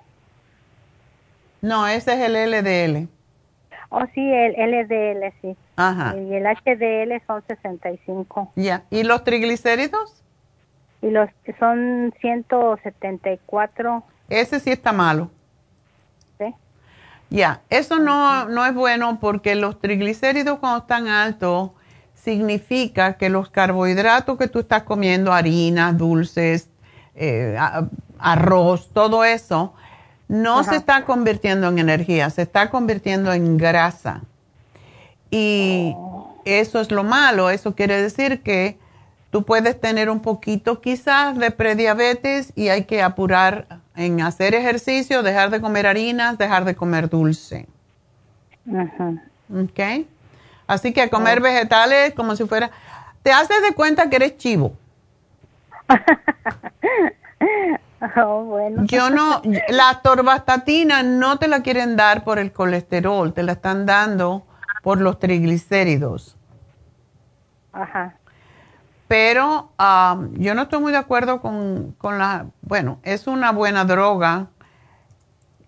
[1.61, 3.07] No, ese es el LDL.
[3.89, 5.55] Oh, sí, el LDL, sí.
[5.75, 6.15] Ajá.
[6.15, 8.53] Y el HDL son 65.
[8.55, 8.83] Ya.
[8.89, 10.23] ¿Y los triglicéridos?
[11.01, 14.03] Y los son 174.
[14.29, 15.29] Ese sí está malo.
[17.31, 21.71] Ya, eso no, no es bueno porque los triglicéridos cuando están altos
[22.23, 26.69] significa que los carbohidratos que tú estás comiendo, harinas, dulces,
[27.15, 27.57] eh,
[28.19, 29.73] arroz, todo eso,
[30.27, 34.21] no se está convirtiendo en energía, se está convirtiendo en grasa.
[35.29, 36.41] Y oh.
[36.45, 38.77] eso es lo malo, eso quiere decir que
[39.29, 45.23] tú puedes tener un poquito quizás de prediabetes y hay que apurar en hacer ejercicio,
[45.23, 47.67] dejar de comer harinas, dejar de comer dulce.
[48.69, 49.23] Ajá.
[49.53, 50.05] ¿Ok?
[50.71, 51.43] Así que comer oh.
[51.43, 52.71] vegetales como si fuera...
[53.23, 54.73] Te haces de cuenta que eres chivo.
[58.17, 58.83] oh, bueno.
[58.85, 63.85] Yo no, la torvastatina no te la quieren dar por el colesterol, te la están
[63.85, 64.43] dando
[64.81, 66.35] por los triglicéridos.
[67.73, 68.15] Ajá
[69.11, 74.47] pero um, yo no estoy muy de acuerdo con, la, bueno, es una buena droga.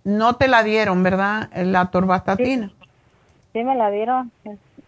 [0.06, 1.50] No te la dieron, ¿verdad?
[1.54, 2.72] La torvastatina.
[3.52, 4.32] Sí, me la dieron.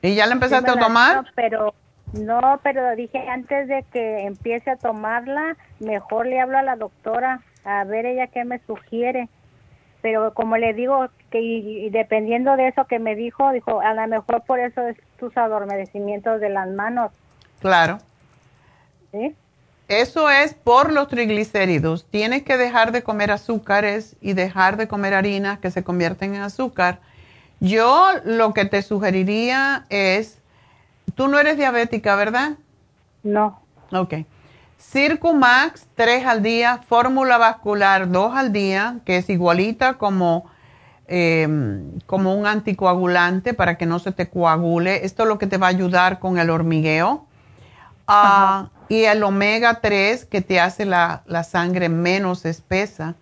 [0.05, 1.25] ¿Y ya la empezaste a tomar?
[1.35, 1.73] pero
[2.13, 7.41] no, pero dije antes de que empiece a tomarla, mejor le hablo a la doctora
[7.65, 9.27] a ver ella qué me sugiere.
[10.01, 14.07] Pero como le digo, que y, dependiendo de eso que me dijo, dijo, a lo
[14.07, 17.11] mejor por eso es tus adormecimientos de las manos.
[17.59, 17.97] Claro.
[19.87, 22.05] Eso es por los triglicéridos.
[22.09, 26.41] Tienes que dejar de comer azúcares y dejar de comer harinas que se convierten en
[26.41, 26.99] azúcar.
[27.59, 30.39] Yo lo que te sugeriría es,
[31.15, 32.53] tú no eres diabética, ¿verdad?
[33.23, 33.61] No.
[33.91, 34.15] Ok.
[34.77, 40.45] Circumax, 3 al día, fórmula vascular, 2 al día, que es igualita como,
[41.07, 45.05] em, como un anticoagulante para que no se te coagule.
[45.05, 47.25] Esto es lo que te va a ayudar con el hormigueo.
[48.07, 53.15] Ah, y el omega 3 que te hace la, sangre menos espesa.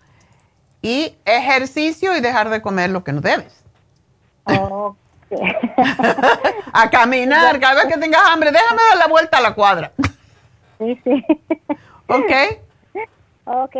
[0.82, 3.63] Y ejercicio y dejar de comer lo que no debes.
[6.72, 9.92] a caminar, cada vez que tengas hambre, déjame dar la vuelta a la cuadra.
[10.78, 11.24] sí, sí.
[12.06, 12.32] ¿Ok?
[13.44, 13.76] Ok.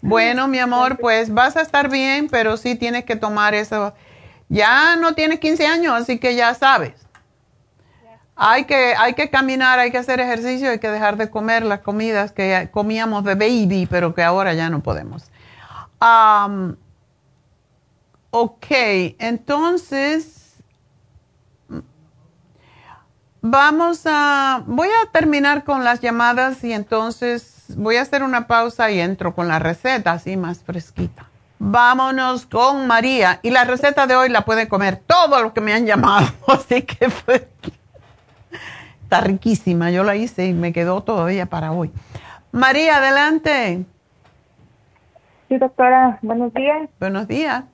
[0.00, 3.94] Bueno, mi amor, pues vas a estar bien, pero sí tienes que tomar eso.
[4.48, 6.94] Ya no tienes 15 años, así que ya sabes.
[8.34, 11.80] Hay que, hay que caminar, hay que hacer ejercicio, hay que dejar de comer las
[11.80, 15.30] comidas que comíamos de baby, pero que ahora ya no podemos.
[18.34, 18.66] Ok,
[19.18, 20.56] entonces
[23.42, 28.90] vamos a, voy a terminar con las llamadas y entonces voy a hacer una pausa
[28.90, 31.28] y entro con la receta así más fresquita.
[31.58, 35.74] Vámonos con María y la receta de hoy la pueden comer todos los que me
[35.74, 37.48] han llamado, así que fue
[39.02, 41.92] Está riquísima, yo la hice y me quedó todavía para hoy.
[42.50, 43.84] María, adelante.
[45.50, 46.88] Sí, doctora, buenos días.
[46.98, 47.64] Buenos días.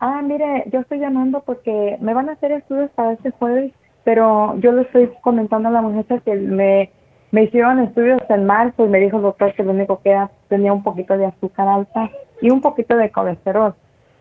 [0.00, 3.72] Ah, mire, yo estoy llamando porque me van a hacer estudios para este jueves,
[4.04, 6.90] pero yo le estoy comentando a la muchacha que me,
[7.30, 10.30] me hicieron estudios en marzo y me dijo el doctor que lo único que era,
[10.48, 12.10] tenía un poquito de azúcar alta
[12.40, 13.74] y un poquito de colesterol.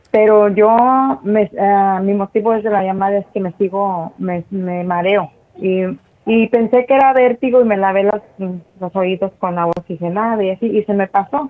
[0.09, 4.83] Pero yo, me, uh, mi motivo de la llamada es que me sigo, me, me
[4.83, 5.83] mareo y
[6.27, 8.21] y pensé que era vértigo y me lavé los,
[8.81, 11.49] los oídos con agua oxigenada y así, y se me pasó.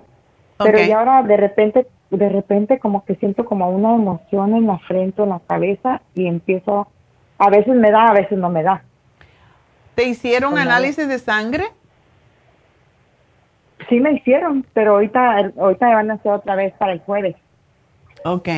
[0.59, 4.79] Pero ya ahora de repente, de repente como que siento como una emoción en la
[4.79, 6.87] frente, en la cabeza y empiezo,
[7.37, 8.83] a veces me da, a veces no me da.
[9.95, 11.65] ¿Te hicieron análisis de sangre?
[13.89, 17.35] Sí me hicieron, pero ahorita, ahorita me van a hacer otra vez para el jueves.
[18.23, 18.49] Ok.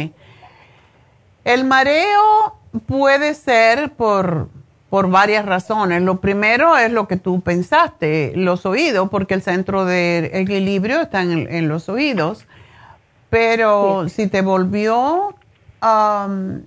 [1.45, 2.55] El mareo
[2.87, 4.49] puede ser por
[4.89, 6.01] por varias razones.
[6.01, 11.21] Lo primero es lo que tú pensaste, los oídos, porque el centro de equilibrio está
[11.21, 12.45] en, los oídos.
[13.29, 15.35] Pero si te volvió,
[15.81, 16.61] um,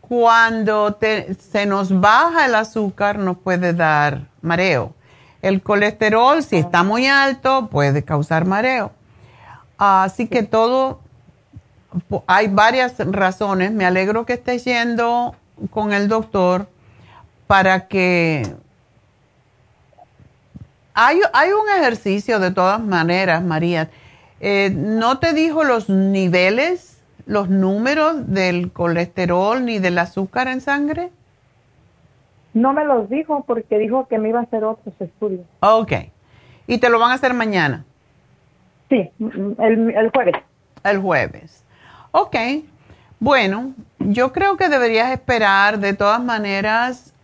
[0.00, 0.98] cuando
[1.38, 4.94] se nos baja el azúcar, nos puede dar mareo.
[5.40, 8.92] El colesterol, si está muy alto, puede causar mareo.
[9.78, 11.00] Así que todo,
[12.26, 13.72] hay varias razones.
[13.72, 15.34] Me alegro que estés yendo
[15.70, 16.68] con el doctor
[17.46, 18.54] para que...
[20.94, 23.90] Hay, un ejercicio de todas maneras, María.
[24.44, 31.10] Eh, ¿No te dijo los niveles, los números del colesterol ni del azúcar en sangre?
[32.52, 35.46] No me los dijo porque dijo que me iba a hacer otros estudios.
[35.60, 35.92] Ok.
[36.66, 37.84] ¿Y te lo van a hacer mañana?
[38.90, 40.34] Sí, el, el jueves.
[40.82, 41.64] El jueves.
[42.10, 42.36] Ok.
[43.20, 47.14] Bueno, yo creo que deberías esperar de todas maneras.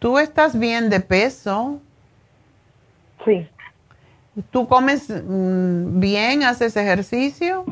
[0.00, 1.80] Tú estás bien de peso.
[3.24, 3.48] Sí.
[4.50, 7.64] ¿Tú comes mm, bien, haces ejercicio?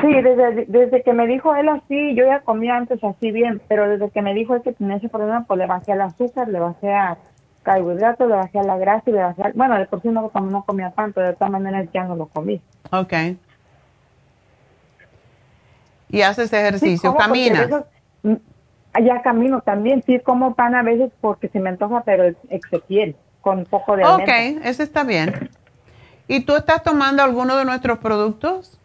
[0.00, 3.88] Sí, desde, desde que me dijo él así, yo ya comía antes así bien, pero
[3.88, 6.92] desde que me dijo que tenía ese problema, pues le bajé al azúcar, le bajé
[6.92, 7.18] a
[7.64, 10.64] carbohidratos, le bajé a la grasa y le bajé, bueno, de por sí no, no
[10.64, 12.60] comía tanto, de todas maneras ya no lo comí.
[12.92, 13.12] Ok.
[16.08, 17.14] ¿Y haces ejercicio?
[17.14, 17.68] ¿Caminas?
[18.22, 18.34] Mm,
[19.04, 23.16] ya camino también, sí, como pan a veces porque se me antoja, pero es Ezequiel,
[23.40, 24.28] con un poco de Ok,
[24.64, 25.50] eso está bien.
[26.28, 28.78] ¿Y tú estás tomando alguno de nuestros productos?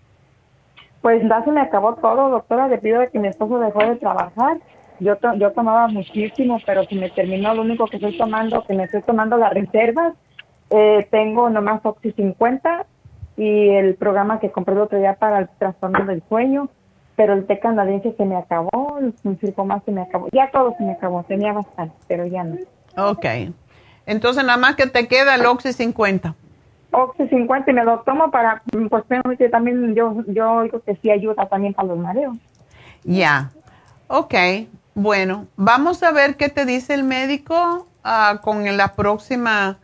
[1.02, 4.58] Pues ya se me acabó todo, doctora, debido a que mi esposo dejó de trabajar
[5.00, 8.84] yo, yo tomaba muchísimo, pero si me terminó, lo único que estoy tomando, que me
[8.84, 10.14] estoy tomando las reservas,
[10.70, 12.86] eh, tengo nomás Oxy 50
[13.38, 16.70] y el programa que compré el otro día para el trastorno del sueño,
[17.16, 20.74] pero el té canadiense se me acabó, el circo más se me acabó, ya todo
[20.78, 22.58] se me acabó, tenía bastante, pero ya no.
[22.98, 23.26] Ok,
[24.06, 26.36] entonces nada más que te queda el Oxy 50.
[26.92, 29.04] Oxy 50 y me lo tomo para, pues
[29.52, 32.38] también yo, yo digo que sí ayuda también para los mareos.
[33.04, 33.52] Ya,
[34.08, 34.76] okay ok.
[34.98, 39.78] Bueno, vamos a ver qué te dice el médico ah, con la próxima,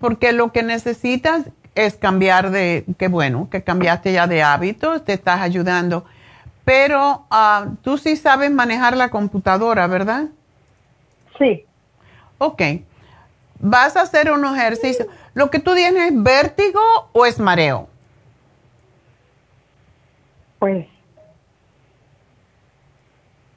[0.00, 5.12] porque lo que necesitas es cambiar de, qué bueno, que cambiaste ya de hábitos, te
[5.12, 6.06] estás ayudando,
[6.64, 10.28] pero ah, tú sí sabes manejar la computadora, ¿verdad?
[11.38, 11.66] Sí.
[12.42, 12.60] Ok.
[13.60, 15.06] Vas a hacer un ejercicio.
[15.32, 16.80] ¿Lo que tú tienes es vértigo
[17.12, 17.88] o es mareo?
[20.58, 20.86] Pues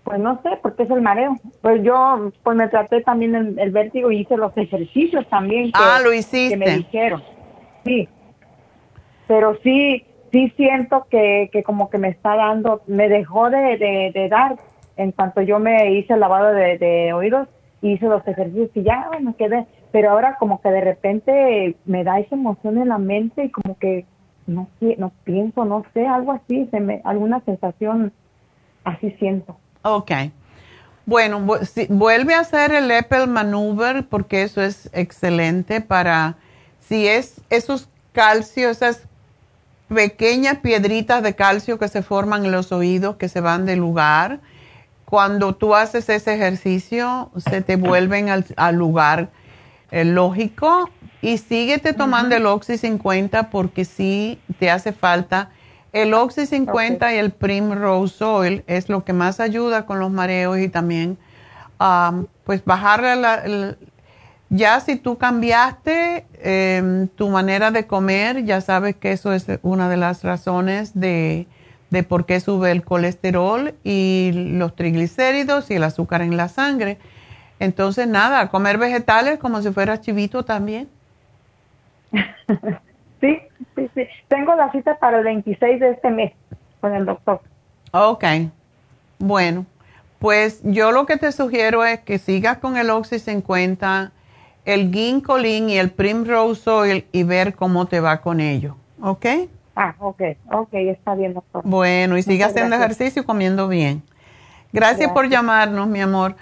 [0.03, 1.36] pues no sé, porque es el mareo.
[1.64, 5.72] Pues yo pues me traté también el, vértigo y hice los ejercicios también.
[5.72, 6.49] Que, ah, lo hiciste.
[6.49, 7.24] Que me dijeron.
[7.86, 8.07] Sí.
[9.28, 14.30] Pero sí, sí siento que, que como que me está dando, me dejó de, de,
[14.30, 14.57] dar
[14.95, 17.48] en cuanto yo me hice el lavado de, de oídos
[17.81, 19.65] hice los ejercicios y ya me quedé.
[19.91, 23.77] Pero ahora como que de repente me da esa emoción en la mente y como
[23.77, 24.06] que
[24.47, 28.11] no, no pienso, no sé, algo así, se me, alguna sensación
[28.84, 29.57] así siento.
[29.81, 30.11] Ok.
[31.06, 31.39] Bueno,
[31.89, 36.35] vuelve a hacer el Apple Maneuver porque eso es excelente para
[36.80, 39.07] si es esos calcios, esas
[39.88, 44.39] pequeñas piedritas de calcio que se forman en los oídos, que se van del lugar.
[45.06, 49.30] Cuando tú haces ese ejercicio, se te vuelven al, lugar
[49.91, 50.90] eh, lógico
[51.22, 55.52] y síguete tomando el Oxy 50 porque sí te hace falta.
[55.94, 60.57] El Oxy 50 y el Primrose Oil es lo que más ayuda con los mareos
[60.60, 61.18] y también,
[61.80, 63.76] um, pues, bajarle la,
[64.49, 69.90] ya si tú cambiaste em, tu manera de comer, ya sabes que eso es una
[69.90, 71.48] de las razones de,
[71.95, 76.97] de por qué sube el colesterol y los triglicéridos y el azúcar en la sangre.
[77.57, 80.89] Entonces, nada, comer vegetales como si fuera chivito también.
[83.22, 83.39] Sí,
[83.76, 84.07] sí, sí.
[84.27, 86.34] Tengo la cita para el 26 de este mes
[86.80, 87.41] con el doctor.
[87.91, 88.23] Ok.
[89.17, 89.65] Bueno,
[90.19, 94.11] pues yo lo que te sugiero es que sigas con el Oxy 50,
[94.65, 98.76] el Ginkolin y el Primrose Oil y ver cómo te va con ello.
[99.01, 99.26] ¿Ok?
[99.76, 100.22] Ah, ok,
[100.52, 101.61] ok, está bien, doctor.
[101.65, 104.03] Bueno, y siga haciendo ejercicio y comiendo bien.
[104.72, 106.35] Gracias, por llamarnos, mi amor.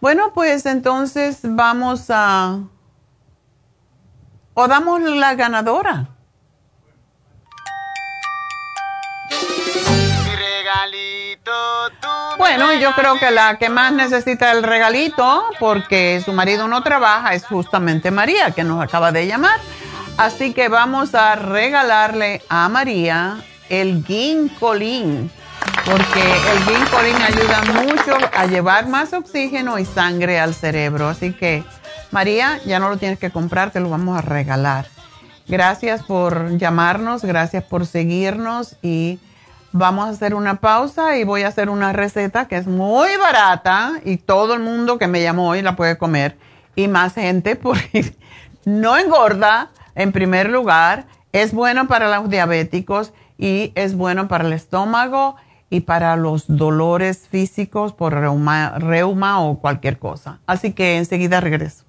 [0.00, 2.60] Bueno, pues entonces vamos a...
[4.52, 6.08] O damos la ganadora.
[12.38, 17.34] Bueno, yo creo que la que más necesita el regalito, porque su marido no trabaja,
[17.34, 19.58] es justamente María, que nos acaba de llamar.
[20.16, 23.38] Así que vamos a regalarle a María
[23.68, 25.30] el Ginkolin.
[25.84, 31.08] porque el ginkolin ayuda mucho a llevar más oxígeno y sangre al cerebro.
[31.08, 31.64] Así que,
[32.12, 34.86] María, ya no lo tienes que comprar, te lo vamos a regalar.
[35.48, 39.18] Gracias por llamarnos, gracias por seguirnos y
[39.72, 43.94] vamos a hacer una pausa y voy a hacer una receta que es muy barata
[44.04, 46.38] y todo el mundo que me llamó hoy la puede comer
[46.76, 48.14] y más gente porque
[48.64, 54.52] no engorda en primer lugar, es bueno para los diabéticos y es bueno para el
[54.52, 55.36] estómago
[55.70, 60.40] y para los dolores físicos por reuma, reuma o cualquier cosa.
[60.46, 61.84] Así que enseguida regreso.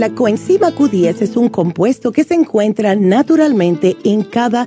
[0.00, 4.66] La coenzima Q10 es un compuesto que se encuentra naturalmente en cada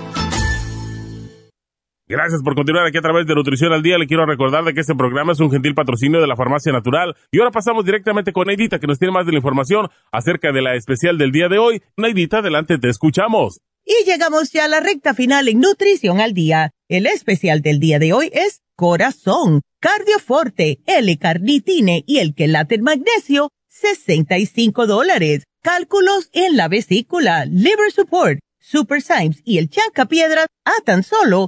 [2.11, 3.97] Gracias por continuar aquí a través de Nutrición al Día.
[3.97, 7.15] Le quiero recordar de que este programa es un gentil patrocinio de la Farmacia Natural.
[7.31, 10.61] Y ahora pasamos directamente con Neidita, que nos tiene más de la información acerca de
[10.61, 11.81] la especial del día de hoy.
[11.95, 13.61] Neidita, adelante, te escuchamos.
[13.85, 16.71] Y llegamos ya a la recta final en Nutrición al Día.
[16.89, 24.85] El especial del día de hoy es Corazón, Cardioforte, L-Carnitine y el quelate magnesio, 65
[24.85, 25.45] dólares.
[25.63, 31.47] Cálculos en la vesícula, Liver Support, Super Symes y el Chanca Piedras a tan solo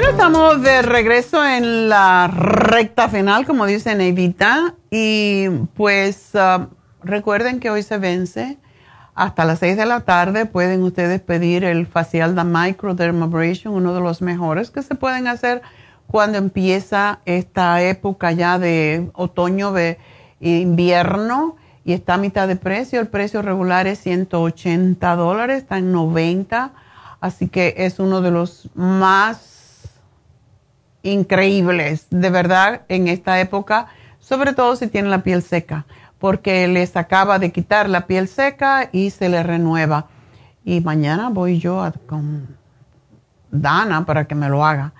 [0.00, 6.68] Bueno, estamos de regreso en la recta final, como dice Neidita, y pues uh,
[7.04, 8.56] recuerden que hoy se vence.
[9.14, 14.00] Hasta las 6 de la tarde pueden ustedes pedir el facial de microdermabrasion, uno de
[14.00, 15.60] los mejores que se pueden hacer
[16.06, 19.98] cuando empieza esta época ya de otoño, de
[20.40, 23.00] invierno, y está a mitad de precio.
[23.00, 26.72] El precio regular es 180 dólares, está en 90,
[27.20, 29.59] así que es uno de los más
[31.02, 33.86] increíbles, de verdad, en esta época,
[34.18, 35.86] sobre todo si tienen la piel seca,
[36.18, 40.06] porque les acaba de quitar la piel seca y se les renueva.
[40.64, 41.92] Y mañana voy yo a,
[43.50, 44.92] Dana para que me lo haga.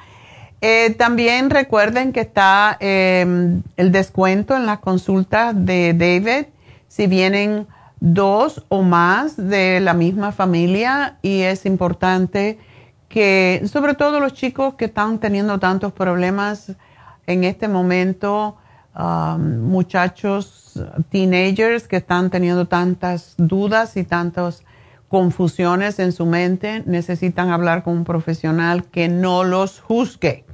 [0.61, 6.47] Eh, también recuerden que está em, el descuento en las consultas de David
[6.89, 7.67] si vienen
[8.01, 12.59] dos o más de la misma familia y es importante
[13.11, 16.73] que, sobre todo los chicos que están teniendo tantos problemas
[17.27, 18.57] en este momento,
[18.99, 24.65] um, muchachos, teenagers que están teniendo tantas dudas y tantas
[25.09, 30.45] confusiones en su mente, necesitan hablar con un profesional que no los juzgue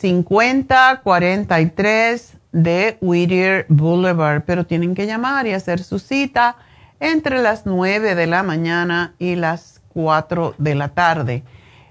[0.04, 6.58] 5043 de Whittier Boulevard, pero tienen que llamar y hacer su cita
[7.00, 11.44] entre las 9 de la mañana y las 4 de la tarde.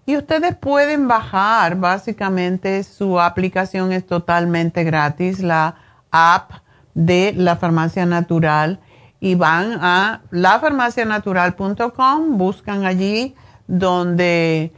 [0.04, 5.76] Y ustedes pueden bajar, básicamente su aplicación es totalmente gratis, la
[6.10, 6.50] app
[6.94, 8.80] de la farmacia natural
[9.20, 13.36] y van a lafarmacianatural.com, buscan allí
[13.72, 14.70] donde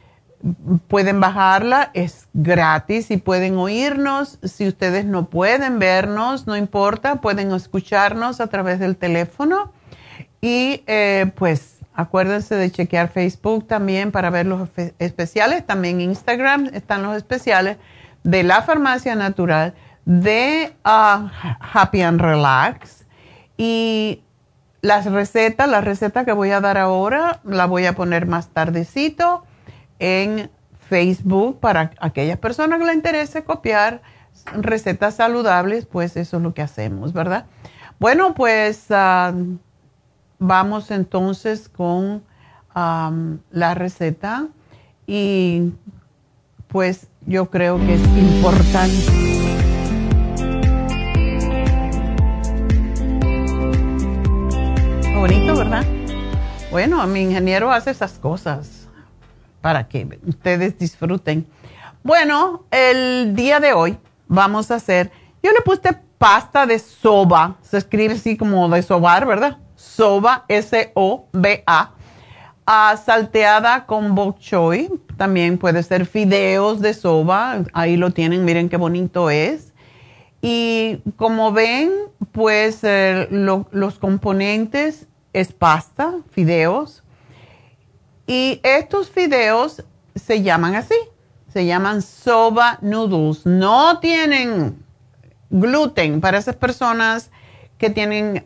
[0.86, 4.38] pueden bajarla, es gratis y pueden oírnos.
[4.44, 9.72] Si ustedes no pueden vernos, no importa, pueden escucharnos a través del teléfono.
[10.40, 14.68] Y eh, pues acuérdense de chequear Facebook también para ver los
[15.00, 15.66] especiales.
[15.66, 17.78] También Instagram están los especiales
[18.22, 23.06] de la farmacia natural de ah, Happy and Relax.
[23.56, 24.23] Y
[24.84, 29.42] las recetas, la receta que voy a dar ahora, la voy a poner más tardecito
[29.98, 30.50] en
[30.90, 34.02] Facebook para aquellas personas que les interese copiar
[34.52, 37.46] recetas saludables, pues eso es lo que hacemos, ¿verdad?
[37.98, 39.32] Bueno, pues ah,
[40.38, 42.22] vamos entonces con
[42.74, 44.48] la receta
[45.06, 45.72] y
[46.68, 49.33] pues yo creo que es importante
[55.18, 55.84] bonito, ¿verdad?
[56.70, 58.88] Bueno, mi ingeniero hace esas cosas
[59.60, 61.46] para que ustedes disfruten.
[62.02, 63.96] Bueno, el día de hoy
[64.26, 65.10] vamos a hacer,
[65.42, 69.58] yo le puse pasta de soba, se escribe así como de sobar, ¿verdad?
[69.76, 71.90] Soba, S-O-B-A,
[73.04, 78.76] salteada con bok choy, también puede ser fideos de soba, ahí lo tienen, miren qué
[78.76, 79.73] bonito es.
[80.46, 81.90] Y como ven,
[82.32, 87.02] pues eh, los componentes es pasta, fideos.
[88.26, 89.84] Y estos fideos
[90.14, 90.96] se llaman así,
[91.50, 93.46] se llaman soba noodles.
[93.46, 94.84] No tienen
[95.48, 97.30] gluten para esas personas
[97.78, 98.44] que tienen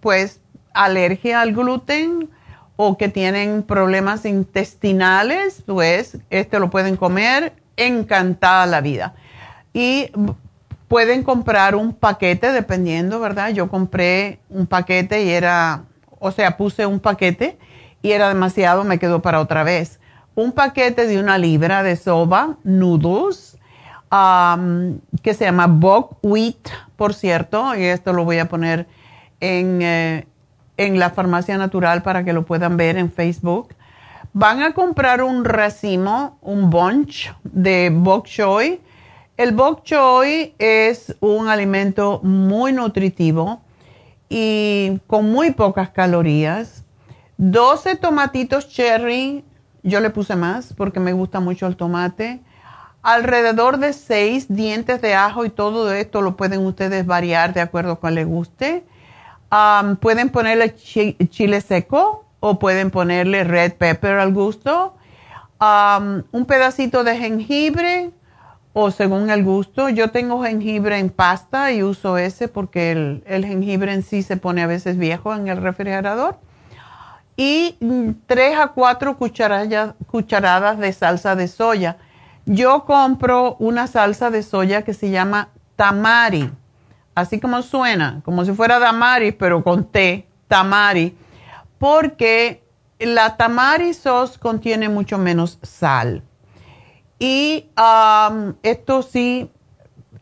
[0.00, 0.40] pues
[0.72, 2.30] alergia al gluten
[2.76, 9.14] o que tienen problemas intestinales, pues este lo pueden comer encantada la vida.
[9.74, 10.10] Y
[10.88, 13.50] pueden comprar un paquete, dependiendo, ¿verdad?
[13.50, 15.84] Yo compré un paquete y era,
[16.18, 17.58] o sea, puse un paquete
[18.02, 20.00] y era demasiado, me quedó para otra vez.
[20.34, 23.58] Un paquete de una libra de soba, noodles,
[25.22, 28.86] que se llama buckwheat, por cierto, y esto lo voy a poner
[29.40, 30.26] en, eh,
[30.76, 33.74] en la farmacia natural para que lo puedan ver en Facebook.
[34.32, 38.80] Van a comprar un racimo, un bunch de bok choy.
[39.36, 43.60] El bok choy es un alimento muy nutritivo
[44.28, 46.84] y con muy pocas calorías.
[47.36, 49.44] 12 tomatitos cherry,
[49.82, 52.40] yo le puse más porque me gusta mucho el tomate.
[53.02, 57.92] Alrededor de 6 dientes de ajo y todo esto lo pueden ustedes variar de acuerdo
[57.92, 58.84] a cuál les guste
[60.00, 64.94] pueden ponerle chile seco o pueden ponerle red pepper al gusto.
[65.60, 68.10] un pedacito de jengibre
[68.78, 69.88] o según el gusto.
[69.88, 74.62] Yo tengo jengibre en pasta y uso ese porque el, jengibre en sí se pone
[74.62, 76.36] a veces viejo en el refrigerador.
[77.38, 77.78] Y
[78.26, 81.96] 3 a 4 cucharadas, de salsa de soya.
[82.44, 86.50] Yo compro una salsa de soya que se llama tamari
[87.14, 91.16] así como suena, como si fuera Damari, pero con T, Tamari,
[91.78, 92.62] porque
[92.98, 96.22] la Tamari sauce contiene mucho menos sal.
[97.18, 99.50] Y um, esto sí,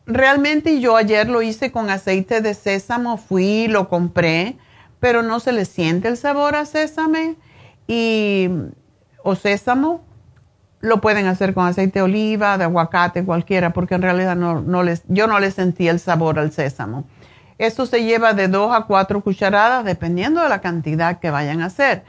[0.06, 4.58] realmente yo ayer lo hice con aceite de sésamo, fui, lo compré,
[5.00, 7.36] pero no se le siente el sabor a sésame
[7.86, 8.48] y,
[9.22, 10.04] o sésamo
[10.84, 15.02] lo pueden hacer con aceite de oliva, de aguacate, cualquiera, porque en realidad no, les,
[15.08, 17.04] yo no le sentí el sabor al sésamo.
[17.56, 21.66] Esto se lleva de 2 a 4 cucharadas, dependiendo de la cantidad que vayan a
[21.66, 22.04] hacer.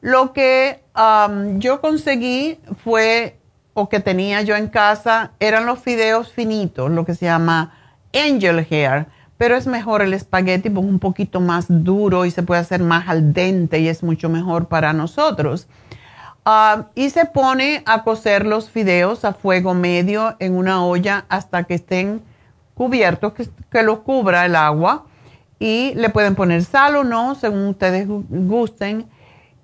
[0.00, 3.38] Lo que um, yo conseguí fue,
[3.74, 7.72] o que tenía yo en casa, eran los fideos finitos, lo que se llama
[8.12, 9.06] angel hair,
[9.38, 12.82] pero es mejor el espagueti porque es un poquito más duro y se puede hacer
[12.82, 15.66] más al dente y es mucho mejor para nosotros.
[16.44, 21.64] Ah, y se pone a cocer los fideos a fuego medio en una olla hasta
[21.64, 22.22] que estén
[22.74, 25.06] cubiertos, que, que los cubra el agua.
[25.58, 29.06] Y le pueden poner sal o no, según ustedes gusten.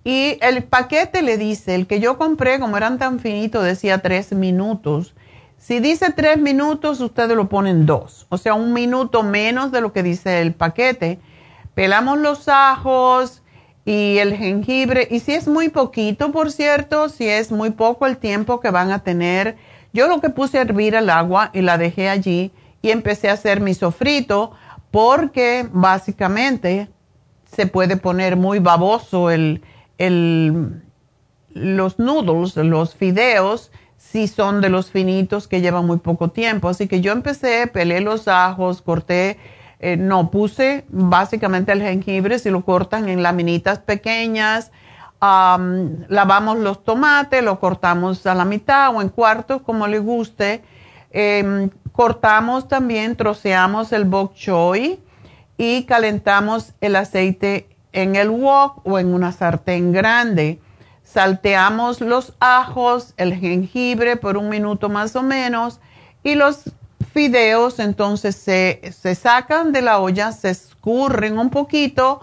[0.07, 4.31] Y el paquete le dice, el que yo compré, como eran tan finitos, decía tres
[4.31, 5.16] minutos.
[5.59, 9.93] Si dice tres minutos, ustedes lo ponen dos, o sea, un minuto menos de lo
[9.93, 11.19] que dice el paquete.
[11.74, 13.43] Pelamos los ajos,
[13.85, 15.09] y el jengibre.
[15.11, 18.93] Y si es muy poquito, por cierto, si es muy poco el tiempo que van
[18.93, 19.57] a tener,
[19.93, 23.33] yo lo que puse a hervir el agua y la dejé allí y empecé a
[23.33, 24.53] hacer mi sofrito
[24.93, 26.91] porque básicamente
[27.51, 29.62] se puede poner muy baboso el,
[29.98, 30.82] el,
[31.51, 36.68] los noodles, los fideos, si son de los finitos que llevan muy poco tiempo.
[36.68, 39.39] Así que yo empecé, pelé los ajos, corté
[39.78, 44.73] eh, no, puse básicamente el jengibre, si lo cortan en laminitas pequeñas,
[45.20, 50.62] lavamos los tomates, lo cortamos a la mitad o en cuartos, como le guste.
[51.10, 55.01] Em, cortamos también, troceamos el bok choy
[55.59, 60.60] y calentamos el aceite en el wok o en una sartén grande.
[61.02, 65.81] Salteamos los ajos, el jengibre por un minuto más o menos
[66.23, 66.64] y los
[67.12, 72.20] fideos entonces se, sacan de la olla, se escurren un poquito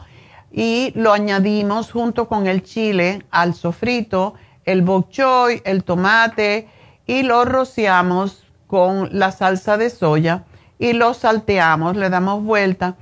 [0.52, 4.36] y lo añadimos junto con el chile al sofrito,
[4.66, 6.68] el bok choy, el tomate
[7.08, 10.44] y lo rociamos con la salsa de soya
[10.78, 12.96] y lo salteamos, le damos vuelta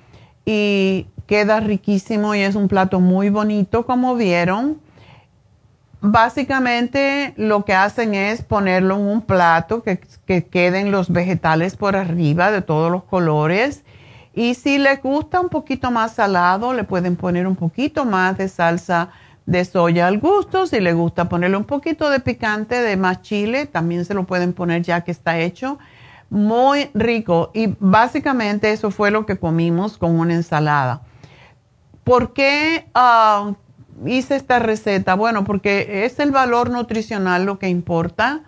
[0.45, 4.82] y queda riquísimo y es un plato muy bonito como vieron
[6.02, 10.02] básicamente lo que hacen es ponerlo en un plato que,
[10.44, 13.86] queden los vegetales por arriba de todos los colores.
[14.34, 18.49] Y si les gusta un poquito más salado, le pueden poner un poquito más de
[18.49, 19.10] salsa
[19.45, 20.66] de soya al gusto.
[20.68, 24.53] Si les gusta ponerle un poquito de picante, de más chile, también se lo pueden
[24.53, 25.78] poner ya que está hecho.
[26.30, 27.52] Muy rico.
[27.53, 31.02] Y básicamente eso fue lo que comimos con una ensalada.
[32.03, 33.53] ¿Por qué ah,
[34.06, 35.15] hice esta receta?
[35.15, 38.44] Bueno, porque es el valor nutricional lo que importa.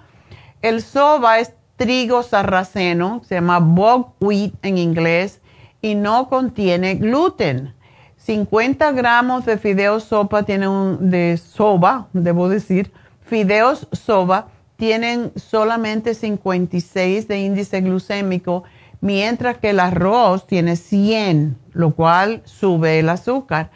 [0.61, 5.41] El soba es trigo sarraceno, se llama buckwheat en inglés,
[5.81, 7.73] y no contiene gluten.
[8.17, 12.91] 50 gramos de fideos sopa tienen un, de soba, debo decir,
[13.25, 14.47] fideos soba
[14.77, 18.63] tienen solamente 56 de índice glucémico,
[19.03, 23.69] mientras que el arroz tiene 100, lo cual sube el azúcar.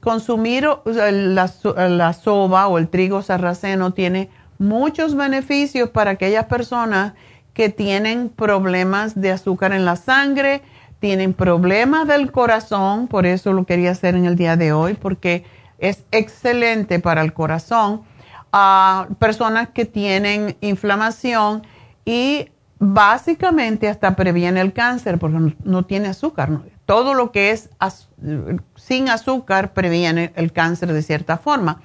[0.00, 4.28] Consumir la, soba o el trigo sarraceno tiene
[4.58, 7.12] muchos beneficios para aquellas personas
[7.54, 10.62] que tienen problemas de azúcar en la sangre,
[10.98, 15.44] tienen problemas del corazón, por eso lo quería hacer en el día de hoy, porque
[15.78, 18.02] es excelente para el corazón,
[18.50, 21.62] a personas que tienen inflamación
[22.04, 22.48] y
[22.80, 26.62] básicamente hasta previene el cáncer porque no, tiene azúcar.
[26.86, 27.68] Todo lo que es
[28.74, 31.82] sin azúcar previene el cáncer de cierta forma.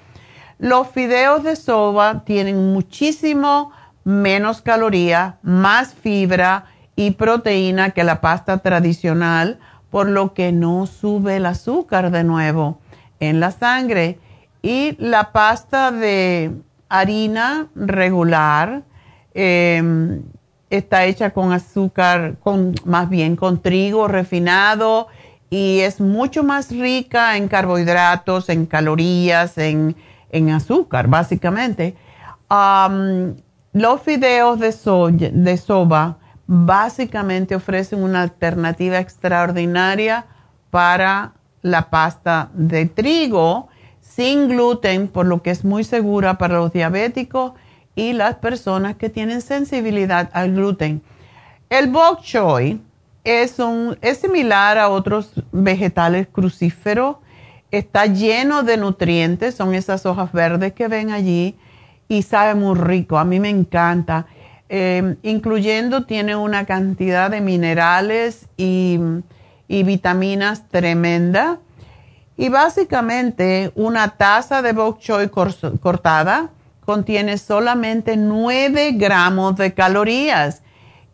[0.57, 3.71] Los fideos de soba tienen muchísimo
[4.05, 6.65] menos caloría, más fibra
[6.95, 9.59] y proteína que la pasta tradicional,
[9.89, 12.79] por lo que no sube el azúcar de nuevo
[13.19, 14.17] en la sangre.
[14.61, 16.53] Y la pasta de
[16.87, 18.83] harina regular
[19.33, 20.23] em,
[20.69, 25.07] está hecha con azúcar, con, más bien con trigo refinado
[25.49, 29.95] y es mucho más rica en carbohidratos, en calorías, en,
[30.51, 31.95] azúcar, básicamente.
[33.71, 36.17] los fideos de, de soba
[36.47, 40.25] básicamente ofrecen una alternativa extraordinaria
[40.71, 43.69] para la pasta de trigo
[44.01, 47.53] sin gluten, por lo que es muy segura para los diabéticos
[47.95, 51.01] y las personas que tienen sensibilidad al gluten.
[51.69, 52.81] El bok choy
[53.23, 57.17] es, un, es similar a otros vegetales crucíferos,
[57.71, 61.55] está lleno de nutrientes, son esas hojas verdes que ven allí
[62.07, 64.27] y sabe muy rico, a mí me encanta.
[64.67, 68.99] Em, incluyendo tiene una cantidad de minerales y,
[69.67, 71.59] y vitaminas tremenda.
[72.37, 76.49] Y básicamente una taza de bok choy cortada
[76.85, 80.61] contiene solamente 9 gramos de calorías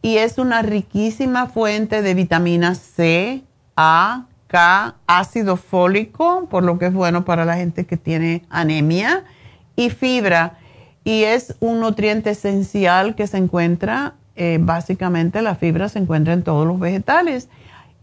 [0.02, 3.43] y es una riquísima fuente de vitaminas C,
[3.76, 9.23] A, K, ácido fólico, por lo que es bueno para la gente que tiene anemia,
[9.76, 10.57] y fibra.
[11.03, 16.43] Y es un nutriente esencial que se encuentra, eh, básicamente la fibra se encuentra en
[16.43, 17.48] todos los vegetales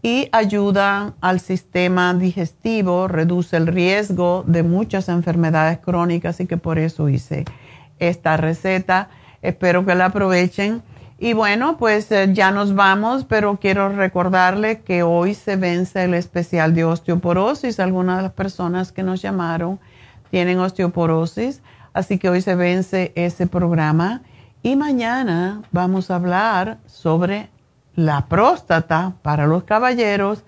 [0.01, 6.79] y ayuda al sistema digestivo, reduce el riesgo de muchas enfermedades crónicas y que por
[6.79, 7.45] eso hice
[7.99, 9.09] esta receta.
[9.41, 10.81] Espero que la aprovechen.
[11.21, 16.13] Y bueno, pues eh, ya nos vamos, pero quiero recordarle que hoy se vence el
[16.13, 17.81] especial de osteoporosis.
[17.81, 19.79] Algunas de las personas que nos llamaron
[20.31, 21.61] tienen osteoporosis,
[21.91, 24.21] así que hoy se vence ese programa.
[24.63, 27.49] Y mañana vamos a hablar sobre
[27.95, 30.43] la próstata para los caballeros.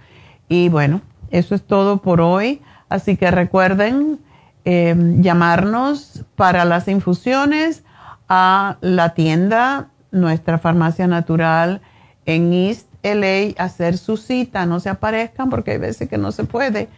[0.50, 2.62] Y bueno, eso es todo por hoy.
[2.90, 4.20] Así que recuerden
[4.66, 7.84] eh, llamarnos para las infusiones
[8.28, 11.82] a la tienda, nuestra farmacia natural
[12.26, 14.66] en East LA, hacer su cita.
[14.66, 16.90] No se aparezcan porque hay veces que no se puede.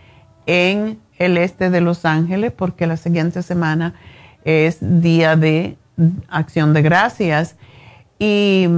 [0.47, 3.95] en el este de Los Ángeles porque la siguiente semana
[4.45, 5.77] es día de
[6.29, 7.57] acción de gracias
[8.19, 8.69] y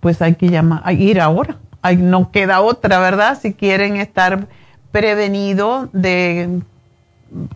[0.00, 1.58] pues hay que llamar, ir ahora.
[1.98, 3.38] no queda otra, ¿verdad?
[3.40, 4.46] Si quieren estar
[4.90, 6.60] prevenidos de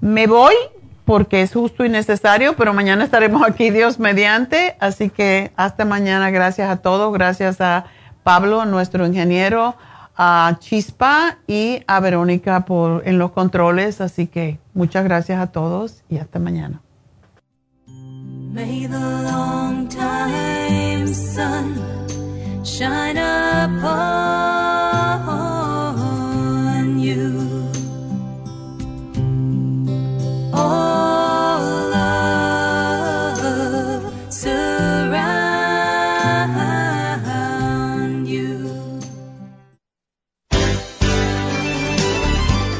[0.00, 0.54] Me voy
[1.04, 4.76] porque es justo y necesario, pero mañana estaremos aquí, Dios mediante.
[4.80, 7.86] Así que hasta mañana, gracias a todos, gracias a
[8.22, 9.74] Pablo, nuestro ingeniero,
[10.16, 14.00] a Chispa y a Verónica por, en los controles.
[14.00, 16.80] Así que muchas gracias a todos y hasta mañana.